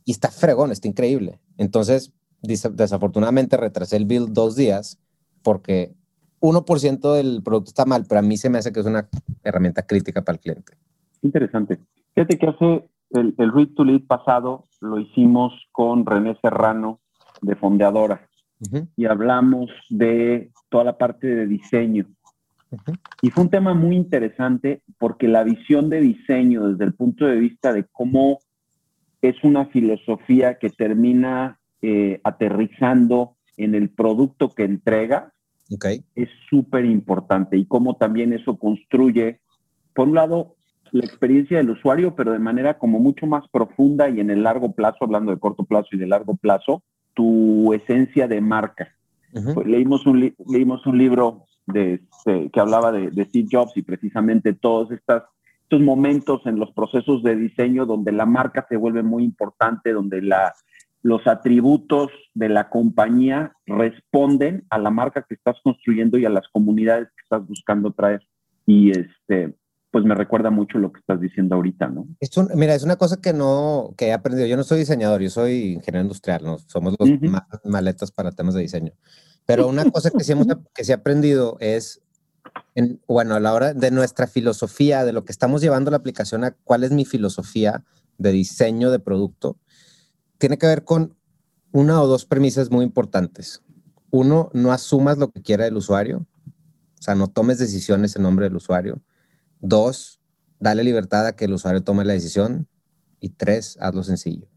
y 0.04 0.12
está 0.12 0.30
fregón, 0.30 0.72
está 0.72 0.88
increíble. 0.88 1.40
Entonces, 1.58 2.12
desafortunadamente 2.42 3.58
retrasé 3.58 3.98
el 3.98 4.06
build 4.06 4.34
dos 4.34 4.56
días 4.56 5.00
porque 5.44 5.94
1% 6.42 7.14
del 7.14 7.42
producto 7.44 7.70
está 7.70 7.86
mal, 7.86 8.06
pero 8.08 8.20
a 8.20 8.24
mí 8.24 8.38
se 8.38 8.50
me 8.50 8.58
hace 8.58 8.72
que 8.72 8.80
es 8.80 8.86
una 8.86 9.08
herramienta 9.44 9.84
crítica 9.84 10.24
para 10.24 10.36
el 10.36 10.42
cliente. 10.42 10.74
Interesante. 11.22 11.80
Fíjate 12.14 12.38
que 12.38 12.48
hace 12.48 12.90
el, 13.12 13.36
el 13.38 13.54
Read 13.54 13.70
to 13.76 13.84
Lead 13.84 14.02
pasado 14.08 14.66
lo 14.82 15.00
hicimos 15.00 15.54
con 15.72 16.06
René 16.06 16.38
Serrano 16.42 17.00
de 17.42 17.56
Fondeadora 17.56 18.28
y 18.96 19.06
hablamos 19.06 19.70
de 19.90 20.52
toda 20.70 20.84
la 20.84 20.98
parte 20.98 21.28
de 21.28 21.48
diseño. 21.48 22.06
Y 23.22 23.30
fue 23.30 23.44
un 23.44 23.50
tema 23.50 23.74
muy 23.74 23.96
interesante 23.96 24.82
porque 24.98 25.28
la 25.28 25.44
visión 25.44 25.90
de 25.90 26.02
diseño 26.02 26.68
desde 26.68 26.86
el 26.86 26.94
punto 26.94 27.26
de 27.26 27.38
vista 27.38 27.72
de 27.72 27.86
cómo 27.86 28.40
es 29.22 29.36
una 29.44 29.66
filosofía 29.68 30.58
que 30.58 30.70
termina 30.70 31.60
eh, 31.82 32.20
aterrizando 32.24 33.38
en 33.58 33.76
el 33.76 33.90
producto 33.90 34.50
que 34.50 34.64
entrega 34.64 35.32
es 36.16 36.30
súper 36.50 36.86
importante 36.86 37.58
y 37.58 37.66
cómo 37.66 37.96
también 37.96 38.34
eso 38.34 38.58
construye, 38.58 39.40
por 39.94 40.08
un 40.08 40.16
lado, 40.16 40.56
la 40.92 41.04
experiencia 41.04 41.58
del 41.58 41.72
usuario, 41.72 42.16
pero 42.16 42.32
de 42.32 42.40
manera 42.40 42.78
como 42.78 43.00
mucho 43.00 43.26
más 43.26 43.48
profunda 43.50 44.10
y 44.10 44.20
en 44.20 44.30
el 44.30 44.44
largo 44.44 44.74
plazo, 44.74 45.00
hablando 45.02 45.32
de 45.32 45.40
corto 45.40 45.66
plazo 45.66 45.90
y 45.92 45.98
de 45.98 46.08
largo 46.08 46.36
plazo, 46.36 46.84
tu 47.16 47.74
esencia 47.74 48.28
de 48.28 48.42
marca. 48.42 48.90
Pues 49.54 49.68
leímos, 49.68 50.06
un 50.06 50.34
leímos 50.48 50.86
un 50.86 50.98
libro 50.98 51.44
de, 51.68 51.96
este, 51.96 52.50
que 52.52 52.60
hablaba 52.60 52.92
de, 52.94 53.10
de, 53.10 53.26
Steve 53.26 53.50
Jobs 53.52 53.76
y 53.76 53.82
precisamente 53.82 54.54
todos 54.54 54.92
estas, 54.92 55.24
estos 55.64 55.82
momentos 55.82 56.46
en 56.46 56.58
los 56.58 56.72
procesos 56.72 57.22
de 57.22 57.36
diseño 57.36 57.86
donde 57.86 58.14
la 58.14 58.26
marca 58.26 58.66
se 58.70 58.78
vuelve 58.78 59.04
muy 59.04 59.26
importante, 59.26 59.92
donde 59.92 60.22
la, 60.22 60.54
los 61.06 61.28
atributos 61.28 62.10
de 62.34 62.50
la 62.50 62.70
compañía 62.70 63.54
responden 63.68 64.66
a 64.72 64.80
la 64.80 64.90
marca 64.90 65.24
que 65.28 65.36
estás 65.36 65.56
construyendo 65.64 66.18
y 66.18 66.26
a 66.26 66.30
las 66.30 66.48
comunidades 66.48 67.10
que 67.10 67.22
estás 67.22 67.46
buscando 67.48 67.92
traer. 67.92 68.26
Y 68.66 68.90
este, 68.90 69.54
pues 69.96 70.04
me 70.04 70.14
recuerda 70.14 70.50
mucho 70.50 70.78
lo 70.78 70.92
que 70.92 71.00
estás 71.00 71.22
diciendo 71.22 71.56
ahorita, 71.56 71.88
¿no? 71.88 72.06
mira, 72.54 72.76
es 72.76 72.84
una 72.84 72.98
cosa 72.98 73.22
que 73.22 73.32
no, 73.32 73.94
que 73.96 74.08
he 74.08 74.12
aprendido. 74.12 74.46
Yo 74.46 74.58
no 74.58 74.66
soy 74.66 74.80
diseñador, 74.80 75.22
yo 75.22 75.30
soy 75.30 75.76
ingeniero 75.76 76.02
industrial, 76.02 76.44
¿no? 76.44 76.58
Somos 76.68 76.98
los 77.00 77.10
más 77.22 77.44
maletas 77.64 78.12
para 78.12 78.34
temas 78.34 78.56
de 78.56 78.62
diseño. 78.64 78.92
Pero 79.46 79.70
una 79.70 79.90
cosa 79.90 80.12
que 80.12 80.26
sí, 80.26 80.34
hemos, 80.34 80.48
que 80.74 80.84
sí 80.84 80.92
he 80.92 80.96
aprendido 80.96 81.56
es, 81.62 82.02
en, 82.74 83.00
bueno, 83.08 83.36
a 83.36 83.40
la 83.40 83.54
hora 83.54 83.74
de 83.74 83.90
nuestra 83.90 84.28
filosofía, 84.28 85.06
de 85.06 85.14
lo 85.14 85.24
que 85.24 85.32
estamos 85.32 85.62
llevando 85.62 85.92
la 85.92 85.98
aplicación 85.98 86.44
a 86.44 86.52
cuál 86.52 86.84
es 86.84 86.92
mi 86.92 87.06
filosofía 87.06 87.86
de 88.18 88.34
diseño 88.34 88.92
de 88.92 89.00
producto, 89.00 89.58
tiene 90.40 90.58
que 90.58 90.68
ver 90.68 90.84
con 90.84 91.16
una 91.72 92.02
o 92.02 92.08
dos 92.08 92.26
premisas 92.26 92.70
muy 92.70 92.84
importantes. 92.84 93.64
Uno, 94.12 94.50
no 94.52 94.74
asumas 94.74 95.18
lo 95.18 95.32
que 95.32 95.42
quiera 95.42 95.66
el 95.66 95.78
usuario, 95.78 96.26
o 97.00 97.02
sea, 97.02 97.16
no 97.16 97.30
tomes 97.30 97.60
decisiones 97.60 98.18
en 98.18 98.24
nombre 98.24 98.44
del 98.44 98.58
usuario. 98.58 99.02
Dos, 99.68 100.20
dale 100.60 100.84
libertad 100.84 101.26
a 101.26 101.36
que 101.36 101.46
el 101.46 101.54
usuario 101.54 101.84
tome 101.84 102.06
la 102.06 102.14
decisión. 102.14 102.68
Y 103.20 103.30
tres, 103.30 103.78
hazlo 103.80 104.04
sencillo. 104.04 104.48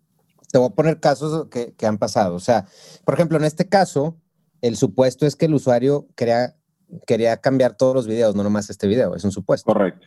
Te 0.53 0.59
voy 0.59 0.69
a 0.69 0.75
poner 0.75 1.01
casos 1.01 1.49
que, 1.51 1.75
que 1.75 1.87
han 1.87 1.99
pasado. 1.99 2.35
O 2.35 2.41
sea, 2.41 2.67
por 3.05 3.15
ejemplo, 3.15 3.39
en 3.39 3.45
este 3.45 3.69
caso, 3.69 4.17
el 4.61 4.77
supuesto 4.77 5.27
es 5.27 5.37
que 5.37 5.47
el 5.47 5.55
usuario 5.55 6.09
quería, 6.17 6.57
quería 7.07 7.37
cambiar 7.39 7.77
todos 7.77 7.95
los 7.95 8.07
videos, 8.07 8.35
no 8.35 8.43
nomás 8.43 8.69
este 8.71 8.87
video, 8.87 9.15
es 9.15 9.25
un 9.25 9.33
supuesto. 9.33 9.73
Correcto. 9.73 10.07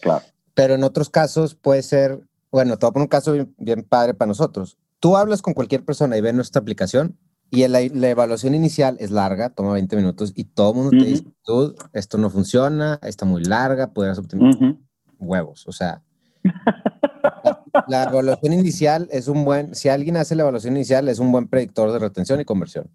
Claro. 0.00 0.24
Pero 0.54 0.74
en 0.74 0.84
otros 0.84 1.10
casos 1.10 1.54
puede 1.54 1.82
ser, 1.82 2.20
bueno, 2.50 2.78
te 2.78 2.86
voy 2.86 2.90
a 2.90 2.92
poner 2.92 3.04
un 3.04 3.08
caso 3.08 3.34
bien 3.58 3.82
padre 3.82 4.14
para 4.14 4.28
nosotros 4.28 4.78
tú 5.00 5.16
hablas 5.16 5.42
con 5.42 5.54
cualquier 5.54 5.84
persona 5.84 6.16
y 6.16 6.20
ves 6.20 6.34
nuestra 6.34 6.60
aplicación 6.60 7.18
y 7.50 7.66
la, 7.66 7.80
evaluación 7.80 8.54
inicial 8.54 8.96
es 9.00 9.10
larga, 9.10 9.50
toma 9.50 9.72
20 9.72 9.96
minutos 9.96 10.32
y 10.36 10.44
todo 10.44 10.70
el 10.70 10.76
mundo 10.76 10.90
te 10.90 11.04
dice, 11.04 11.24
tú, 11.42 11.74
esto 11.92 12.16
no 12.16 12.30
funciona, 12.30 13.00
está 13.02 13.26
muy 13.26 13.42
larga, 13.42 13.92
podrías 13.92 14.18
optimizar 14.18 14.76
huevos. 15.18 15.66
O 15.66 15.72
sea, 15.72 16.02
la, 17.88 18.04
evaluación 18.04 18.52
inicial 18.52 19.08
es 19.10 19.26
un 19.26 19.44
buen, 19.44 19.74
si 19.74 19.88
alguien 19.88 20.16
hace 20.16 20.36
la 20.36 20.42
evaluación 20.42 20.76
inicial, 20.76 21.08
es 21.08 21.18
un 21.18 21.32
buen 21.32 21.48
predictor 21.48 21.92
de 21.92 21.98
retención 21.98 22.40
y 22.40 22.44
conversión. 22.44 22.88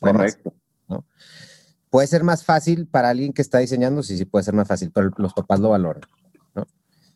Correcto. 0.00 0.52
¿no? 0.88 1.04
Puede 1.88 2.08
ser 2.08 2.24
más 2.24 2.44
fácil 2.44 2.88
para 2.88 3.10
alguien 3.10 3.32
que 3.32 3.42
está 3.42 3.58
diseñando, 3.58 4.02
sí, 4.02 4.18
sí 4.18 4.24
puede 4.24 4.44
ser 4.44 4.54
más 4.54 4.66
fácil, 4.66 4.90
pero 4.92 5.10
los 5.16 5.32
papás 5.32 5.60
lo 5.60 5.68
valoran 5.68 6.02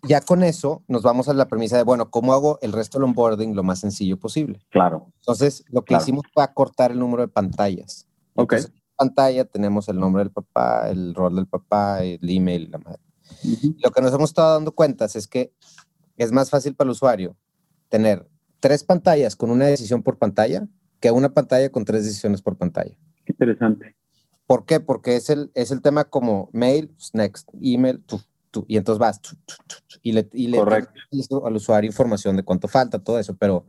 ya 0.06 0.20
con 0.20 0.42
eso 0.42 0.82
nos 0.88 1.02
vamos 1.02 1.28
a 1.28 1.34
la 1.34 1.48
premisa 1.48 1.76
de, 1.76 1.82
bueno, 1.82 2.10
¿cómo 2.10 2.32
hago 2.32 2.58
el 2.62 2.72
resto 2.72 2.98
del 2.98 3.04
onboarding 3.04 3.54
lo 3.54 3.62
más 3.62 3.80
sencillo 3.80 4.18
posible? 4.18 4.60
Claro. 4.70 5.12
Entonces, 5.20 5.64
lo 5.68 5.84
que 5.84 5.94
hicimos 5.94 6.24
fue 6.32 6.42
acortar 6.42 6.92
el 6.92 6.98
número 6.98 7.22
de 7.22 7.28
pantallas. 7.28 8.08
Ok. 8.34 8.52
en 8.54 8.64
pantalla 8.96 9.44
tenemos 9.44 9.88
el 9.88 9.98
nombre 9.98 10.22
del 10.22 10.32
papá, 10.32 10.88
el 10.88 11.14
rol 11.14 11.36
del 11.36 11.46
papá, 11.46 12.02
el 12.02 12.28
email, 12.28 12.70
la 12.70 12.78
madre. 12.78 13.00
Lo 13.82 13.90
que 13.90 14.00
nos 14.00 14.12
hemos 14.12 14.30
estado 14.30 14.54
dando 14.54 14.72
cuentas 14.72 15.16
es 15.16 15.26
que 15.26 15.52
es 16.16 16.32
más 16.32 16.50
fácil 16.50 16.74
para 16.74 16.88
el 16.88 16.92
usuario 16.92 17.36
tener 17.88 18.28
tres 18.60 18.84
pantallas 18.84 19.36
con 19.36 19.50
una 19.50 19.66
decisión 19.66 20.02
por 20.02 20.18
pantalla 20.18 20.66
que 21.00 21.10
una 21.10 21.32
pantalla 21.32 21.70
con 21.70 21.84
tres 21.84 22.04
decisiones 22.04 22.42
por 22.42 22.56
pantalla. 22.56 22.96
Qué 23.24 23.32
interesante. 23.32 23.96
¿Por 24.46 24.64
qué? 24.64 24.80
Porque 24.80 25.16
es 25.16 25.28
el, 25.28 25.50
es 25.54 25.70
el 25.70 25.82
tema 25.82 26.04
como 26.04 26.48
mail, 26.52 26.94
next, 27.12 27.48
email, 27.60 28.02
y 28.68 28.76
entonces 28.76 28.98
vas 28.98 29.20
y 30.02 30.12
le, 30.12 30.28
y 30.32 30.48
le 30.48 30.58
al 30.60 31.56
usuario 31.56 31.88
información 31.88 32.36
de 32.36 32.42
cuánto 32.42 32.68
falta, 32.68 33.02
todo 33.02 33.18
eso, 33.18 33.36
pero, 33.36 33.64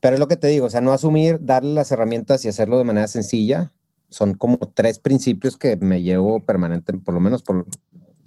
pero 0.00 0.14
es 0.14 0.20
lo 0.20 0.28
que 0.28 0.36
te 0.36 0.48
digo, 0.48 0.66
o 0.66 0.70
sea, 0.70 0.80
no 0.80 0.92
asumir, 0.92 1.38
darle 1.40 1.74
las 1.74 1.92
herramientas 1.92 2.44
y 2.44 2.48
hacerlo 2.48 2.78
de 2.78 2.84
manera 2.84 3.06
sencilla, 3.06 3.72
son 4.08 4.34
como 4.34 4.58
tres 4.58 4.98
principios 4.98 5.56
que 5.56 5.76
me 5.76 6.02
llevo 6.02 6.40
permanente, 6.40 6.92
por 6.94 7.14
lo 7.14 7.20
menos 7.20 7.42
por, 7.42 7.66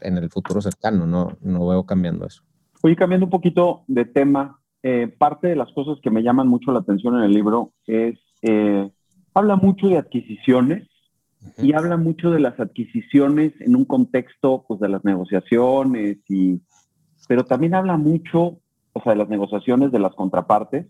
en 0.02 0.18
el 0.18 0.30
futuro 0.30 0.62
cercano, 0.62 1.08
no, 1.08 1.38
no 1.42 1.68
veo 1.68 1.86
cambiando 1.86 2.26
eso. 2.26 2.44
Oye, 2.84 2.96
cambiando 2.96 3.26
un 3.26 3.32
poquito 3.32 3.84
de 3.88 4.06
tema, 4.06 4.60
eh, 4.84 5.08
parte 5.08 5.48
de 5.48 5.56
las 5.56 5.72
cosas 5.74 5.98
que 6.02 6.12
me 6.12 6.22
llaman 6.22 6.48
mucho 6.48 6.72
la 6.72 6.80
atención 6.80 7.16
en 7.18 7.24
el 7.24 7.34
libro 7.34 7.74
es, 7.88 8.20
eh, 8.44 8.90
habla 9.34 9.56
mucho 9.56 9.88
de 9.88 9.98
adquisiciones 9.98 10.88
y 11.58 11.74
habla 11.74 11.98
mucho 11.98 12.32
de 12.32 12.40
las 12.40 12.60
adquisiciones 12.60 13.54
en 13.60 13.76
un 13.76 13.86
contexto 13.86 14.66
pues, 14.68 14.80
de 14.80 14.90
las 14.90 15.04
negociaciones, 15.06 16.18
y, 16.28 16.62
pero 17.28 17.46
también 17.46 17.76
habla 17.76 17.98
mucho, 17.98 18.60
o 18.94 19.02
sea, 19.04 19.14
de 19.14 19.20
las 19.20 19.30
negociaciones 19.30 19.92
de 19.92 20.00
las 20.00 20.16
contrapartes, 20.16 20.88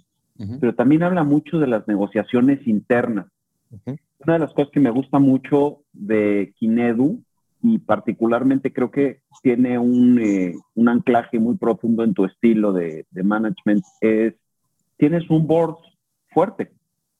pero 0.59 0.75
también 0.75 1.01
habla 1.01 1.23
mucho 1.23 1.57
de 1.57 1.65
las 1.65 1.87
negociaciones 1.87 2.67
internas. 2.67 3.25
Una 4.19 4.33
de 4.33 4.39
las 4.39 4.53
cosas 4.53 4.71
que 4.71 4.79
me 4.79 4.91
gusta 4.91 5.17
mucho 5.17 5.81
de 5.93 6.53
Kinedu, 6.57 7.23
y 7.61 7.79
particularmente 7.79 8.71
creo 8.71 8.91
que 8.91 9.21
tiene 9.41 9.79
un, 9.79 10.19
eh, 10.19 10.53
un 10.75 10.89
anclaje 10.89 11.39
muy 11.39 11.57
profundo 11.57 12.03
en 12.03 12.13
tu 12.13 12.25
estilo 12.25 12.71
de, 12.71 13.05
de 13.09 13.23
management, 13.23 13.83
es, 14.01 14.35
tienes 14.97 15.29
un 15.29 15.47
board 15.47 15.77
fuerte. 16.29 16.71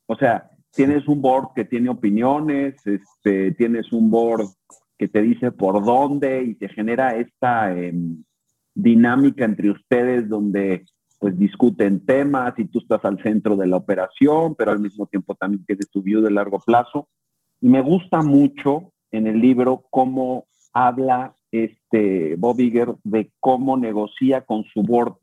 O 0.06 0.16
sea, 0.16 0.52
tienes 0.72 1.08
un 1.08 1.22
board 1.22 1.50
que 1.56 1.66
tiene 1.66 1.90
opiniones, 1.90 2.76
este, 2.86 3.52
tienes 3.54 3.92
un 3.92 4.10
board 4.10 4.48
que 4.98 5.08
te 5.08 5.22
dice 5.22 5.52
por 5.52 5.84
dónde 5.84 6.44
y 6.44 6.56
te 6.56 6.70
genera 6.70 7.16
esta 7.16 7.76
em, 7.78 8.24
dinámica 8.74 9.46
entre 9.46 9.72
ustedes 9.72 10.28
donde 10.28 10.86
pues 11.20 11.38
discuten 11.38 12.06
temas 12.06 12.54
y 12.58 12.66
tú 12.66 12.80
estás 12.80 13.04
al 13.06 13.22
centro 13.24 13.56
de 13.56 13.68
la 13.68 13.78
operación, 13.78 14.56
pero 14.56 14.72
al 14.72 14.80
mismo 14.80 15.08
tiempo 15.08 15.34
también 15.36 15.66
tienes 15.66 15.90
tu 15.90 16.02
view 16.02 16.22
de 16.22 16.32
largo 16.32 16.60
plazo. 16.60 17.08
Y 17.60 17.70
me 17.70 17.82
gusta 17.82 18.22
mucho 18.22 18.94
en 19.12 19.26
el 19.26 19.40
libro 19.40 19.86
cómo 19.90 20.46
habla 20.74 21.36
este 21.52 22.36
Bob 22.36 22.60
Iger 22.60 22.96
de 23.04 23.32
cómo 23.40 23.78
negocia 23.78 24.42
con 24.42 24.64
su 24.66 24.84
board. 24.84 25.16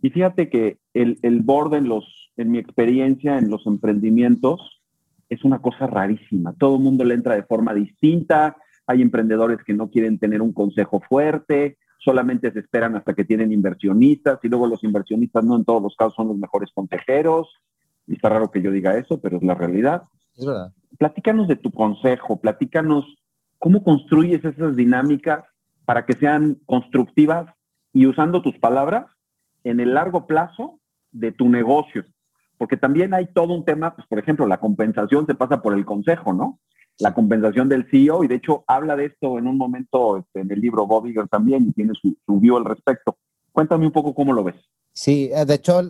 Y 0.00 0.10
fíjate 0.10 0.48
que 0.48 0.78
el, 0.94 1.18
el 1.22 1.40
board 1.40 1.74
en, 1.74 1.88
los, 1.88 2.32
en 2.36 2.50
mi 2.50 2.58
experiencia 2.58 3.36
en 3.38 3.50
los 3.50 3.66
emprendimientos 3.66 4.81
es 5.28 5.44
una 5.44 5.60
cosa 5.60 5.86
rarísima. 5.86 6.52
Todo 6.54 6.76
el 6.76 6.82
mundo 6.82 7.04
le 7.04 7.14
entra 7.14 7.34
de 7.34 7.42
forma 7.42 7.74
distinta. 7.74 8.56
Hay 8.86 9.02
emprendedores 9.02 9.58
que 9.64 9.74
no 9.74 9.90
quieren 9.90 10.18
tener 10.18 10.42
un 10.42 10.52
consejo 10.52 11.00
fuerte, 11.08 11.78
solamente 11.98 12.52
se 12.52 12.58
esperan 12.58 12.96
hasta 12.96 13.14
que 13.14 13.24
tienen 13.24 13.52
inversionistas 13.52 14.40
y 14.42 14.48
luego 14.48 14.66
los 14.66 14.82
inversionistas 14.82 15.44
no 15.44 15.56
en 15.56 15.64
todos 15.64 15.82
los 15.82 15.96
casos 15.96 16.14
son 16.14 16.28
los 16.28 16.36
mejores 16.36 16.70
consejeros. 16.74 17.48
Y 18.06 18.14
está 18.14 18.28
raro 18.28 18.50
que 18.50 18.60
yo 18.60 18.70
diga 18.70 18.96
eso, 18.98 19.20
pero 19.20 19.36
es 19.36 19.42
la 19.42 19.54
realidad. 19.54 20.02
Es 20.36 20.44
verdad. 20.44 20.72
Platícanos 20.98 21.48
de 21.48 21.56
tu 21.56 21.70
consejo, 21.70 22.40
platícanos 22.40 23.04
cómo 23.58 23.84
construyes 23.84 24.44
esas 24.44 24.76
dinámicas 24.76 25.44
para 25.84 26.04
que 26.04 26.14
sean 26.14 26.58
constructivas 26.66 27.54
y 27.92 28.06
usando 28.06 28.42
tus 28.42 28.58
palabras 28.58 29.06
en 29.64 29.80
el 29.80 29.94
largo 29.94 30.26
plazo 30.26 30.80
de 31.12 31.30
tu 31.30 31.48
negocio 31.48 32.04
porque 32.62 32.76
también 32.76 33.12
hay 33.12 33.26
todo 33.26 33.54
un 33.54 33.64
tema, 33.64 33.92
pues 33.92 34.06
por 34.06 34.20
ejemplo, 34.20 34.46
la 34.46 34.60
compensación 34.60 35.26
se 35.26 35.34
pasa 35.34 35.60
por 35.60 35.74
el 35.74 35.84
consejo, 35.84 36.32
¿no? 36.32 36.60
la 37.00 37.12
compensación 37.12 37.68
del 37.68 37.88
CEO, 37.90 38.22
y 38.22 38.28
de 38.28 38.36
hecho 38.36 38.62
habla 38.68 38.94
de 38.94 39.06
esto 39.06 39.36
en 39.36 39.48
un 39.48 39.58
momento 39.58 40.18
este, 40.18 40.42
en 40.42 40.52
el 40.52 40.60
libro 40.60 40.86
Bob 40.86 41.08
Iger 41.08 41.26
también, 41.26 41.64
y 41.64 41.72
tiene 41.72 41.92
su, 42.00 42.16
su 42.24 42.38
view 42.38 42.56
al 42.56 42.64
respecto. 42.64 43.16
Cuéntame 43.50 43.84
un 43.84 43.90
poco 43.90 44.14
cómo 44.14 44.32
lo 44.32 44.44
ves. 44.44 44.54
Sí, 44.92 45.28
eh, 45.34 45.44
de 45.44 45.54
hecho, 45.54 45.82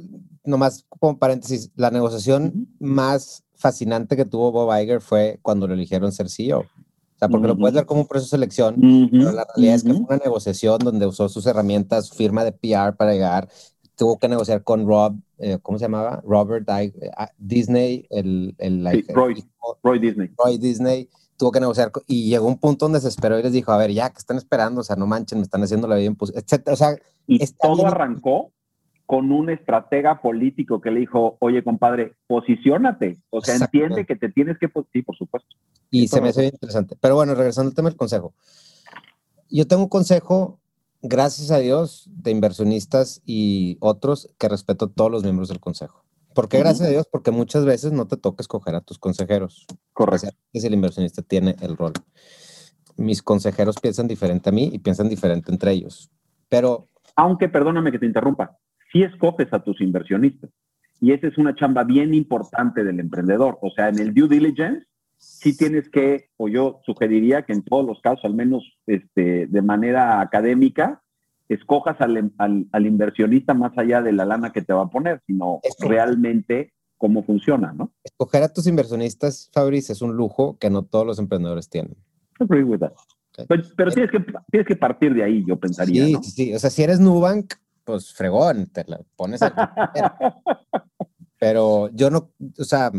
nomás 0.44 0.86
como 0.88 1.18
paréntesis, 1.18 1.70
la 1.76 1.90
negociación 1.90 2.68
más 2.80 3.44
fascinante 3.54 4.16
que 4.16 4.24
tuvo 4.24 4.50
Bob 4.50 4.74
Iger 4.74 5.02
fue 5.02 5.40
cuando 5.42 5.68
lo 5.68 5.74
eligieron 5.74 6.10
ser 6.10 6.30
CEO. 6.30 6.60
O 6.60 7.18
sea, 7.18 7.28
porque 7.28 7.48
lo 7.48 7.58
puedes 7.58 7.74
ver 7.74 7.84
como 7.84 8.00
un 8.00 8.06
proceso 8.06 8.34
de 8.34 8.40
selección, 8.40 8.76
pero 9.10 9.30
la 9.30 9.46
realidad 9.54 9.74
es 9.74 9.84
que 9.84 9.92
fue 9.92 10.06
una 10.08 10.24
negociación 10.24 10.78
donde 10.78 11.04
usó 11.06 11.28
sus 11.28 11.44
herramientas, 11.44 12.06
su 12.06 12.14
firma 12.14 12.44
de 12.44 12.52
PR 12.52 12.96
para 12.96 13.12
llegar, 13.12 13.50
tuvo 13.96 14.18
que 14.18 14.28
negociar 14.28 14.62
con 14.62 14.86
Rob, 14.86 15.16
eh, 15.38 15.58
¿cómo 15.62 15.78
se 15.78 15.84
llamaba? 15.84 16.22
Robert 16.26 16.68
ah, 16.68 17.30
Disney, 17.38 18.06
el, 18.10 18.54
el, 18.58 18.84
Roy, 19.08 19.44
Roy, 19.82 19.98
Disney. 19.98 20.30
Roy 20.36 20.58
Disney 20.58 21.08
tuvo 21.36 21.52
que 21.52 21.60
negociar 21.60 21.90
y 22.06 22.28
llegó 22.28 22.46
un 22.46 22.58
punto 22.58 22.84
donde 22.84 23.00
se 23.00 23.08
esperó 23.08 23.38
y 23.38 23.42
les 23.42 23.52
dijo, 23.52 23.72
a 23.72 23.76
ver, 23.76 23.92
ya, 23.92 24.10
que 24.10 24.18
están 24.18 24.36
esperando? 24.36 24.80
O 24.80 24.84
sea, 24.84 24.96
no 24.96 25.06
manchen, 25.06 25.38
me 25.38 25.44
están 25.44 25.62
haciendo 25.62 25.88
la 25.88 25.96
vida 25.96 26.06
imposible, 26.06 26.40
etc. 26.40 26.68
O 26.68 26.76
sea, 26.76 26.96
y 27.26 27.44
todo 27.54 27.86
arrancó 27.86 28.52
con 29.06 29.30
un 29.30 29.50
estratega 29.50 30.22
político 30.22 30.80
que 30.80 30.90
le 30.90 31.00
dijo, 31.00 31.36
oye, 31.40 31.62
compadre, 31.62 32.14
posiciónate. 32.26 33.18
O 33.28 33.42
sea, 33.42 33.56
entiende 33.56 34.06
que 34.06 34.16
te 34.16 34.30
tienes 34.30 34.56
que... 34.58 34.70
Sí, 34.92 35.02
por 35.02 35.16
supuesto. 35.16 35.54
Y 35.90 36.08
se 36.08 36.20
me 36.20 36.30
hace 36.30 36.40
bien 36.40 36.54
interesante. 36.54 36.96
Pero 36.98 37.16
bueno, 37.16 37.34
regresando 37.34 37.68
al 37.68 37.74
tema 37.74 37.90
del 37.90 37.98
consejo. 37.98 38.32
Yo 39.50 39.66
tengo 39.66 39.82
un 39.82 39.88
consejo, 39.90 40.60
gracias 41.02 41.50
a 41.50 41.58
Dios, 41.58 42.08
de 42.10 42.30
inversionistas 42.30 43.22
y 43.26 43.76
otros 43.80 44.32
que 44.38 44.48
respeto 44.48 44.86
a 44.86 44.92
todos 44.92 45.10
los 45.10 45.24
miembros 45.24 45.48
del 45.48 45.60
consejo. 45.60 46.04
¿Por 46.34 46.48
qué 46.48 46.58
gracias 46.58 46.88
a 46.88 46.90
Dios? 46.90 47.06
Porque 47.10 47.30
muchas 47.30 47.64
veces 47.66 47.92
no 47.92 48.06
te 48.06 48.16
toca 48.16 48.40
escoger 48.42 48.74
a 48.74 48.80
tus 48.80 48.98
consejeros. 48.98 49.66
Correcto. 49.92 50.30
Si 50.54 50.66
el 50.66 50.74
inversionista 50.74 51.20
tiene 51.20 51.56
el 51.60 51.76
rol. 51.76 51.92
Mis 52.96 53.22
consejeros 53.22 53.76
piensan 53.80 54.08
diferente 54.08 54.48
a 54.48 54.52
mí 54.52 54.70
y 54.72 54.78
piensan 54.78 55.08
diferente 55.08 55.52
entre 55.52 55.72
ellos. 55.72 56.10
Pero... 56.48 56.88
Aunque, 57.16 57.48
perdóname 57.48 57.92
que 57.92 57.98
te 57.98 58.06
interrumpa, 58.06 58.56
si 58.90 59.02
escoges 59.02 59.52
a 59.52 59.62
tus 59.62 59.80
inversionistas. 59.80 60.50
Y 61.00 61.12
esa 61.12 61.26
es 61.26 61.36
una 61.36 61.54
chamba 61.54 61.84
bien 61.84 62.14
importante 62.14 62.84
del 62.84 63.00
emprendedor. 63.00 63.58
O 63.60 63.70
sea, 63.70 63.88
en 63.88 63.98
el 63.98 64.14
due 64.14 64.28
diligence, 64.28 64.86
sí 65.22 65.56
tienes 65.56 65.88
que, 65.88 66.30
o 66.36 66.48
yo 66.48 66.80
sugeriría 66.84 67.42
que 67.42 67.52
en 67.52 67.62
todos 67.62 67.86
los 67.86 68.00
casos, 68.00 68.24
al 68.24 68.34
menos 68.34 68.64
este, 68.86 69.46
de 69.46 69.62
manera 69.62 70.20
académica, 70.20 71.02
escojas 71.48 72.00
al, 72.00 72.32
al, 72.38 72.86
inversionista 72.86 73.54
más 73.54 73.72
allá 73.76 74.02
de 74.02 74.12
la 74.12 74.24
lana 74.24 74.52
que 74.52 74.62
te 74.62 74.72
va 74.72 74.82
a 74.82 74.90
poner, 74.90 75.22
sino 75.26 75.60
realmente 75.78 76.72
cómo 76.98 77.22
funciona, 77.22 77.72
¿no? 77.72 77.92
Escoger 78.02 78.42
a 78.42 78.52
tus 78.52 78.66
inversionistas, 78.66 79.50
Fabrice, 79.52 79.92
es 79.92 80.02
un 80.02 80.16
lujo 80.16 80.56
que 80.58 80.70
no 80.70 80.82
todos 80.82 81.06
los 81.06 81.18
emprendedores 81.18 81.68
tienen. 81.68 81.96
Agree 82.40 82.64
with 82.64 82.80
that. 82.80 82.92
Pero, 83.48 83.62
tienes, 83.94 84.10
que, 84.10 84.24
tienes 84.50 84.66
que 84.66 84.76
partir 84.76 85.14
de 85.14 85.22
ahí, 85.22 85.44
yo 85.46 85.58
pensaría. 85.58 86.04
Sí, 86.04 86.18
sí. 86.22 86.54
O 86.54 86.58
sea, 86.58 86.70
si 86.70 86.82
eres 86.82 87.00
Nubank, 87.00 87.54
pues 87.84 88.12
fregón, 88.12 88.66
te 88.66 88.84
la 88.86 89.00
pones 89.16 89.40
Pero 91.38 91.88
yo 91.92 92.10
no, 92.10 92.30
o 92.58 92.64
sea, 92.64 92.92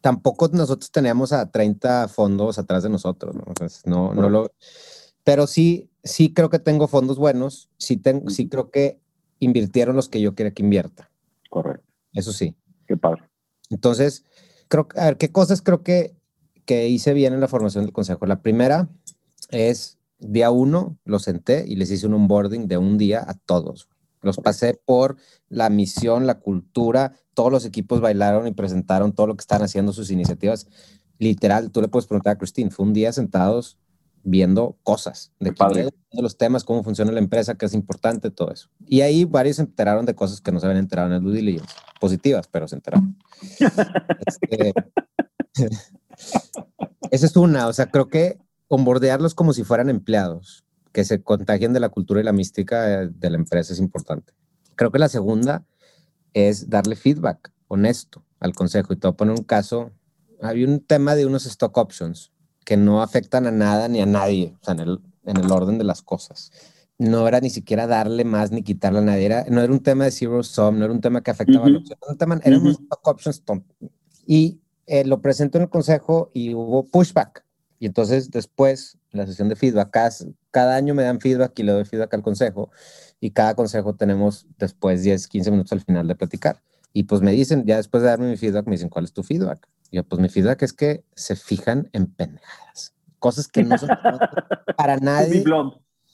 tampoco 0.00 0.48
nosotros 0.52 0.90
teníamos 0.90 1.32
a 1.32 1.50
30 1.50 2.08
fondos 2.08 2.58
atrás 2.58 2.82
de 2.82 2.88
nosotros, 2.88 3.34
¿no? 3.34 3.44
No, 3.84 4.14
no 4.14 4.28
lo... 4.28 4.52
Pero 5.24 5.46
sí, 5.46 5.90
sí 6.02 6.32
creo 6.32 6.50
que 6.50 6.58
tengo 6.58 6.88
fondos 6.88 7.18
buenos, 7.18 7.68
sí, 7.76 7.96
tengo, 7.96 8.30
sí 8.30 8.48
creo 8.48 8.70
que 8.70 8.98
invirtieron 9.40 9.96
los 9.96 10.08
que 10.08 10.20
yo 10.20 10.34
quería 10.34 10.52
que 10.52 10.62
invierta. 10.62 11.10
Correcto. 11.50 11.86
Eso 12.12 12.32
sí. 12.32 12.54
Qué 12.86 12.96
padre. 12.96 13.22
Entonces, 13.70 14.24
creo 14.68 14.88
a 14.96 15.06
ver, 15.06 15.16
¿qué 15.18 15.30
cosas 15.30 15.60
creo 15.62 15.82
que, 15.82 16.14
que 16.64 16.88
hice 16.88 17.12
bien 17.12 17.34
en 17.34 17.40
la 17.40 17.48
formación 17.48 17.84
del 17.84 17.92
consejo? 17.92 18.26
La 18.26 18.40
primera 18.40 18.88
es, 19.50 19.98
día 20.18 20.50
uno, 20.50 20.96
lo 21.04 21.18
senté 21.18 21.64
y 21.66 21.76
les 21.76 21.90
hice 21.90 22.06
un 22.06 22.14
onboarding 22.14 22.66
de 22.66 22.78
un 22.78 22.96
día 22.98 23.24
a 23.26 23.34
todos. 23.34 23.88
Los 24.22 24.36
pasé 24.38 24.80
por 24.84 25.16
la 25.48 25.70
misión, 25.70 26.26
la 26.26 26.40
cultura, 26.40 27.12
todos 27.34 27.52
los 27.52 27.64
equipos 27.64 28.00
bailaron 28.00 28.46
y 28.46 28.52
presentaron 28.52 29.12
todo 29.12 29.26
lo 29.26 29.36
que 29.36 29.42
están 29.42 29.62
haciendo, 29.62 29.92
sus 29.92 30.10
iniciativas. 30.10 30.66
Literal, 31.18 31.70
tú 31.70 31.80
le 31.80 31.88
puedes 31.88 32.06
preguntar 32.06 32.34
a 32.34 32.38
Christine, 32.38 32.70
fue 32.70 32.86
un 32.86 32.92
día 32.92 33.12
sentados 33.12 33.78
viendo 34.24 34.76
cosas, 34.82 35.32
de, 35.38 35.52
de 35.52 36.22
los 36.22 36.36
temas, 36.36 36.64
cómo 36.64 36.82
funciona 36.82 37.12
la 37.12 37.18
empresa, 37.18 37.54
qué 37.54 37.66
es 37.66 37.74
importante, 37.74 38.30
todo 38.30 38.50
eso. 38.52 38.68
Y 38.86 39.00
ahí 39.00 39.24
varios 39.24 39.56
se 39.56 39.62
enteraron 39.62 40.04
de 40.06 40.14
cosas 40.14 40.40
que 40.40 40.52
no 40.52 40.60
se 40.60 40.66
habían 40.66 40.80
enterado 40.80 41.08
en 41.08 41.14
el 41.14 41.22
due 41.22 41.34
diligence, 41.34 41.74
positivas, 42.00 42.48
pero 42.50 42.68
se 42.68 42.76
enteraron. 42.76 43.16
este, 44.26 44.72
esa 47.10 47.26
es 47.26 47.36
una, 47.36 47.68
o 47.68 47.72
sea, 47.72 47.90
creo 47.90 48.08
que 48.08 48.38
bombardearlos 48.68 49.34
como 49.34 49.52
si 49.52 49.64
fueran 49.64 49.88
empleados 49.88 50.64
que 50.92 51.04
se 51.04 51.22
contagien 51.22 51.72
de 51.72 51.80
la 51.80 51.88
cultura 51.88 52.20
y 52.20 52.24
la 52.24 52.32
mística 52.32 53.06
de 53.06 53.30
la 53.30 53.36
empresa 53.36 53.72
es 53.72 53.78
importante. 53.78 54.32
Creo 54.76 54.90
que 54.90 54.98
la 54.98 55.08
segunda 55.08 55.64
es 56.32 56.70
darle 56.70 56.96
feedback 56.96 57.52
honesto 57.68 58.24
al 58.40 58.54
consejo. 58.54 58.92
Y 58.92 58.96
te 58.96 59.06
voy 59.06 59.14
a 59.14 59.16
poner 59.16 59.34
un 59.34 59.44
caso. 59.44 59.90
Había 60.40 60.66
un 60.66 60.80
tema 60.80 61.14
de 61.14 61.26
unos 61.26 61.46
stock 61.46 61.76
options 61.76 62.32
que 62.64 62.76
no 62.76 63.02
afectan 63.02 63.46
a 63.46 63.50
nada 63.50 63.88
ni 63.88 64.00
a 64.00 64.06
nadie, 64.06 64.54
o 64.60 64.64
sea, 64.64 64.74
en 64.74 64.80
el, 64.80 65.00
en 65.24 65.36
el 65.38 65.50
orden 65.50 65.78
de 65.78 65.84
las 65.84 66.02
cosas. 66.02 66.52
No 66.98 67.26
era 67.26 67.40
ni 67.40 67.50
siquiera 67.50 67.86
darle 67.86 68.24
más 68.24 68.50
ni 68.50 68.62
quitarle 68.62 68.98
a 68.98 69.02
nadie. 69.02 69.26
Era, 69.26 69.46
no 69.48 69.62
era 69.62 69.72
un 69.72 69.80
tema 69.80 70.04
de 70.04 70.10
zero 70.10 70.42
sum, 70.42 70.78
no 70.78 70.84
era 70.84 70.92
un 70.92 71.00
tema 71.00 71.22
que 71.22 71.30
afectaba 71.30 71.66
a 71.66 71.70
la 71.70 71.78
opción. 71.78 71.98
Era 72.02 72.12
un 72.12 72.18
tema, 72.18 72.40
eran 72.42 72.60
unos 72.60 72.80
stock 72.80 73.06
options 73.06 73.42
Y 74.26 74.60
eh, 74.86 75.04
lo 75.04 75.20
presento 75.20 75.58
en 75.58 75.62
el 75.62 75.70
consejo 75.70 76.30
y 76.34 76.54
hubo 76.54 76.84
pushback. 76.84 77.44
Y 77.78 77.86
entonces 77.86 78.30
después, 78.30 78.98
la 79.10 79.26
sesión 79.26 79.48
de 79.48 79.56
feedback, 79.56 79.90
cada, 80.50 80.74
año 80.74 80.94
me 80.94 81.04
dan 81.04 81.20
feedback 81.20 81.58
y 81.58 81.62
le 81.62 81.72
doy 81.72 81.84
feedback 81.84 82.14
al 82.14 82.22
consejo. 82.22 82.70
Y 83.20 83.30
cada 83.30 83.54
consejo 83.54 83.94
tenemos 83.94 84.46
después 84.58 85.02
10, 85.02 85.28
15 85.28 85.50
minutos 85.50 85.72
al 85.72 85.80
final 85.80 86.06
de 86.08 86.14
platicar. 86.14 86.60
Y 86.92 87.04
pues 87.04 87.20
me 87.20 87.32
dicen, 87.32 87.64
ya 87.66 87.76
después 87.76 88.02
de 88.02 88.08
darme 88.08 88.30
mi 88.30 88.36
feedback, 88.36 88.66
me 88.66 88.72
dicen, 88.72 88.88
¿cuál 88.88 89.04
es 89.04 89.12
tu 89.12 89.22
feedback? 89.22 89.68
Y 89.90 89.96
yo, 89.96 90.04
pues 90.04 90.20
mi 90.20 90.28
feedback 90.28 90.62
es 90.62 90.72
que 90.72 91.04
se 91.14 91.36
fijan 91.36 91.88
en 91.92 92.06
pendejadas. 92.06 92.94
Cosas 93.18 93.48
que 93.48 93.62
no 93.62 93.78
son 93.78 93.88
para 94.76 94.96
nadie. 94.96 95.44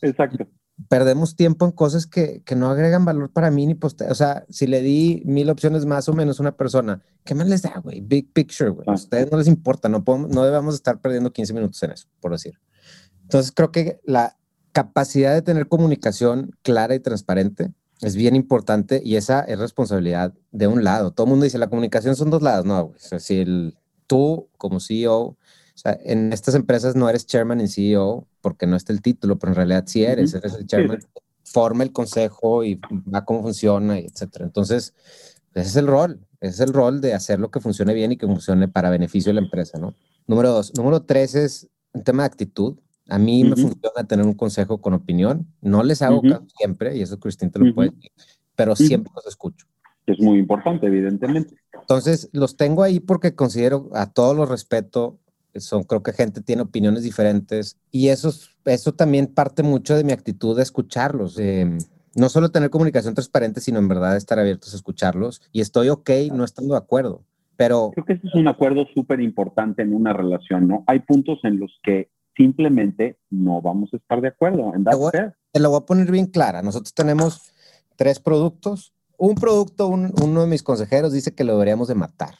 Exacto 0.03 0.49
perdemos 0.89 1.37
tiempo 1.37 1.65
en 1.65 1.73
cosas 1.73 2.07
que, 2.07 2.43
que, 2.45 2.57
no 2.57 2.69
agregan 2.69 3.05
valor 3.05 3.31
para 3.31 3.51
mí 3.51 3.67
ni 3.67 3.75
poste 3.75 4.11
O 4.11 4.15
sea, 4.15 4.45
si 4.49 4.67
le 4.67 4.83
di 4.83 5.23
mil 5.25 5.49
opciones 5.49 5.87
más 5.87 6.09
o 6.09 6.13
menos 6.13 6.39
a 6.39 6.43
una 6.43 6.57
persona, 6.57 7.03
¿qué 7.25 7.35
más 7.35 7.49
les 7.49 7.63
da, 7.63 7.81
güey? 7.83 8.01
Big 8.01 8.33
picture, 8.33 8.71
güey. 8.71 8.85
A 8.89 8.93
ustedes 8.93 9.31
no 9.31 9.39
les 9.39 9.47
importa, 9.47 9.89
no, 9.89 10.05
podemos, 10.05 10.31
no 10.31 10.45
debemos 10.45 10.75
estar 10.75 11.01
perdiendo 11.01 11.33
15 11.33 11.55
minutos 11.55 11.83
en 11.83 11.93
eso, 11.93 12.09
por 12.21 12.33
decir. 12.33 12.59
Entonces, 13.23 13.53
creo 13.53 13.71
que 13.71 14.01
la 14.05 14.37
capacidad 14.73 15.33
de 15.33 15.43
tener 15.43 15.69
comunicación 15.69 16.51
clara 16.63 16.95
y 16.95 17.01
transparente 17.01 17.73
es 18.01 18.17
bien 18.17 18.35
importante 18.35 19.01
y 19.05 19.17
esa 19.17 19.41
es 19.41 19.59
responsabilidad 19.59 20.35
de 20.51 20.67
un 20.67 20.83
lado. 20.83 21.13
Todo 21.13 21.27
el 21.27 21.31
mundo 21.31 21.45
dice, 21.45 21.59
la 21.59 21.69
comunicación 21.69 22.17
son 22.17 22.31
dos 22.31 22.43
lados. 22.43 22.67
No, 22.67 22.87
güey. 22.87 22.97
O 22.97 23.09
sea, 23.09 23.21
si 23.21 23.39
el, 23.39 23.79
tú 24.07 24.49
como 24.59 24.81
CEO 24.81 25.39
o 25.75 25.79
sea, 25.79 25.99
en 26.05 26.33
estas 26.33 26.55
empresas 26.55 26.95
no 26.95 27.09
eres 27.09 27.27
chairman 27.27 27.61
y 27.61 27.69
CEO 27.69 28.27
porque 28.41 28.67
no 28.67 28.77
está 28.77 28.93
el 28.93 29.03
título, 29.03 29.39
pero 29.39 29.53
en 29.53 29.57
realidad 29.57 29.85
sí 29.87 30.05
eres, 30.05 30.33
eres 30.35 30.55
el 30.55 30.67
chairman, 30.67 31.01
forma 31.43 31.83
el 31.83 31.93
consejo 31.93 32.63
y 32.65 32.81
va 33.13 33.25
cómo 33.25 33.43
funciona, 33.43 33.99
y 33.99 34.07
etcétera. 34.07 34.45
Entonces, 34.45 34.95
ese 35.53 35.69
es 35.69 35.77
el 35.77 35.89
rol, 35.89 36.21
ese 36.41 36.55
es 36.55 36.61
el 36.61 36.73
rol 36.73 37.01
de 37.01 37.15
hacer 37.15 37.41
lo 37.41 37.51
que 37.51 37.61
funcione 37.61 37.93
bien 37.93 38.13
y 38.13 38.17
que 38.17 38.27
funcione 38.27 38.69
para 38.69 38.91
beneficio 38.91 39.31
de 39.31 39.35
la 39.35 39.45
empresa, 39.47 39.79
¿no? 39.79 39.95
Número 40.27 40.53
dos. 40.53 40.73
Número 40.77 41.03
tres 41.03 41.35
es 41.35 41.69
un 41.93 42.05
tema 42.05 42.23
de 42.23 42.29
actitud. 42.29 42.79
A 43.09 43.19
mí 43.19 43.45
me 43.45 43.57
funciona 43.57 44.07
tener 44.07 44.25
un 44.25 44.35
consejo 44.35 44.81
con 44.81 44.95
opinión. 44.95 45.47
No 45.61 45.83
les 45.83 46.03
hago 46.03 46.23
caso 46.23 46.47
siempre, 46.57 46.97
y 46.97 47.03
eso 47.03 47.19
Cristín 47.19 47.51
te 47.51 47.59
lo 47.59 47.75
puede 47.75 47.91
decir, 47.91 48.13
pero 48.55 48.77
siempre 48.77 49.13
los 49.15 49.27
escucho. 49.27 49.67
Es 50.07 50.21
muy 50.21 50.39
importante, 50.39 50.87
evidentemente. 50.87 51.57
Entonces, 51.73 52.29
los 52.33 52.57
tengo 52.57 52.83
ahí 52.83 53.01
porque 53.01 53.35
considero 53.35 53.91
a 53.93 54.11
todos 54.11 54.37
los 54.37 54.49
respeto, 54.49 55.19
son, 55.61 55.85
creo 55.85 56.03
que 56.03 56.13
gente 56.13 56.41
tiene 56.41 56.63
opiniones 56.63 57.03
diferentes 57.03 57.77
y 57.91 58.09
eso, 58.09 58.33
eso 58.65 58.93
también 58.93 59.27
parte 59.27 59.63
mucho 59.63 59.97
de 59.97 60.05
mi 60.05 60.13
actitud 60.13 60.57
de 60.57 60.63
escucharlos. 60.63 61.39
no 62.17 62.29
solo 62.29 62.51
tener 62.51 62.71
comunicación 62.71 63.15
transparente, 63.15 63.61
sino 63.61 63.79
en 63.79 63.89
verdad 63.89 64.17
estar 64.17 64.39
abiertos 64.39 64.73
a 64.73 64.77
escucharlos. 64.77 65.43
Y 65.53 65.61
estoy 65.61 65.89
ok 65.89 66.11
no 66.33 66.45
estando 66.45 66.75
de 66.75 66.79
acuerdo, 66.79 67.25
pero... 67.57 67.91
Creo 67.95 68.05
que 68.05 68.13
este 68.15 68.29
es 68.29 68.35
un 68.35 68.49
acuerdo 68.49 68.87
súper 68.95 69.21
importante 69.21 69.83
en 69.83 69.95
una 69.95 70.13
relación, 70.13 70.69
¿no? 70.69 70.85
Hay 70.87 71.01
puntos 71.01 71.41
en 71.45 71.59
los 71.59 71.79
que 71.83 72.11
simplemente 72.37 73.19
no 73.31 73.63
vamos 73.63 73.93
a 73.93 73.97
estar 73.97 74.21
de 74.21 74.29
acuerdo. 74.29 74.73
te 75.53 75.61
lo 75.61 75.71
voy 75.71 75.79
a 75.79 75.87
poner 75.87 76.11
bien 76.11 76.27
clara. 76.27 76.63
Nosotros 76.63 76.95
tenemos 76.95 77.53
tres 77.97 78.21
productos. 78.21 78.93
Un 79.17 79.37
producto, 79.37 79.89
uno 79.89 80.41
de 80.41 80.47
mis 80.49 80.63
consejeros 80.63 81.13
dice 81.13 81.35
que 81.35 81.45
lo 81.45 81.53
deberíamos 81.53 81.89
de 81.89 81.95
matar. 81.95 82.35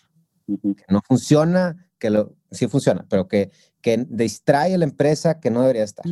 Que 0.47 0.85
no 0.89 1.01
funciona, 1.07 1.89
que 1.99 2.11
lo, 2.11 2.35
sí 2.51 2.69
funciona, 2.69 3.07
pero 3.09 3.29
que, 3.29 3.51
que 3.81 4.07
distrae 4.09 4.75
a 4.75 4.79
la 4.79 4.85
empresa 4.85 5.41
que 5.41 5.51
no 5.51 5.61
debería 5.63 5.85
estar. 5.85 6.05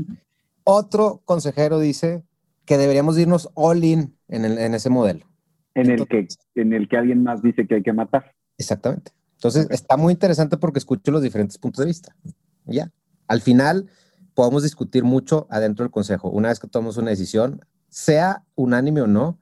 Otro 0.65 1.23
consejero 1.25 1.79
dice 1.79 2.25
que 2.65 2.79
deberíamos 2.79 3.19
irnos 3.19 3.51
all 3.55 3.85
in 3.85 4.17
en, 4.29 4.45
en 4.45 4.75
ese 4.75 4.91
modelo. 4.91 5.27
En 5.75 5.91
el, 5.91 6.07
que, 6.07 6.29
en 6.55 6.73
el 6.73 6.89
que 6.89 6.97
alguien 6.97 7.23
más 7.23 7.43
dice 7.43 7.67
que 7.67 7.77
hay 7.77 7.83
que 7.83 7.93
matar. 7.93 8.35
Exactamente. 8.59 9.13
Entonces, 9.35 9.67
está 9.71 9.97
muy 9.97 10.13
interesante 10.13 10.57
porque 10.57 10.79
escucho 10.79 11.11
los 11.11 11.23
diferentes 11.23 11.59
puntos 11.59 11.81
de 11.81 11.87
vista. 11.87 12.15
Ya. 12.65 12.93
Al 13.27 13.41
final, 13.41 13.89
podemos 14.35 14.63
discutir 14.63 15.03
mucho 15.03 15.47
adentro 15.51 15.85
del 15.85 15.91
consejo. 15.91 16.31
Una 16.31 16.49
vez 16.49 16.61
que 16.61 16.69
tomamos 16.69 16.97
una 16.97 17.11
decisión, 17.11 17.65
sea 17.89 18.45
unánime 18.55 19.03
o 19.03 19.07
no, 19.07 19.39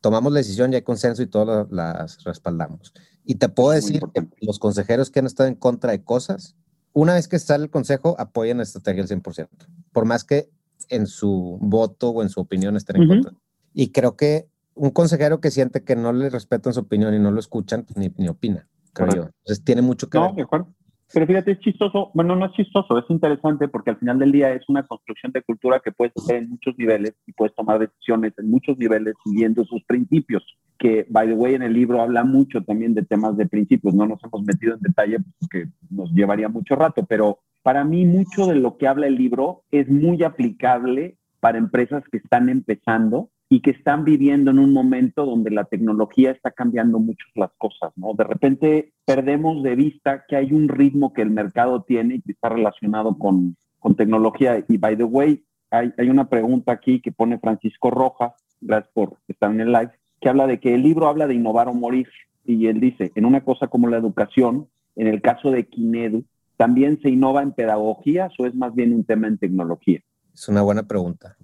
tomamos 0.00 0.32
la 0.32 0.38
decisión 0.38 0.72
y 0.72 0.76
hay 0.76 0.82
consenso 0.82 1.22
y 1.22 1.26
todos 1.26 1.70
las 1.70 2.22
respaldamos. 2.24 2.92
Y 3.24 3.36
te 3.36 3.48
puedo 3.48 3.70
decir 3.70 4.02
que 4.12 4.28
los 4.40 4.58
consejeros 4.58 5.10
que 5.10 5.20
han 5.20 5.26
estado 5.26 5.48
en 5.48 5.54
contra 5.54 5.92
de 5.92 6.02
cosas, 6.04 6.56
una 6.92 7.14
vez 7.14 7.26
que 7.26 7.38
sale 7.38 7.64
el 7.64 7.70
consejo, 7.70 8.16
apoyan 8.18 8.58
la 8.58 8.62
estrategia 8.62 9.02
al 9.02 9.08
100%, 9.08 9.48
por 9.92 10.04
más 10.04 10.24
que 10.24 10.50
en 10.90 11.06
su 11.06 11.58
voto 11.60 12.10
o 12.10 12.22
en 12.22 12.28
su 12.28 12.40
opinión 12.40 12.76
estén 12.76 13.02
en 13.02 13.08
contra. 13.08 13.32
Y 13.72 13.90
creo 13.90 14.16
que 14.16 14.48
un 14.74 14.90
consejero 14.90 15.40
que 15.40 15.50
siente 15.50 15.82
que 15.82 15.96
no 15.96 16.12
le 16.12 16.28
respetan 16.30 16.74
su 16.74 16.80
opinión 16.80 17.14
y 17.14 17.18
no 17.18 17.30
lo 17.30 17.40
escuchan, 17.40 17.84
pues, 17.84 17.96
ni, 17.96 18.12
ni 18.16 18.28
opina, 18.28 18.68
creo 18.92 19.08
yo. 19.08 19.22
Entonces 19.22 19.64
tiene 19.64 19.82
mucho 19.82 20.10
que 20.10 20.18
no, 20.18 20.26
ver. 20.26 20.34
De 20.36 20.42
acuerdo. 20.42 20.74
Pero 21.14 21.28
fíjate, 21.28 21.52
es 21.52 21.60
chistoso, 21.60 22.10
bueno, 22.12 22.34
no 22.34 22.46
es 22.46 22.52
chistoso, 22.54 22.98
es 22.98 23.04
interesante 23.08 23.68
porque 23.68 23.90
al 23.90 23.98
final 23.98 24.18
del 24.18 24.32
día 24.32 24.52
es 24.52 24.68
una 24.68 24.82
construcción 24.82 25.30
de 25.30 25.42
cultura 25.42 25.78
que 25.78 25.92
puedes 25.92 26.12
hacer 26.16 26.42
en 26.42 26.50
muchos 26.50 26.76
niveles 26.76 27.14
y 27.24 27.32
puedes 27.32 27.54
tomar 27.54 27.78
decisiones 27.78 28.32
en 28.36 28.50
muchos 28.50 28.76
niveles 28.78 29.14
siguiendo 29.22 29.64
sus 29.64 29.84
principios, 29.84 30.44
que, 30.76 31.06
by 31.08 31.28
the 31.28 31.34
way, 31.34 31.54
en 31.54 31.62
el 31.62 31.72
libro 31.72 32.02
habla 32.02 32.24
mucho 32.24 32.64
también 32.64 32.94
de 32.94 33.04
temas 33.04 33.36
de 33.36 33.46
principios, 33.46 33.94
no 33.94 34.08
nos 34.08 34.18
hemos 34.24 34.42
metido 34.42 34.74
en 34.74 34.80
detalle 34.80 35.18
porque 35.38 35.68
nos 35.88 36.10
llevaría 36.10 36.48
mucho 36.48 36.74
rato, 36.74 37.06
pero 37.06 37.38
para 37.62 37.84
mí 37.84 38.04
mucho 38.06 38.46
de 38.46 38.56
lo 38.56 38.76
que 38.76 38.88
habla 38.88 39.06
el 39.06 39.14
libro 39.14 39.62
es 39.70 39.88
muy 39.88 40.24
aplicable 40.24 41.16
para 41.38 41.58
empresas 41.58 42.02
que 42.10 42.18
están 42.18 42.48
empezando 42.48 43.30
y 43.54 43.60
que 43.60 43.70
están 43.70 44.04
viviendo 44.04 44.50
en 44.50 44.58
un 44.58 44.72
momento 44.72 45.24
donde 45.24 45.52
la 45.52 45.62
tecnología 45.62 46.32
está 46.32 46.50
cambiando 46.50 46.98
mucho 46.98 47.24
las 47.36 47.52
cosas, 47.56 47.92
¿no? 47.94 48.12
De 48.14 48.24
repente 48.24 48.92
perdemos 49.04 49.62
de 49.62 49.76
vista 49.76 50.24
que 50.26 50.34
hay 50.34 50.52
un 50.52 50.66
ritmo 50.66 51.12
que 51.12 51.22
el 51.22 51.30
mercado 51.30 51.84
tiene 51.84 52.16
y 52.16 52.20
que 52.20 52.32
está 52.32 52.48
relacionado 52.48 53.16
con, 53.16 53.56
con 53.78 53.94
tecnología. 53.94 54.64
Y 54.66 54.76
by 54.76 54.96
the 54.96 55.04
way, 55.04 55.44
hay, 55.70 55.92
hay, 55.96 56.08
una 56.08 56.28
pregunta 56.28 56.72
aquí 56.72 57.00
que 57.00 57.12
pone 57.12 57.38
Francisco 57.38 57.92
Rojas, 57.92 58.32
gracias 58.60 58.90
por 58.92 59.18
estar 59.28 59.52
en 59.52 59.60
el 59.60 59.70
live, 59.70 59.92
que 60.20 60.28
habla 60.28 60.48
de 60.48 60.58
que 60.58 60.74
el 60.74 60.82
libro 60.82 61.06
habla 61.06 61.28
de 61.28 61.34
innovar 61.34 61.68
o 61.68 61.74
morir. 61.74 62.08
Y 62.44 62.66
él 62.66 62.80
dice, 62.80 63.12
en 63.14 63.24
una 63.24 63.44
cosa 63.44 63.68
como 63.68 63.86
la 63.86 63.98
educación, 63.98 64.66
en 64.96 65.06
el 65.06 65.22
caso 65.22 65.52
de 65.52 65.68
Kinedu, 65.68 66.24
¿también 66.56 67.00
se 67.02 67.08
innova 67.08 67.40
en 67.40 67.52
pedagogías 67.52 68.32
o 68.40 68.46
es 68.46 68.54
más 68.56 68.74
bien 68.74 68.92
un 68.92 69.04
tema 69.04 69.28
en 69.28 69.38
tecnología? 69.38 70.00
Es 70.34 70.48
una 70.48 70.62
buena 70.62 70.82
pregunta. 70.82 71.36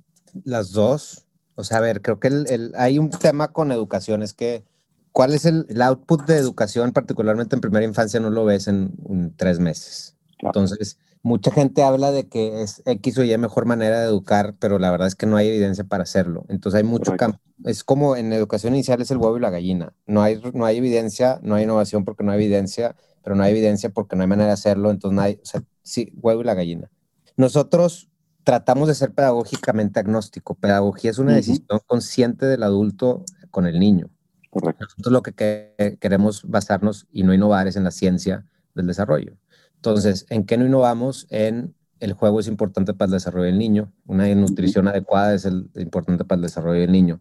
Las 0.45 0.73
dos 0.73 1.30
o 1.61 1.65
sea, 1.65 1.79
a 1.79 1.81
ver, 1.81 2.03
creo 2.03 2.19
que 2.19 2.29
el, 2.29 2.73
hay 2.77 2.99
un 2.99 3.11
tema 3.11 3.49
con 3.49 3.73
educación, 3.73 4.23
es 4.23 4.35
que 4.35 4.65
¿cuál 5.13 5.35
es 5.35 5.45
el, 5.45 5.67
output 5.81 6.25
de 6.27 6.37
educación, 6.37 6.93
particularmente 6.93 7.55
en 7.55 7.61
primera 7.61 7.85
infancia, 7.85 8.21
no 8.21 8.31
lo 8.31 8.45
ves 8.45 8.69
en, 8.69 9.35
tres 9.37 9.59
meses? 9.61 10.17
Entonces, 10.39 10.99
mucha 11.23 11.51
gente 11.51 11.83
habla 11.83 12.13
de 12.13 12.29
que 12.29 12.63
es 12.63 12.83
X 12.87 13.19
o 13.19 13.25
Y 13.25 13.37
mejor 13.39 13.67
manera 13.67 14.01
de 14.01 14.07
educar, 14.07 14.55
pero 14.59 14.79
la 14.79 14.91
verdad 14.91 15.09
es 15.09 15.15
que 15.15 15.27
no 15.27 15.37
hay 15.37 15.49
evidencia 15.49 15.85
para 15.85 16.05
hacerlo. 16.05 16.45
Entonces 16.49 16.79
hay 16.79 16.85
mucho 16.85 17.17
campo. 17.17 17.39
Es 17.65 17.85
como 17.85 18.17
en 18.17 18.33
educación 18.33 18.75
inicial 18.75 19.03
es 19.03 19.11
el 19.11 19.19
huevo 19.19 19.37
y 19.37 19.41
la 19.41 19.51
gallina. 19.51 19.93
No 20.07 20.23
hay, 20.23 20.41
no 20.55 20.65
hay 20.65 20.79
evidencia, 20.79 21.39
no 21.43 21.57
hay 21.57 21.65
innovación 21.65 22.05
porque 22.05 22.25
no 22.25 22.33
hay 22.33 22.39
evidencia, 22.39 22.97
pero 23.23 23.37
no 23.37 23.43
hay 23.43 23.51
evidencia 23.51 23.91
porque 23.91 24.17
no 24.17 24.23
hay 24.23 24.29
manera 24.29 24.47
de 24.47 24.55
hacerlo. 24.55 24.91
Entonces 24.91 25.15
no 25.15 25.21
hay, 25.21 25.35
o 25.43 25.45
sea, 25.45 25.63
sí, 25.83 26.11
huevo 26.23 26.41
y 26.41 26.45
la 26.45 26.55
gallina. 26.55 26.91
Nosotros 27.37 28.10
tratamos 28.45 28.89
de 28.89 28.95
ser 28.95 29.13
pedagógicamente 29.13 30.01
agnóstico. 30.01 30.55
Pedagogía 30.55 31.11
es 31.11 31.19
una 31.19 31.35
decisión 31.35 31.81
consciente 31.87 32.47
del 32.47 32.63
adulto 32.63 33.25
con 33.51 33.67
el 33.67 33.79
niño. 33.79 34.11
Correcto. 34.51 34.85
Nosotros 34.85 35.13
lo 35.13 35.23
que, 35.23 35.97
queremos 36.01 36.43
basarnos 36.49 37.07
y 37.13 37.23
no 37.23 37.33
innovar 37.33 37.69
es 37.69 37.77
en 37.77 37.85
la 37.85 37.91
ciencia 37.91 38.47
del 38.75 38.87
desarrollo. 38.87 39.37
Entonces, 39.77 40.27
¿en 40.29 40.45
qué 40.45 40.59
no 40.59 40.67
innovamos? 40.67 41.27
En 41.31 41.75
el 42.01 42.13
juego 42.15 42.41
es 42.41 42.49
importante 42.49 42.95
para 42.95 43.07
el 43.07 43.13
desarrollo 43.13 43.47
del 43.47 43.59
niño. 43.59 43.93
Una 44.07 44.33
nutrición 44.35 44.89
adecuada 44.89 45.35
es 45.35 45.45
el, 45.45 45.71
importante 45.77 46.25
para 46.25 46.37
el 46.37 46.43
desarrollo 46.43 46.81
del 46.81 46.93
niño. 46.93 47.21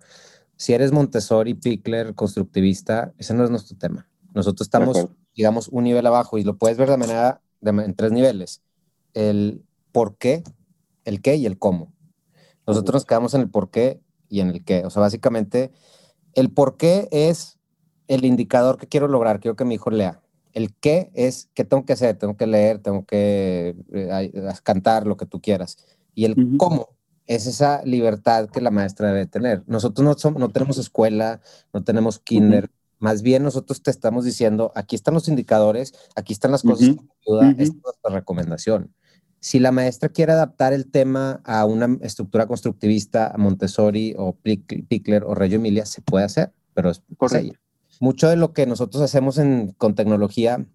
Si 0.55 0.73
eres 0.73 0.91
Montessori, 0.91 1.53
Pickler, 1.53 2.15
constructivista, 2.15 3.13
ese 3.17 3.33
no 3.33 3.43
es 3.43 3.49
nuestro 3.49 3.77
tema. 3.77 4.09
Nosotros 4.33 4.65
estamos, 4.65 5.07
digamos, 5.35 5.67
un 5.69 5.85
nivel 5.85 6.05
abajo 6.05 6.37
y 6.37 6.43
lo 6.43 6.57
puedes 6.57 6.77
ver 6.77 6.89
de 6.89 6.97
manera 6.97 7.41
de, 7.61 7.69
en 7.69 7.93
tres 7.93 8.11
niveles. 8.11 8.61
El 9.13 9.63
por 9.91 10.17
qué 10.17 10.43
el 11.09 11.21
qué 11.21 11.35
y 11.35 11.45
el 11.45 11.57
cómo. 11.57 11.91
Nosotros 12.65 12.93
nos 12.93 13.05
quedamos 13.05 13.33
en 13.33 13.41
el 13.41 13.49
por 13.49 13.71
qué 13.71 13.99
y 14.29 14.41
en 14.41 14.49
el 14.49 14.63
qué. 14.63 14.85
O 14.85 14.89
sea, 14.89 15.01
básicamente, 15.01 15.71
el 16.33 16.51
por 16.51 16.77
qué 16.77 17.07
es 17.11 17.57
el 18.07 18.25
indicador 18.25 18.77
que 18.77 18.87
quiero 18.87 19.07
lograr, 19.07 19.39
quiero 19.39 19.55
que 19.55 19.65
mi 19.65 19.75
hijo 19.75 19.89
lea. 19.89 20.21
El 20.53 20.73
qué 20.75 21.11
es 21.13 21.49
qué 21.53 21.65
tengo 21.65 21.85
que 21.85 21.93
hacer, 21.93 22.17
tengo 22.17 22.37
que 22.37 22.47
leer, 22.47 22.79
tengo 22.79 23.05
que 23.05 23.75
eh, 23.91 24.43
cantar, 24.63 25.07
lo 25.07 25.17
que 25.17 25.25
tú 25.25 25.41
quieras. 25.41 25.77
Y 26.13 26.25
el 26.25 26.57
cómo 26.57 26.89
es 27.25 27.47
esa 27.47 27.83
libertad 27.85 28.49
que 28.49 28.61
la 28.61 28.71
maestra 28.71 29.07
debe 29.07 29.25
tener. 29.25 29.63
Nosotros 29.67 30.05
no, 30.05 30.13
somos, 30.15 30.39
no 30.39 30.49
tenemos 30.49 30.77
escuela, 30.77 31.41
no 31.73 31.83
tenemos 31.83 32.19
kinder. 32.19 32.69
Más 32.99 33.21
bien 33.21 33.43
nosotros 33.43 33.81
te 33.81 33.91
estamos 33.91 34.25
diciendo, 34.25 34.71
aquí 34.75 34.95
están 34.95 35.13
los 35.13 35.27
indicadores, 35.27 35.93
aquí 36.15 36.33
están 36.33 36.51
las 36.51 36.63
cosas 36.63 36.89
que 36.89 36.95
te 36.95 37.09
ayudan, 37.25 37.49
esta 37.51 37.63
es 37.63 37.83
nuestra 37.83 38.11
recomendación 38.11 38.93
si 39.39 39.59
la 39.59 39.71
maestra 39.71 40.09
quiere 40.09 40.33
adaptar 40.33 40.73
el 40.73 40.89
tema 40.89 41.41
a 41.45 41.65
una 41.65 41.97
estructura 42.01 42.47
constructivista, 42.47 43.27
a 43.27 43.37
Montessori 43.37 44.15
o 44.17 44.35
Pickler 44.35 45.23
o 45.23 45.35
Reggio 45.35 45.57
Emilia, 45.57 45.85
se 45.85 46.01
puede 46.01 46.25
hacer, 46.25 46.51
pero 46.73 46.89
es 46.89 47.01
Correcto. 47.17 47.57
mucho 47.99 48.27
de 48.27 48.35
lo 48.35 48.53
que 48.53 48.65
nosotros 48.65 49.01
hacemos 49.01 49.39
con 49.77 49.95
tecnología 49.95 50.65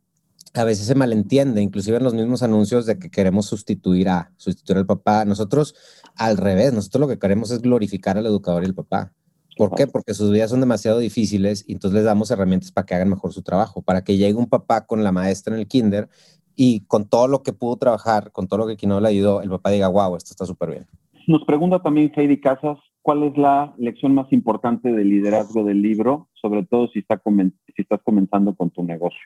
a 0.55 0.63
veces 0.63 0.87
se 0.87 0.95
malentiende, 0.95 1.61
inclusive 1.61 1.97
en 1.97 2.05
los 2.05 2.15
mismos 2.15 2.45
anuncios 2.45 2.87
de 2.87 2.97
que 2.99 3.11
queremos 3.11 3.47
sustituir 3.47 4.09
a, 4.09 4.33
sustituir 4.37 4.79
al 4.79 4.87
papá. 4.87 5.25
Nosotros, 5.25 5.75
al 6.15 6.37
revés, 6.37 6.73
nosotros 6.73 7.01
lo 7.01 7.09
que 7.09 7.19
queremos 7.19 7.51
es 7.51 7.61
glorificar 7.61 8.17
al 8.19 8.27
educador 8.27 8.63
y 8.63 8.67
al 8.67 8.75
papá. 8.75 9.13
¿Por 9.57 9.75
qué? 9.75 9.87
Porque 9.87 10.15
sus 10.15 10.31
vidas 10.31 10.51
son 10.51 10.61
demasiado 10.61 10.99
difíciles 10.99 11.65
y 11.67 11.73
entonces 11.73 11.95
les 11.95 12.05
damos 12.05 12.31
herramientas 12.31 12.73
para 12.73 12.87
que 12.87 12.95
hagan 12.95 13.11
mejor 13.11 13.33
su 13.33 13.43
trabajo, 13.43 13.83
para 13.83 14.03
que 14.03 14.17
llegue 14.17 14.35
un 14.35 14.49
papá 14.49 14.87
con 14.87 15.05
la 15.05 15.13
maestra 15.13 15.55
en 15.55 15.61
el 15.61 15.69
kinder 15.69 16.09
y 16.57 16.81
con 16.81 17.09
todo 17.09 17.29
lo 17.29 17.43
que 17.43 17.53
pudo 17.53 17.77
trabajar, 17.77 18.33
con 18.33 18.47
todo 18.47 18.59
lo 18.59 18.67
que 18.67 18.77
Quino 18.77 19.01
le 19.01 19.09
ayudó, 19.09 19.43
el 19.43 19.51
papá 19.51 19.71
diga, 19.71 19.89
wow, 19.89 20.17
esto 20.17 20.31
está 20.33 20.47
súper 20.47 20.71
bien. 20.71 20.87
Nos 21.27 21.45
pregunta 21.45 21.81
también 21.81 22.13
Heidi 22.15 22.41
Casas, 22.41 22.79
¿cuál 23.03 23.23
es 23.25 23.37
la 23.37 23.75
lección 23.79 24.15
más 24.15 24.33
importante 24.33 24.93
del 24.93 25.09
liderazgo 25.09 25.65
del 25.65 25.83
libro, 25.83 26.29
sobre 26.35 26.65
todo 26.65 26.89
si, 26.89 27.01
está 27.01 27.21
si 27.25 27.83
estás 27.83 28.01
comenzando 28.05 28.55
con 28.55 28.71
tu 28.71 28.83
negocio? 28.83 29.21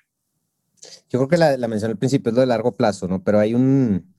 Yo 1.10 1.18
creo 1.18 1.28
que 1.28 1.36
la, 1.36 1.56
la 1.56 1.68
mencioné 1.68 1.92
al 1.92 1.98
principio, 1.98 2.30
es 2.30 2.34
lo 2.36 2.40
de 2.40 2.46
largo 2.46 2.76
plazo, 2.76 3.08
¿no? 3.08 3.22
Pero 3.22 3.40
hay 3.40 3.54
un, 3.54 4.14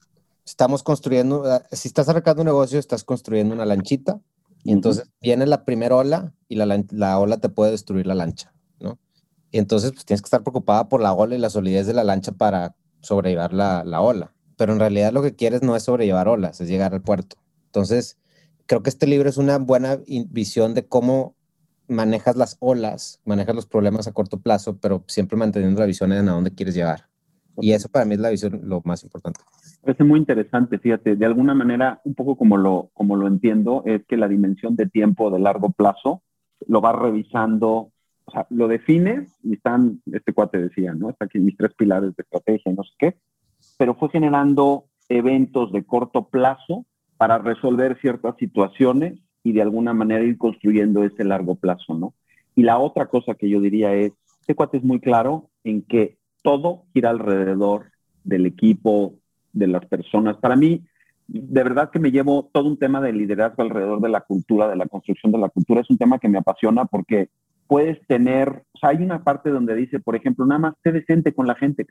estamos 0.46 0.84
construyendo, 0.84 1.44
ah, 1.46 1.64
si 1.72 1.88
estás 1.88 2.10
arrancando 2.10 2.42
un 2.42 2.48
negocio, 2.48 2.80
estás 2.80 3.04
construyendo 3.04 3.54
una 3.54 3.66
lanchita 3.66 4.20
y 4.64 4.72
entonces 4.72 5.10
viene 5.22 5.46
la 5.46 5.64
primera 5.64 5.96
ola 5.96 6.34
y 6.48 6.56
la, 6.56 6.84
la 6.90 7.20
ola 7.20 7.38
te 7.38 7.50
puede 7.50 7.72
destruir 7.72 8.08
la 8.08 8.16
lancha, 8.16 8.54
¿no? 8.80 8.98
Y 9.52 9.58
entonces 9.58 9.92
pues, 9.92 10.06
tienes 10.06 10.22
que 10.22 10.28
estar 10.28 10.44
preocupada 10.44 10.90
por 10.90 11.02
la 11.02 11.14
ola 11.14 11.36
y 11.36 11.40
la 11.40 11.50
solidez 11.50 11.88
de 11.88 11.94
la 11.94 12.04
lancha 12.04 12.32
para 12.34 12.76
sobrellevar 13.02 13.54
la, 13.54 13.84
la 13.84 14.02
ola. 14.02 14.32
Pero 14.58 14.74
en 14.74 14.80
realidad 14.80 15.14
lo 15.14 15.22
que 15.22 15.36
quieres 15.36 15.64
no 15.64 15.76
es 15.76 15.84
sobrellevar 15.84 16.28
olas, 16.28 16.60
es 16.62 16.68
llegar 16.68 16.94
al 16.94 17.02
puerto. 17.02 17.38
Entonces, 17.66 18.18
creo 18.66 18.84
que 18.84 18.90
este 18.90 19.08
libro 19.08 19.30
es 19.30 19.38
una 19.38 19.58
buena 19.58 19.98
visión 20.30 20.74
de 20.74 20.86
cómo 20.86 21.36
manejas 21.88 22.36
las 22.36 22.58
olas, 22.60 23.20
manejas 23.26 23.56
los 23.56 23.66
problemas 23.66 24.08
a 24.08 24.12
corto 24.12 24.40
plazo, 24.40 24.78
pero 24.78 25.04
siempre 25.08 25.38
manteniendo 25.38 25.80
la 25.80 25.88
visión 25.88 26.12
en 26.14 26.30
a 26.30 26.34
dónde 26.34 26.52
quieres 26.52 26.76
llevar. 26.76 27.08
Y 27.62 27.74
eso 27.74 27.90
para 27.90 28.06
mí 28.06 28.14
es 28.14 28.20
la 28.20 28.30
visión 28.30 28.62
lo 28.64 28.82
más 28.86 29.04
importante. 29.04 29.42
Parece 29.82 30.04
muy 30.04 30.20
interesante, 30.20 30.78
fíjate, 30.78 31.16
de 31.16 31.26
alguna 31.26 31.54
manera, 31.54 32.00
un 32.04 32.14
poco 32.14 32.38
como 32.38 32.58
lo, 32.58 32.90
como 32.94 33.16
lo 33.16 33.28
entiendo, 33.28 33.84
es 33.86 34.06
que 34.08 34.18
la 34.18 34.28
dimensión 34.28 34.76
de 34.76 34.88
tiempo 34.88 35.32
de 35.32 35.40
largo 35.40 35.72
plazo 35.72 36.22
lo 36.68 36.80
vas 36.82 36.96
revisando 36.96 37.92
o 38.30 38.32
sea, 38.32 38.46
lo 38.52 38.68
defines 38.68 39.36
y 39.44 39.54
están, 39.54 40.02
este 40.12 40.34
cuate 40.34 40.60
decía, 40.60 40.94
¿no? 40.94 41.10
Está 41.10 41.26
aquí 41.26 41.40
mis 41.40 41.58
tres 41.58 41.74
pilares 41.74 42.16
de 42.16 42.22
estrategia 42.22 42.72
no 42.72 42.84
sé 42.84 42.92
qué, 42.98 43.16
pero 43.78 43.96
fue 43.96 44.10
generando 44.10 44.86
eventos 45.10 45.72
de 45.72 45.84
corto 45.84 46.28
plazo 46.28 46.86
para 47.18 47.40
resolver 47.40 48.00
ciertas 48.00 48.36
situaciones 48.38 49.20
y 49.44 49.54
de 49.54 49.62
alguna 49.64 49.94
manera 49.94 50.24
ir 50.24 50.38
construyendo 50.38 51.04
ese 51.04 51.24
largo 51.24 51.56
plazo, 51.56 51.96
¿no? 51.96 52.14
Y 52.56 52.64
la 52.64 52.78
otra 52.78 53.08
cosa 53.08 53.34
que 53.34 53.50
yo 53.50 53.60
diría 53.60 53.94
es, 53.96 54.14
este 54.42 54.54
cuate 54.54 54.78
es 54.78 54.84
muy 54.84 55.00
claro 55.00 55.50
en 55.64 55.82
que 55.82 56.18
todo 56.44 56.84
gira 56.94 57.10
alrededor 57.10 57.92
del 58.24 58.46
equipo, 58.46 59.16
de 59.54 59.68
las 59.68 59.86
personas. 59.86 60.38
Para 60.38 60.56
mí, 60.56 60.84
de 61.28 61.64
verdad 61.64 61.90
que 61.90 62.00
me 62.00 62.12
llevo 62.12 62.50
todo 62.52 62.68
un 62.68 62.78
tema 62.78 63.02
de 63.02 63.14
liderazgo 63.14 63.64
alrededor 63.64 64.02
de 64.02 64.10
la 64.10 64.22
cultura, 64.22 64.68
de 64.68 64.76
la 64.76 64.88
construcción 64.88 65.32
de 65.32 65.40
la 65.40 65.50
cultura. 65.50 65.82
Es 65.82 65.90
un 65.90 65.98
tema 65.98 66.20
que 66.20 66.30
me 66.30 66.38
apasiona 66.38 66.86
porque 66.86 67.30
puedes 67.70 68.04
tener, 68.08 68.64
o 68.74 68.80
sea, 68.80 68.90
hay 68.90 69.04
una 69.04 69.24
parte 69.24 69.52
donde 69.52 69.76
dice, 69.76 70.00
por 70.00 70.16
ejemplo, 70.16 70.44
nada 70.44 70.58
más 70.58 70.74
sé 70.84 70.92
decente 70.92 71.36
con 71.36 71.46
la 71.46 71.54
gente. 71.54 71.86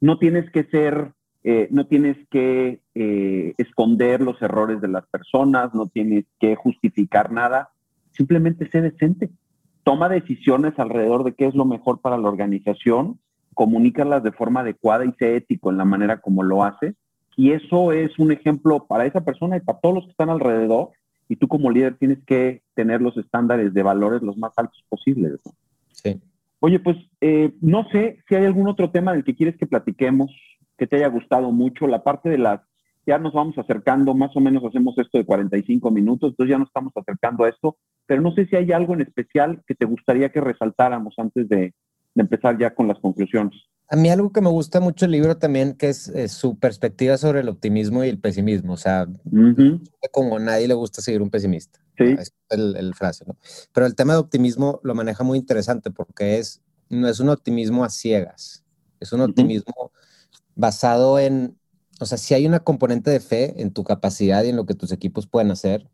No 0.00 0.18
tienes 0.18 0.50
que 0.50 0.64
ser, 0.64 1.12
eh, 1.44 1.68
no 1.70 1.86
tienes 1.86 2.16
que 2.30 2.80
eh, 2.94 3.54
esconder 3.58 4.22
los 4.22 4.40
errores 4.40 4.80
de 4.80 4.88
las 4.88 5.06
personas, 5.08 5.74
no 5.74 5.86
tienes 5.86 6.24
que 6.40 6.56
justificar 6.56 7.30
nada, 7.30 7.68
simplemente 8.12 8.70
sé 8.70 8.80
decente. 8.80 9.28
Toma 9.82 10.08
decisiones 10.08 10.78
alrededor 10.78 11.24
de 11.24 11.34
qué 11.34 11.44
es 11.44 11.54
lo 11.54 11.66
mejor 11.66 12.00
para 12.00 12.16
la 12.16 12.28
organización, 12.28 13.20
comunícalas 13.52 14.22
de 14.22 14.32
forma 14.32 14.60
adecuada 14.60 15.04
y 15.04 15.12
sé 15.18 15.36
ético 15.36 15.70
en 15.70 15.76
la 15.76 15.84
manera 15.84 16.22
como 16.22 16.42
lo 16.42 16.64
haces. 16.64 16.94
y 17.36 17.52
eso 17.52 17.92
es 17.92 18.18
un 18.18 18.32
ejemplo 18.32 18.86
para 18.88 19.04
esa 19.04 19.20
persona 19.20 19.58
y 19.58 19.60
para 19.60 19.78
todos 19.78 19.94
los 19.96 20.04
que 20.06 20.10
están 20.12 20.30
alrededor. 20.30 20.88
Y 21.28 21.36
tú 21.36 21.48
como 21.48 21.70
líder 21.70 21.96
tienes 21.96 22.18
que 22.26 22.62
tener 22.74 23.02
los 23.02 23.16
estándares 23.16 23.74
de 23.74 23.82
valores 23.82 24.22
los 24.22 24.36
más 24.36 24.52
altos 24.56 24.82
posibles. 24.88 25.40
Sí. 25.92 26.20
Oye, 26.60 26.80
pues 26.80 26.96
eh, 27.20 27.52
no 27.60 27.88
sé 27.90 28.18
si 28.28 28.34
hay 28.34 28.44
algún 28.44 28.68
otro 28.68 28.90
tema 28.90 29.12
del 29.12 29.24
que 29.24 29.36
quieres 29.36 29.56
que 29.56 29.66
platiquemos, 29.66 30.30
que 30.76 30.86
te 30.86 30.96
haya 30.96 31.08
gustado 31.08 31.52
mucho. 31.52 31.86
La 31.86 32.02
parte 32.02 32.28
de 32.30 32.38
las, 32.38 32.60
ya 33.06 33.18
nos 33.18 33.32
vamos 33.32 33.56
acercando, 33.58 34.14
más 34.14 34.34
o 34.36 34.40
menos 34.40 34.64
hacemos 34.64 34.96
esto 34.98 35.18
de 35.18 35.24
45 35.24 35.90
minutos, 35.90 36.30
entonces 36.30 36.50
ya 36.50 36.58
nos 36.58 36.68
estamos 36.68 36.92
acercando 36.96 37.44
a 37.44 37.48
esto, 37.48 37.76
pero 38.06 38.22
no 38.22 38.32
sé 38.32 38.46
si 38.46 38.56
hay 38.56 38.72
algo 38.72 38.94
en 38.94 39.02
especial 39.02 39.62
que 39.66 39.74
te 39.74 39.84
gustaría 39.84 40.30
que 40.30 40.40
resaltáramos 40.40 41.14
antes 41.18 41.48
de, 41.48 41.74
de 42.14 42.22
empezar 42.22 42.58
ya 42.58 42.74
con 42.74 42.88
las 42.88 42.98
conclusiones. 42.98 43.54
A 43.90 43.96
mí 43.96 44.10
algo 44.10 44.32
que 44.32 44.42
me 44.42 44.50
gusta 44.50 44.80
mucho 44.80 45.06
el 45.06 45.12
libro 45.12 45.38
también, 45.38 45.74
que 45.74 45.88
es, 45.88 46.12
su 46.28 46.58
perspectiva 46.58 47.16
sobre 47.16 47.40
el 47.40 47.48
optimismo 47.48 48.04
y 48.04 48.08
el 48.08 48.18
pesimismo. 48.18 48.74
O 48.74 48.76
sea, 48.76 49.06
como 50.12 50.36
a 50.36 50.40
nadie 50.40 50.68
le 50.68 50.74
gusta 50.74 51.00
seguir 51.00 51.22
un 51.22 51.30
pesimista. 51.30 51.80
Sí. 51.96 52.04
Es 52.18 52.34
el, 52.50 52.94
frase, 52.94 53.24
¿no? 53.26 53.36
Pero 53.72 53.86
el 53.86 53.94
tema 53.94 54.12
de 54.12 54.20
optimismo 54.20 54.80
lo 54.84 54.94
maneja 54.94 55.24
muy 55.24 55.38
interesante 55.38 55.90
porque 55.90 56.38
es, 56.38 56.60
no 56.90 57.08
es 57.08 57.18
un 57.18 57.30
optimismo 57.30 57.84
a 57.84 57.90
ciegas, 57.90 58.64
es 59.00 59.12
un 59.12 59.20
optimismo 59.22 59.90
basado 60.54 61.18
en, 61.18 61.56
o 61.98 62.06
sea, 62.06 62.18
si 62.18 62.34
hay 62.34 62.46
una 62.46 62.60
componente 62.60 63.10
de 63.10 63.20
fe 63.20 63.60
en 63.60 63.72
tu 63.72 63.84
capacidad 63.84 64.44
y 64.44 64.50
en 64.50 64.56
lo 64.56 64.66
que 64.66 64.74
tus 64.74 64.92
equipos 64.92 65.26
pueden 65.26 65.50
hacer, 65.50 65.88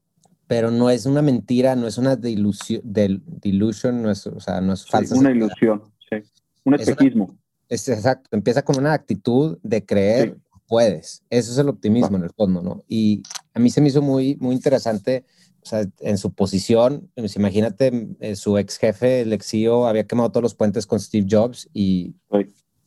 pero 0.47 0.71
no 0.71 0.91
es 0.91 1.07
una 1.07 1.23
mentira, 1.23 1.75
no 1.77 1.87
es 1.87 1.97
una 1.97 2.17
delusión, 2.17 2.81
del, 2.85 3.23
delusion, 3.27 4.03
no 4.03 4.11
es, 4.11 4.27
o 4.27 4.41
sea, 4.41 4.61
no 4.61 4.73
es 4.73 4.87
falsa. 4.87 5.15
una 5.15 5.31
ilusión, 5.31 5.83
sí. 6.11 6.17
Un 6.65 6.75
espejismo. 6.75 7.31
Es 7.31 7.44
exacto, 7.69 8.29
empieza 8.33 8.63
con 8.63 8.79
una 8.79 8.93
actitud 8.93 9.59
de 9.63 9.85
creer 9.85 10.39
puedes. 10.67 11.23
Eso 11.31 11.53
es 11.53 11.59
el 11.59 11.69
optimismo 11.69 12.17
en 12.17 12.25
el 12.25 12.31
fondo, 12.31 12.63
¿no? 12.63 12.85
Y 12.89 13.23
a 13.53 13.61
mí 13.61 13.71
se 13.71 13.81
me 13.81 13.89
hizo 13.89 14.03
muy, 14.03 14.37
muy 14.41 14.55
interesante, 14.55 15.25
o 15.63 15.67
sea, 15.67 15.87
en 16.01 16.19
su 16.19 16.33
posición, 16.33 17.11
pues, 17.15 17.37
imagínate, 17.37 18.17
eh, 18.21 18.37
su 18.37 18.59
ex 18.59 18.79
jefe, 18.79 19.23
el 19.23 19.33
ex 19.33 19.47
CEO, 19.47 19.87
había 19.87 20.07
quemado 20.07 20.31
todos 20.31 20.43
los 20.43 20.55
puentes 20.55 20.87
con 20.87 21.01
Steve 21.01 21.27
Jobs 21.31 21.69
y 21.73 22.15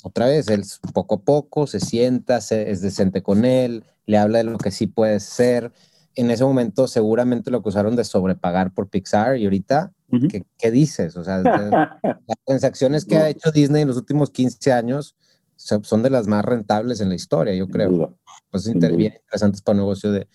otra 0.03 0.27
vez, 0.27 0.47
él 0.47 0.63
poco 0.93 1.15
a 1.15 1.21
poco 1.21 1.67
se 1.67 1.79
sienta, 1.79 2.39
se, 2.41 2.69
es 2.69 2.81
decente 2.81 3.23
con 3.23 3.45
él, 3.45 3.83
le 4.05 4.17
habla 4.17 4.39
de 4.39 4.45
lo 4.45 4.57
que 4.57 4.71
sí 4.71 4.87
puede 4.87 5.19
ser. 5.19 5.71
En 6.17 6.31
ese 6.31 6.43
momento 6.43 6.87
seguramente 6.87 7.49
lo 7.51 7.59
acusaron 7.59 7.95
de 7.95 8.03
sobrepagar 8.03 8.73
por 8.73 8.89
Pixar 8.89 9.37
y 9.37 9.45
ahorita 9.45 9.93
¿Qué, 10.57 10.71
dices? 10.71 11.17
O 11.17 11.23
sea, 11.23 11.37
las 12.03 12.37
transacciones 12.45 13.05
que 13.05 13.17
ha 13.17 13.29
hecho 13.29 13.51
Disney 13.51 13.81
en 13.81 13.89
los 13.89 13.97
últimos 13.97 14.29
15 14.29 14.71
años 14.71 15.15
son 15.55 16.03
de 16.03 16.09
las 16.09 16.27
más 16.27 16.45
rentables 16.45 17.01
en 17.01 17.09
la 17.09 17.15
historia, 17.15 17.53
yo 17.55 17.67
creo. 17.67 18.17
Pues 18.49 18.71
bien 18.71 19.13
interesantes 19.13 19.61
para 19.61 19.73
el 19.73 19.79
negocio 19.79 20.11
de... 20.11 20.27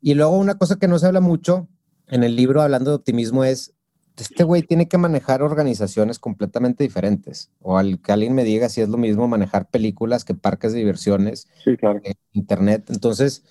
Y 0.00 0.14
luego 0.14 0.36
una 0.38 0.56
cosa 0.56 0.76
que 0.76 0.86
no 0.86 0.98
se 0.98 1.06
habla 1.06 1.20
mucho 1.20 1.68
en 2.08 2.22
el 2.22 2.36
libro 2.36 2.62
hablando 2.62 2.90
de 2.90 2.96
optimismo 2.96 3.42
es, 3.42 3.74
este 4.16 4.44
güey 4.44 4.62
tiene 4.62 4.86
que 4.86 4.98
manejar 4.98 5.42
organizaciones 5.42 6.18
completamente 6.18 6.84
diferentes. 6.84 7.50
O 7.60 7.78
al 7.78 8.00
que 8.00 8.12
alguien 8.12 8.34
me 8.34 8.44
diga 8.44 8.68
si 8.68 8.80
es 8.80 8.88
lo 8.88 8.98
mismo 8.98 9.26
manejar 9.26 9.68
películas 9.68 10.24
que 10.24 10.34
parques 10.34 10.72
de 10.72 10.78
diversiones, 10.78 11.48
sí, 11.64 11.76
claro. 11.76 12.00
internet. 12.32 12.84
Entonces, 12.90 13.42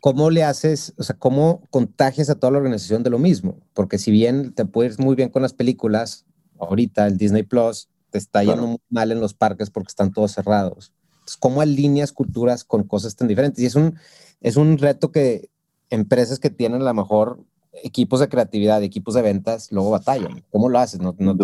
¿cómo 0.00 0.30
le 0.30 0.44
haces, 0.44 0.94
o 0.96 1.02
sea, 1.02 1.16
cómo 1.16 1.62
contagias 1.70 2.30
a 2.30 2.34
toda 2.34 2.52
la 2.52 2.58
organización 2.58 3.02
de 3.02 3.10
lo 3.10 3.18
mismo? 3.18 3.60
Porque 3.74 3.98
si 3.98 4.10
bien 4.10 4.52
te 4.52 4.64
puedes 4.64 4.98
muy 4.98 5.14
bien 5.14 5.28
con 5.28 5.42
las 5.42 5.52
películas, 5.52 6.24
ahorita 6.58 7.06
el 7.06 7.16
Disney 7.16 7.42
Plus 7.42 7.88
te 8.10 8.18
está 8.18 8.42
yendo 8.42 8.66
muy 8.66 8.80
mal 8.88 9.12
en 9.12 9.20
los 9.20 9.34
parques 9.34 9.70
porque 9.70 9.88
están 9.88 10.12
todos 10.12 10.32
cerrados. 10.32 10.92
Entonces, 11.12 11.36
¿cómo 11.36 11.60
alineas 11.60 12.12
culturas 12.12 12.64
con 12.64 12.84
cosas 12.84 13.14
tan 13.14 13.28
diferentes? 13.28 13.62
Y 13.62 13.66
es 13.66 13.74
un, 13.74 13.96
es 14.40 14.56
un 14.56 14.78
reto 14.78 15.12
que 15.12 15.50
empresas 15.90 16.38
que 16.38 16.50
tienen 16.50 16.82
a 16.82 16.84
lo 16.84 16.94
mejor 16.94 17.44
equipos 17.72 18.20
de 18.20 18.28
creatividad, 18.28 18.82
equipos 18.82 19.14
de 19.14 19.22
ventas, 19.22 19.70
luego 19.70 19.90
batallan. 19.90 20.44
¿Cómo 20.50 20.68
lo 20.68 20.78
haces? 20.78 21.00
No, 21.00 21.14
no 21.18 21.36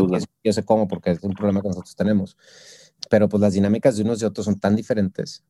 yo 0.42 0.52
sé 0.52 0.64
cómo 0.64 0.88
porque 0.88 1.12
es 1.12 1.22
un 1.22 1.34
problema 1.34 1.62
que 1.62 1.68
nosotros 1.68 1.94
tenemos. 1.94 2.36
Pero 3.08 3.28
pues 3.28 3.40
las 3.40 3.52
dinámicas 3.52 3.96
de 3.96 4.02
unos 4.02 4.20
y 4.20 4.24
otros 4.24 4.46
son 4.46 4.58
tan 4.58 4.74
diferentes 4.74 5.44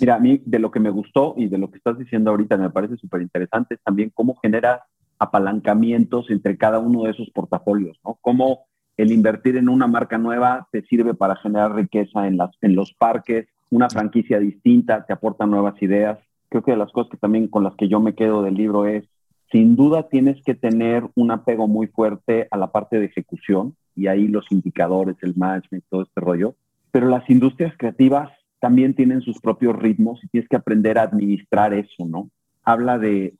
Mira, 0.00 0.16
a 0.16 0.18
mí 0.18 0.42
de 0.44 0.58
lo 0.58 0.70
que 0.70 0.80
me 0.80 0.90
gustó 0.90 1.34
y 1.36 1.46
de 1.46 1.58
lo 1.58 1.70
que 1.70 1.78
estás 1.78 1.98
diciendo 1.98 2.30
ahorita 2.30 2.56
me 2.56 2.70
parece 2.70 2.96
súper 2.96 3.22
interesante 3.22 3.74
es 3.74 3.80
también 3.82 4.10
cómo 4.12 4.36
genera 4.42 4.84
apalancamientos 5.18 6.30
entre 6.30 6.56
cada 6.56 6.78
uno 6.78 7.04
de 7.04 7.10
esos 7.10 7.30
portafolios, 7.30 7.98
¿no? 8.04 8.18
Cómo 8.20 8.66
el 8.96 9.12
invertir 9.12 9.56
en 9.56 9.68
una 9.68 9.86
marca 9.86 10.18
nueva 10.18 10.68
te 10.72 10.82
sirve 10.82 11.14
para 11.14 11.36
generar 11.36 11.74
riqueza 11.74 12.26
en, 12.26 12.36
las, 12.36 12.50
en 12.60 12.74
los 12.74 12.92
parques, 12.94 13.46
una 13.70 13.88
franquicia 13.88 14.38
distinta 14.40 15.04
te 15.06 15.12
aporta 15.12 15.46
nuevas 15.46 15.80
ideas. 15.82 16.18
Creo 16.48 16.62
que 16.62 16.72
de 16.72 16.78
las 16.78 16.90
cosas 16.90 17.10
que 17.10 17.16
también 17.16 17.48
con 17.48 17.62
las 17.62 17.74
que 17.76 17.88
yo 17.88 18.00
me 18.00 18.14
quedo 18.14 18.42
del 18.42 18.54
libro 18.54 18.86
es, 18.86 19.04
sin 19.52 19.76
duda 19.76 20.08
tienes 20.08 20.42
que 20.44 20.54
tener 20.54 21.04
un 21.14 21.30
apego 21.30 21.68
muy 21.68 21.86
fuerte 21.86 22.48
a 22.50 22.56
la 22.56 22.72
parte 22.72 22.98
de 22.98 23.06
ejecución 23.06 23.76
y 23.94 24.08
ahí 24.08 24.28
los 24.28 24.50
indicadores, 24.50 25.16
el 25.22 25.36
management, 25.36 25.84
todo 25.88 26.02
este 26.02 26.20
rollo. 26.20 26.54
Pero 26.90 27.08
las 27.08 27.28
industrias 27.30 27.74
creativas 27.76 28.30
también 28.60 28.94
tienen 28.94 29.20
sus 29.20 29.40
propios 29.40 29.76
ritmos 29.76 30.22
y 30.22 30.28
tienes 30.28 30.48
que 30.48 30.56
aprender 30.56 30.98
a 30.98 31.02
administrar 31.02 31.74
eso, 31.74 32.06
¿no? 32.06 32.30
Habla 32.64 32.98
de, 32.98 33.34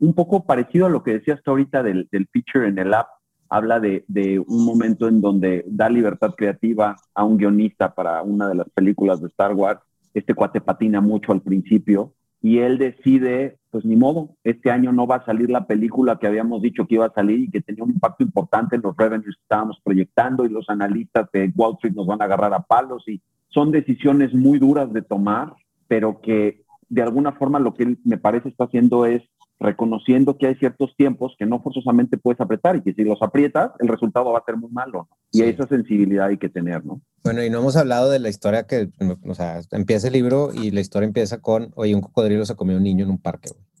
un 0.00 0.14
poco 0.14 0.44
parecido 0.44 0.86
a 0.86 0.90
lo 0.90 1.02
que 1.02 1.14
decías 1.14 1.40
tú 1.42 1.52
ahorita 1.52 1.82
del, 1.82 2.08
del 2.12 2.28
feature 2.28 2.68
en 2.68 2.78
el 2.78 2.92
app, 2.92 3.08
habla 3.48 3.80
de, 3.80 4.04
de, 4.08 4.38
un 4.38 4.64
momento 4.64 5.08
en 5.08 5.20
donde 5.20 5.64
da 5.66 5.88
libertad 5.88 6.34
creativa 6.36 6.96
a 7.14 7.24
un 7.24 7.38
guionista 7.38 7.94
para 7.94 8.22
una 8.22 8.48
de 8.48 8.56
las 8.56 8.68
películas 8.70 9.20
de 9.20 9.28
Star 9.28 9.54
Wars. 9.54 9.80
Este 10.12 10.34
cuate 10.34 10.60
patina 10.60 11.00
mucho 11.00 11.32
al 11.32 11.40
principio 11.40 12.12
y 12.44 12.58
él 12.58 12.76
decide, 12.76 13.56
pues 13.70 13.86
ni 13.86 13.96
modo, 13.96 14.36
este 14.44 14.70
año 14.70 14.92
no 14.92 15.06
va 15.06 15.16
a 15.16 15.24
salir 15.24 15.48
la 15.48 15.66
película 15.66 16.18
que 16.18 16.26
habíamos 16.26 16.60
dicho 16.60 16.86
que 16.86 16.96
iba 16.96 17.06
a 17.06 17.12
salir 17.14 17.40
y 17.40 17.50
que 17.50 17.62
tenía 17.62 17.84
un 17.84 17.92
impacto 17.92 18.22
importante 18.22 18.76
en 18.76 18.82
los 18.82 18.94
revenues 18.94 19.34
que 19.34 19.42
estábamos 19.42 19.80
proyectando 19.82 20.44
y 20.44 20.50
los 20.50 20.68
analistas 20.68 21.26
de 21.32 21.50
Wall 21.56 21.76
Street 21.76 21.94
nos 21.94 22.06
van 22.06 22.20
a 22.20 22.26
agarrar 22.26 22.52
a 22.52 22.60
palos 22.60 23.02
y 23.08 23.22
son 23.54 23.70
decisiones 23.70 24.34
muy 24.34 24.58
duras 24.58 24.92
de 24.92 25.00
tomar, 25.00 25.54
pero 25.88 26.20
que 26.20 26.64
de 26.88 27.02
alguna 27.02 27.32
forma 27.32 27.58
lo 27.58 27.72
que 27.72 27.84
él 27.84 27.98
me 28.04 28.18
parece 28.18 28.48
está 28.48 28.64
haciendo 28.64 29.06
es 29.06 29.22
reconociendo 29.60 30.36
que 30.36 30.48
hay 30.48 30.56
ciertos 30.56 30.94
tiempos 30.96 31.34
que 31.38 31.46
no 31.46 31.62
forzosamente 31.62 32.18
puedes 32.18 32.40
apretar 32.40 32.76
y 32.76 32.82
que 32.82 32.92
si 32.92 33.04
los 33.04 33.22
aprietas, 33.22 33.70
el 33.78 33.88
resultado 33.88 34.32
va 34.32 34.40
a 34.40 34.44
ser 34.44 34.56
muy 34.56 34.70
malo. 34.70 35.08
Y 35.32 35.42
esa 35.42 35.66
sensibilidad 35.66 36.26
hay 36.26 36.36
que 36.36 36.48
tener, 36.48 36.84
¿no? 36.84 37.00
Bueno, 37.22 37.42
y 37.42 37.50
no 37.50 37.60
hemos 37.60 37.76
hablado 37.76 38.10
de 38.10 38.18
la 38.18 38.28
historia 38.28 38.66
que, 38.66 38.90
o 39.26 39.34
sea, 39.34 39.60
empieza 39.70 40.08
el 40.08 40.12
libro 40.12 40.50
y 40.52 40.70
la 40.70 40.80
historia 40.80 41.06
empieza 41.06 41.40
con, 41.40 41.70
oye, 41.76 41.94
un 41.94 42.02
cocodrilo 42.02 42.44
se 42.44 42.56
comió 42.56 42.76
un 42.76 42.82
niño 42.82 43.04
en 43.04 43.12
un 43.12 43.18
parque. 43.18 43.50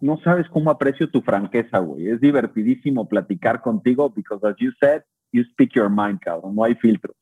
no 0.00 0.18
sabes 0.24 0.48
cómo 0.48 0.70
aprecio 0.70 1.10
tu 1.10 1.20
franqueza, 1.20 1.78
güey. 1.78 2.08
Es 2.08 2.20
divertidísimo 2.20 3.08
platicar 3.08 3.60
contigo 3.60 4.10
because 4.10 4.46
as 4.46 4.56
you 4.58 4.70
said, 4.80 5.02
you 5.32 5.44
speak 5.44 5.72
your 5.74 5.90
mind, 5.90 6.20
cabrón. 6.20 6.54
No 6.54 6.64
hay 6.64 6.74
filtros. 6.74 7.16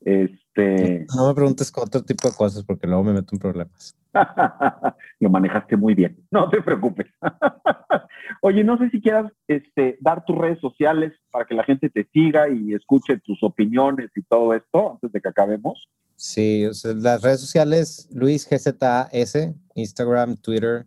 Este... 0.00 1.06
No 1.14 1.28
me 1.28 1.34
preguntes 1.34 1.70
con 1.70 1.84
otro 1.84 2.02
tipo 2.02 2.28
de 2.28 2.34
cosas 2.34 2.64
porque 2.64 2.86
luego 2.86 3.04
me 3.04 3.12
meto 3.12 3.34
en 3.34 3.38
problemas. 3.38 3.96
Lo 5.20 5.30
manejaste 5.30 5.76
muy 5.76 5.94
bien. 5.94 6.16
No 6.30 6.48
te 6.48 6.62
preocupes. 6.62 7.06
Oye, 8.42 8.64
no 8.64 8.78
sé 8.78 8.88
si 8.90 9.00
quieras 9.00 9.30
este, 9.48 9.98
dar 10.00 10.24
tus 10.24 10.38
redes 10.38 10.58
sociales 10.60 11.12
para 11.30 11.44
que 11.44 11.54
la 11.54 11.64
gente 11.64 11.90
te 11.90 12.08
siga 12.12 12.48
y 12.48 12.74
escuche 12.74 13.18
tus 13.18 13.42
opiniones 13.42 14.10
y 14.14 14.22
todo 14.22 14.54
esto 14.54 14.92
antes 14.92 15.12
de 15.12 15.20
que 15.20 15.28
acabemos. 15.28 15.88
Sí, 16.20 16.66
las 16.96 17.22
redes 17.22 17.40
sociales, 17.40 18.06
Luis 18.12 18.46
GZS, 18.46 19.54
Instagram, 19.74 20.36
Twitter 20.36 20.84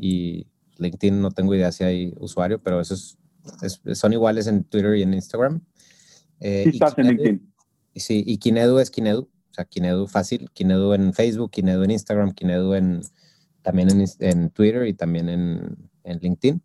y 0.00 0.48
LinkedIn, 0.78 1.20
no 1.20 1.30
tengo 1.30 1.54
idea 1.54 1.70
si 1.70 1.84
hay 1.84 2.12
usuario, 2.18 2.60
pero 2.60 2.80
esos 2.80 3.16
son 3.94 4.12
iguales 4.12 4.48
en 4.48 4.64
Twitter 4.64 4.96
y 4.96 5.02
en 5.02 5.14
Instagram. 5.14 5.60
Eh, 6.40 6.64
sí, 6.64 6.70
estás 6.70 6.98
en 6.98 7.06
LinkedIn. 7.06 7.54
Sí, 7.94 8.24
y 8.26 8.38
Kinedu 8.38 8.80
es 8.80 8.90
Kinedu, 8.90 9.20
o 9.20 9.54
sea, 9.54 9.64
Kinedu 9.66 10.08
fácil, 10.08 10.50
Kinedu 10.52 10.94
en 10.94 11.12
Facebook, 11.12 11.52
Kinedu 11.52 11.84
en 11.84 11.92
Instagram, 11.92 12.32
Kinedu 12.32 12.74
en, 12.74 13.02
también 13.62 13.88
en, 13.88 14.04
en 14.18 14.50
Twitter 14.50 14.88
y 14.88 14.94
también 14.94 15.28
en, 15.28 15.76
en 16.02 16.18
LinkedIn. 16.18 16.60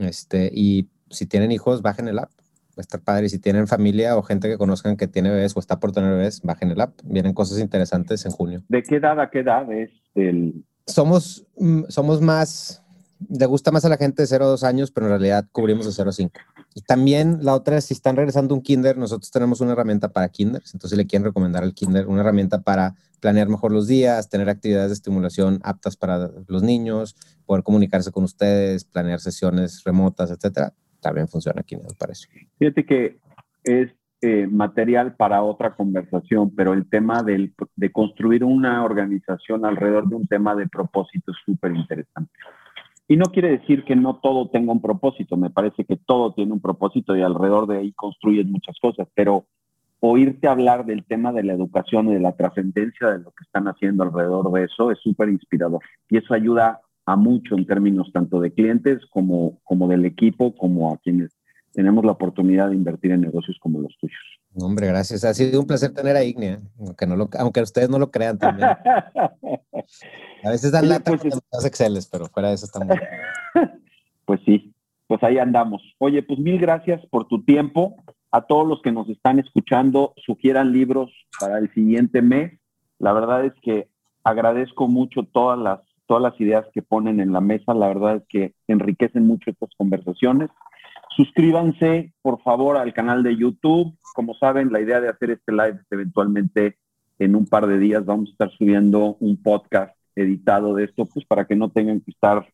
Este, 0.00 0.50
y 0.52 0.90
si 1.08 1.24
tienen 1.24 1.50
hijos, 1.50 1.80
bajen 1.80 2.08
el 2.08 2.18
app. 2.18 2.30
Estar 2.76 3.00
padre. 3.00 3.26
Y 3.26 3.28
si 3.28 3.38
tienen 3.38 3.66
familia 3.66 4.16
o 4.16 4.22
gente 4.22 4.48
que 4.48 4.58
conozcan 4.58 4.96
que 4.96 5.06
tiene 5.06 5.30
bebés 5.30 5.56
o 5.56 5.60
está 5.60 5.80
por 5.80 5.92
tener 5.92 6.10
bebés, 6.10 6.42
bajen 6.42 6.70
el 6.70 6.80
app. 6.80 6.98
Vienen 7.04 7.34
cosas 7.34 7.58
interesantes 7.58 8.24
en 8.26 8.32
junio. 8.32 8.62
¿De 8.68 8.82
qué 8.82 8.96
edad 8.96 9.20
a 9.20 9.30
qué 9.30 9.40
edad 9.40 9.70
es 9.72 9.90
el...? 10.14 10.64
Somos, 10.86 11.46
mm, 11.56 11.84
somos 11.88 12.20
más, 12.20 12.82
le 13.28 13.46
gusta 13.46 13.70
más 13.70 13.84
a 13.84 13.88
la 13.88 13.96
gente 13.96 14.22
de 14.22 14.26
0 14.26 14.44
a 14.44 14.48
2 14.48 14.64
años, 14.64 14.90
pero 14.90 15.06
en 15.06 15.10
realidad 15.10 15.46
cubrimos 15.50 15.86
de 15.86 15.92
0 15.92 16.10
a 16.10 16.12
5. 16.12 16.40
Y 16.74 16.82
también 16.82 17.38
la 17.42 17.54
otra 17.54 17.78
es, 17.78 17.84
si 17.84 17.94
están 17.94 18.16
regresando 18.16 18.54
un 18.54 18.60
kinder, 18.60 18.98
nosotros 18.98 19.30
tenemos 19.30 19.60
una 19.60 19.72
herramienta 19.72 20.08
para 20.08 20.28
kinders. 20.28 20.74
Entonces, 20.74 20.90
si 20.90 20.96
le 20.96 21.06
quieren 21.06 21.24
recomendar 21.24 21.62
al 21.62 21.72
kinder 21.72 22.08
una 22.08 22.20
herramienta 22.20 22.62
para 22.62 22.96
planear 23.20 23.48
mejor 23.48 23.72
los 23.72 23.86
días, 23.86 24.28
tener 24.28 24.50
actividades 24.50 24.90
de 24.90 24.94
estimulación 24.94 25.60
aptas 25.62 25.96
para 25.96 26.30
los 26.48 26.62
niños, 26.62 27.16
poder 27.46 27.62
comunicarse 27.62 28.10
con 28.10 28.24
ustedes, 28.24 28.84
planear 28.84 29.20
sesiones 29.20 29.82
remotas, 29.84 30.30
etcétera, 30.30 30.74
también 31.04 31.28
funciona 31.28 31.60
aquí, 31.60 31.76
me 31.76 31.94
parece. 31.98 32.28
Fíjate 32.58 32.86
que 32.86 33.18
es 33.62 33.92
eh, 34.22 34.46
material 34.46 35.14
para 35.16 35.42
otra 35.42 35.76
conversación, 35.76 36.54
pero 36.56 36.72
el 36.72 36.88
tema 36.88 37.22
del, 37.22 37.52
de 37.76 37.92
construir 37.92 38.42
una 38.42 38.82
organización 38.82 39.66
alrededor 39.66 40.08
de 40.08 40.16
un 40.16 40.26
tema 40.26 40.54
de 40.54 40.66
propósito 40.66 41.30
es 41.32 41.36
súper 41.44 41.76
interesante. 41.76 42.32
Y 43.06 43.18
no 43.18 43.26
quiere 43.26 43.50
decir 43.58 43.84
que 43.84 43.94
no 43.94 44.20
todo 44.22 44.48
tenga 44.48 44.72
un 44.72 44.80
propósito, 44.80 45.36
me 45.36 45.50
parece 45.50 45.84
que 45.84 45.96
todo 45.96 46.32
tiene 46.32 46.54
un 46.54 46.60
propósito 46.60 47.14
y 47.14 47.20
alrededor 47.20 47.66
de 47.66 47.78
ahí 47.78 47.92
construyes 47.92 48.46
muchas 48.46 48.78
cosas, 48.80 49.06
pero 49.14 49.44
oírte 50.00 50.48
hablar 50.48 50.86
del 50.86 51.04
tema 51.04 51.30
de 51.30 51.42
la 51.42 51.52
educación 51.52 52.08
y 52.08 52.14
de 52.14 52.20
la 52.20 52.32
trascendencia 52.32 53.08
de 53.08 53.18
lo 53.18 53.30
que 53.30 53.44
están 53.44 53.68
haciendo 53.68 54.04
alrededor 54.04 54.50
de 54.52 54.64
eso 54.64 54.90
es 54.90 54.98
súper 55.00 55.28
inspirador. 55.28 55.80
Y 56.08 56.16
eso 56.16 56.32
ayuda 56.32 56.80
a 57.06 57.16
mucho 57.16 57.54
en 57.54 57.66
términos 57.66 58.10
tanto 58.12 58.40
de 58.40 58.52
clientes 58.52 59.00
como, 59.10 59.60
como 59.64 59.88
del 59.88 60.04
equipo, 60.04 60.54
como 60.54 60.92
a 60.92 60.98
quienes 60.98 61.36
tenemos 61.72 62.04
la 62.04 62.12
oportunidad 62.12 62.70
de 62.70 62.76
invertir 62.76 63.10
en 63.10 63.20
negocios 63.20 63.58
como 63.60 63.80
los 63.80 63.96
tuyos. 63.98 64.20
Hombre, 64.54 64.86
gracias. 64.86 65.24
Ha 65.24 65.34
sido 65.34 65.60
un 65.60 65.66
placer 65.66 65.92
tener 65.92 66.16
a 66.16 66.22
Ignea, 66.22 66.60
aunque, 66.78 67.06
no 67.06 67.16
lo, 67.16 67.28
aunque 67.38 67.60
ustedes 67.60 67.90
no 67.90 67.98
lo 67.98 68.10
crean 68.10 68.38
también. 68.38 68.68
A 70.44 70.50
veces 70.50 70.72
dan 70.72 70.88
lata 70.88 71.10
pues, 71.10 71.22
con 71.22 71.40
los 71.52 71.64
Exceles, 71.64 72.06
pero 72.06 72.26
fuera 72.26 72.48
de 72.48 72.54
eso 72.54 72.66
estamos. 72.66 72.96
Pues 74.26 74.40
sí, 74.46 74.72
pues 75.06 75.22
ahí 75.22 75.36
andamos. 75.36 75.82
Oye, 75.98 76.22
pues 76.22 76.38
mil 76.38 76.58
gracias 76.58 77.04
por 77.10 77.28
tu 77.28 77.44
tiempo. 77.44 78.02
A 78.30 78.46
todos 78.46 78.66
los 78.66 78.80
que 78.80 78.90
nos 78.90 79.06
están 79.10 79.38
escuchando, 79.38 80.14
sugieran 80.24 80.72
libros 80.72 81.12
para 81.38 81.58
el 81.58 81.70
siguiente 81.74 82.22
mes. 82.22 82.58
La 82.98 83.12
verdad 83.12 83.44
es 83.44 83.52
que 83.60 83.90
agradezco 84.22 84.88
mucho 84.88 85.24
todas 85.30 85.58
las 85.58 85.80
todas 86.06 86.22
las 86.22 86.40
ideas 86.40 86.66
que 86.72 86.82
ponen 86.82 87.20
en 87.20 87.32
la 87.32 87.40
mesa. 87.40 87.74
La 87.74 87.88
verdad 87.88 88.16
es 88.16 88.22
que 88.28 88.54
enriquecen 88.68 89.26
mucho 89.26 89.50
estas 89.50 89.70
conversaciones. 89.76 90.50
Suscríbanse, 91.16 92.12
por 92.22 92.42
favor, 92.42 92.76
al 92.76 92.92
canal 92.92 93.22
de 93.22 93.36
YouTube. 93.36 93.96
Como 94.14 94.34
saben, 94.34 94.72
la 94.72 94.80
idea 94.80 95.00
de 95.00 95.08
hacer 95.08 95.30
este 95.30 95.52
live 95.52 95.80
es 95.80 95.92
eventualmente 95.92 96.76
en 97.18 97.36
un 97.36 97.46
par 97.46 97.66
de 97.66 97.78
días 97.78 98.04
vamos 98.04 98.28
a 98.28 98.32
estar 98.32 98.50
subiendo 98.50 99.16
un 99.20 99.40
podcast 99.40 99.96
editado 100.16 100.74
de 100.74 100.84
esto, 100.84 101.06
pues 101.06 101.24
para 101.26 101.44
que 101.44 101.56
no 101.56 101.70
tengan 101.70 102.00
que 102.00 102.10
estar 102.10 102.46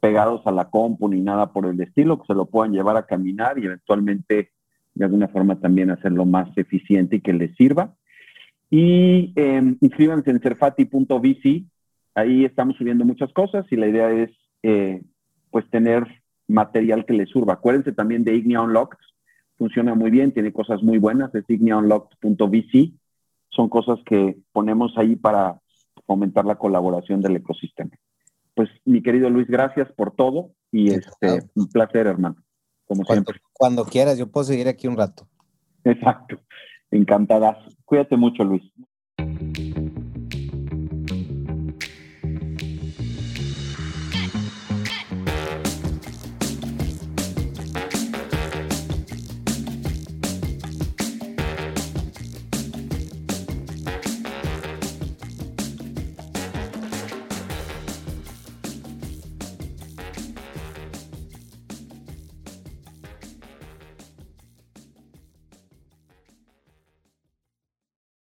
pegados 0.00 0.46
a 0.46 0.52
la 0.52 0.70
compu 0.70 1.08
ni 1.08 1.20
nada 1.20 1.52
por 1.52 1.66
el 1.66 1.80
estilo, 1.80 2.18
que 2.18 2.26
se 2.26 2.34
lo 2.34 2.46
puedan 2.46 2.72
llevar 2.72 2.96
a 2.96 3.06
caminar 3.06 3.58
y 3.58 3.66
eventualmente 3.66 4.50
de 4.94 5.04
alguna 5.04 5.28
forma 5.28 5.60
también 5.60 5.90
hacerlo 5.90 6.24
más 6.24 6.48
eficiente 6.56 7.16
y 7.16 7.20
que 7.20 7.32
les 7.32 7.54
sirva. 7.56 7.94
Y 8.70 9.32
eh, 9.36 9.76
inscríbanse 9.80 10.30
en 10.30 10.40
cerfati.vc, 10.40 11.64
Ahí 12.14 12.44
estamos 12.44 12.76
subiendo 12.76 13.04
muchas 13.04 13.32
cosas 13.32 13.64
y 13.70 13.76
la 13.76 13.88
idea 13.88 14.10
es 14.10 14.30
eh, 14.62 15.02
pues 15.50 15.68
tener 15.70 16.04
material 16.48 17.06
que 17.06 17.14
les 17.14 17.30
sirva. 17.30 17.54
Acuérdense 17.54 17.92
también 17.92 18.24
de 18.24 18.34
Ignea 18.34 18.62
Unlocked. 18.62 18.98
Funciona 19.56 19.94
muy 19.94 20.10
bien, 20.10 20.32
tiene 20.32 20.52
cosas 20.52 20.82
muy 20.82 20.98
buenas. 20.98 21.34
Es 21.34 21.44
igneaunlocked.vc. 21.48 22.92
Son 23.50 23.68
cosas 23.68 23.98
que 24.06 24.38
ponemos 24.52 24.96
ahí 24.96 25.16
para 25.16 25.60
fomentar 26.06 26.44
la 26.44 26.56
colaboración 26.56 27.20
del 27.20 27.36
ecosistema. 27.36 27.90
Pues 28.54 28.68
mi 28.84 29.02
querido 29.02 29.30
Luis, 29.30 29.46
gracias 29.46 29.90
por 29.92 30.14
todo 30.14 30.50
y 30.72 30.90
este, 30.90 31.44
un 31.54 31.68
placer, 31.68 32.06
hermano. 32.06 32.36
Como 32.86 33.04
cuando, 33.04 33.24
siempre. 33.24 33.42
Cuando 33.52 33.84
quieras, 33.84 34.18
yo 34.18 34.30
puedo 34.30 34.44
seguir 34.44 34.66
aquí 34.66 34.88
un 34.88 34.96
rato. 34.96 35.28
Exacto. 35.84 36.40
Encantadas. 36.90 37.56
Cuídate 37.84 38.16
mucho, 38.16 38.42
Luis. 38.44 38.62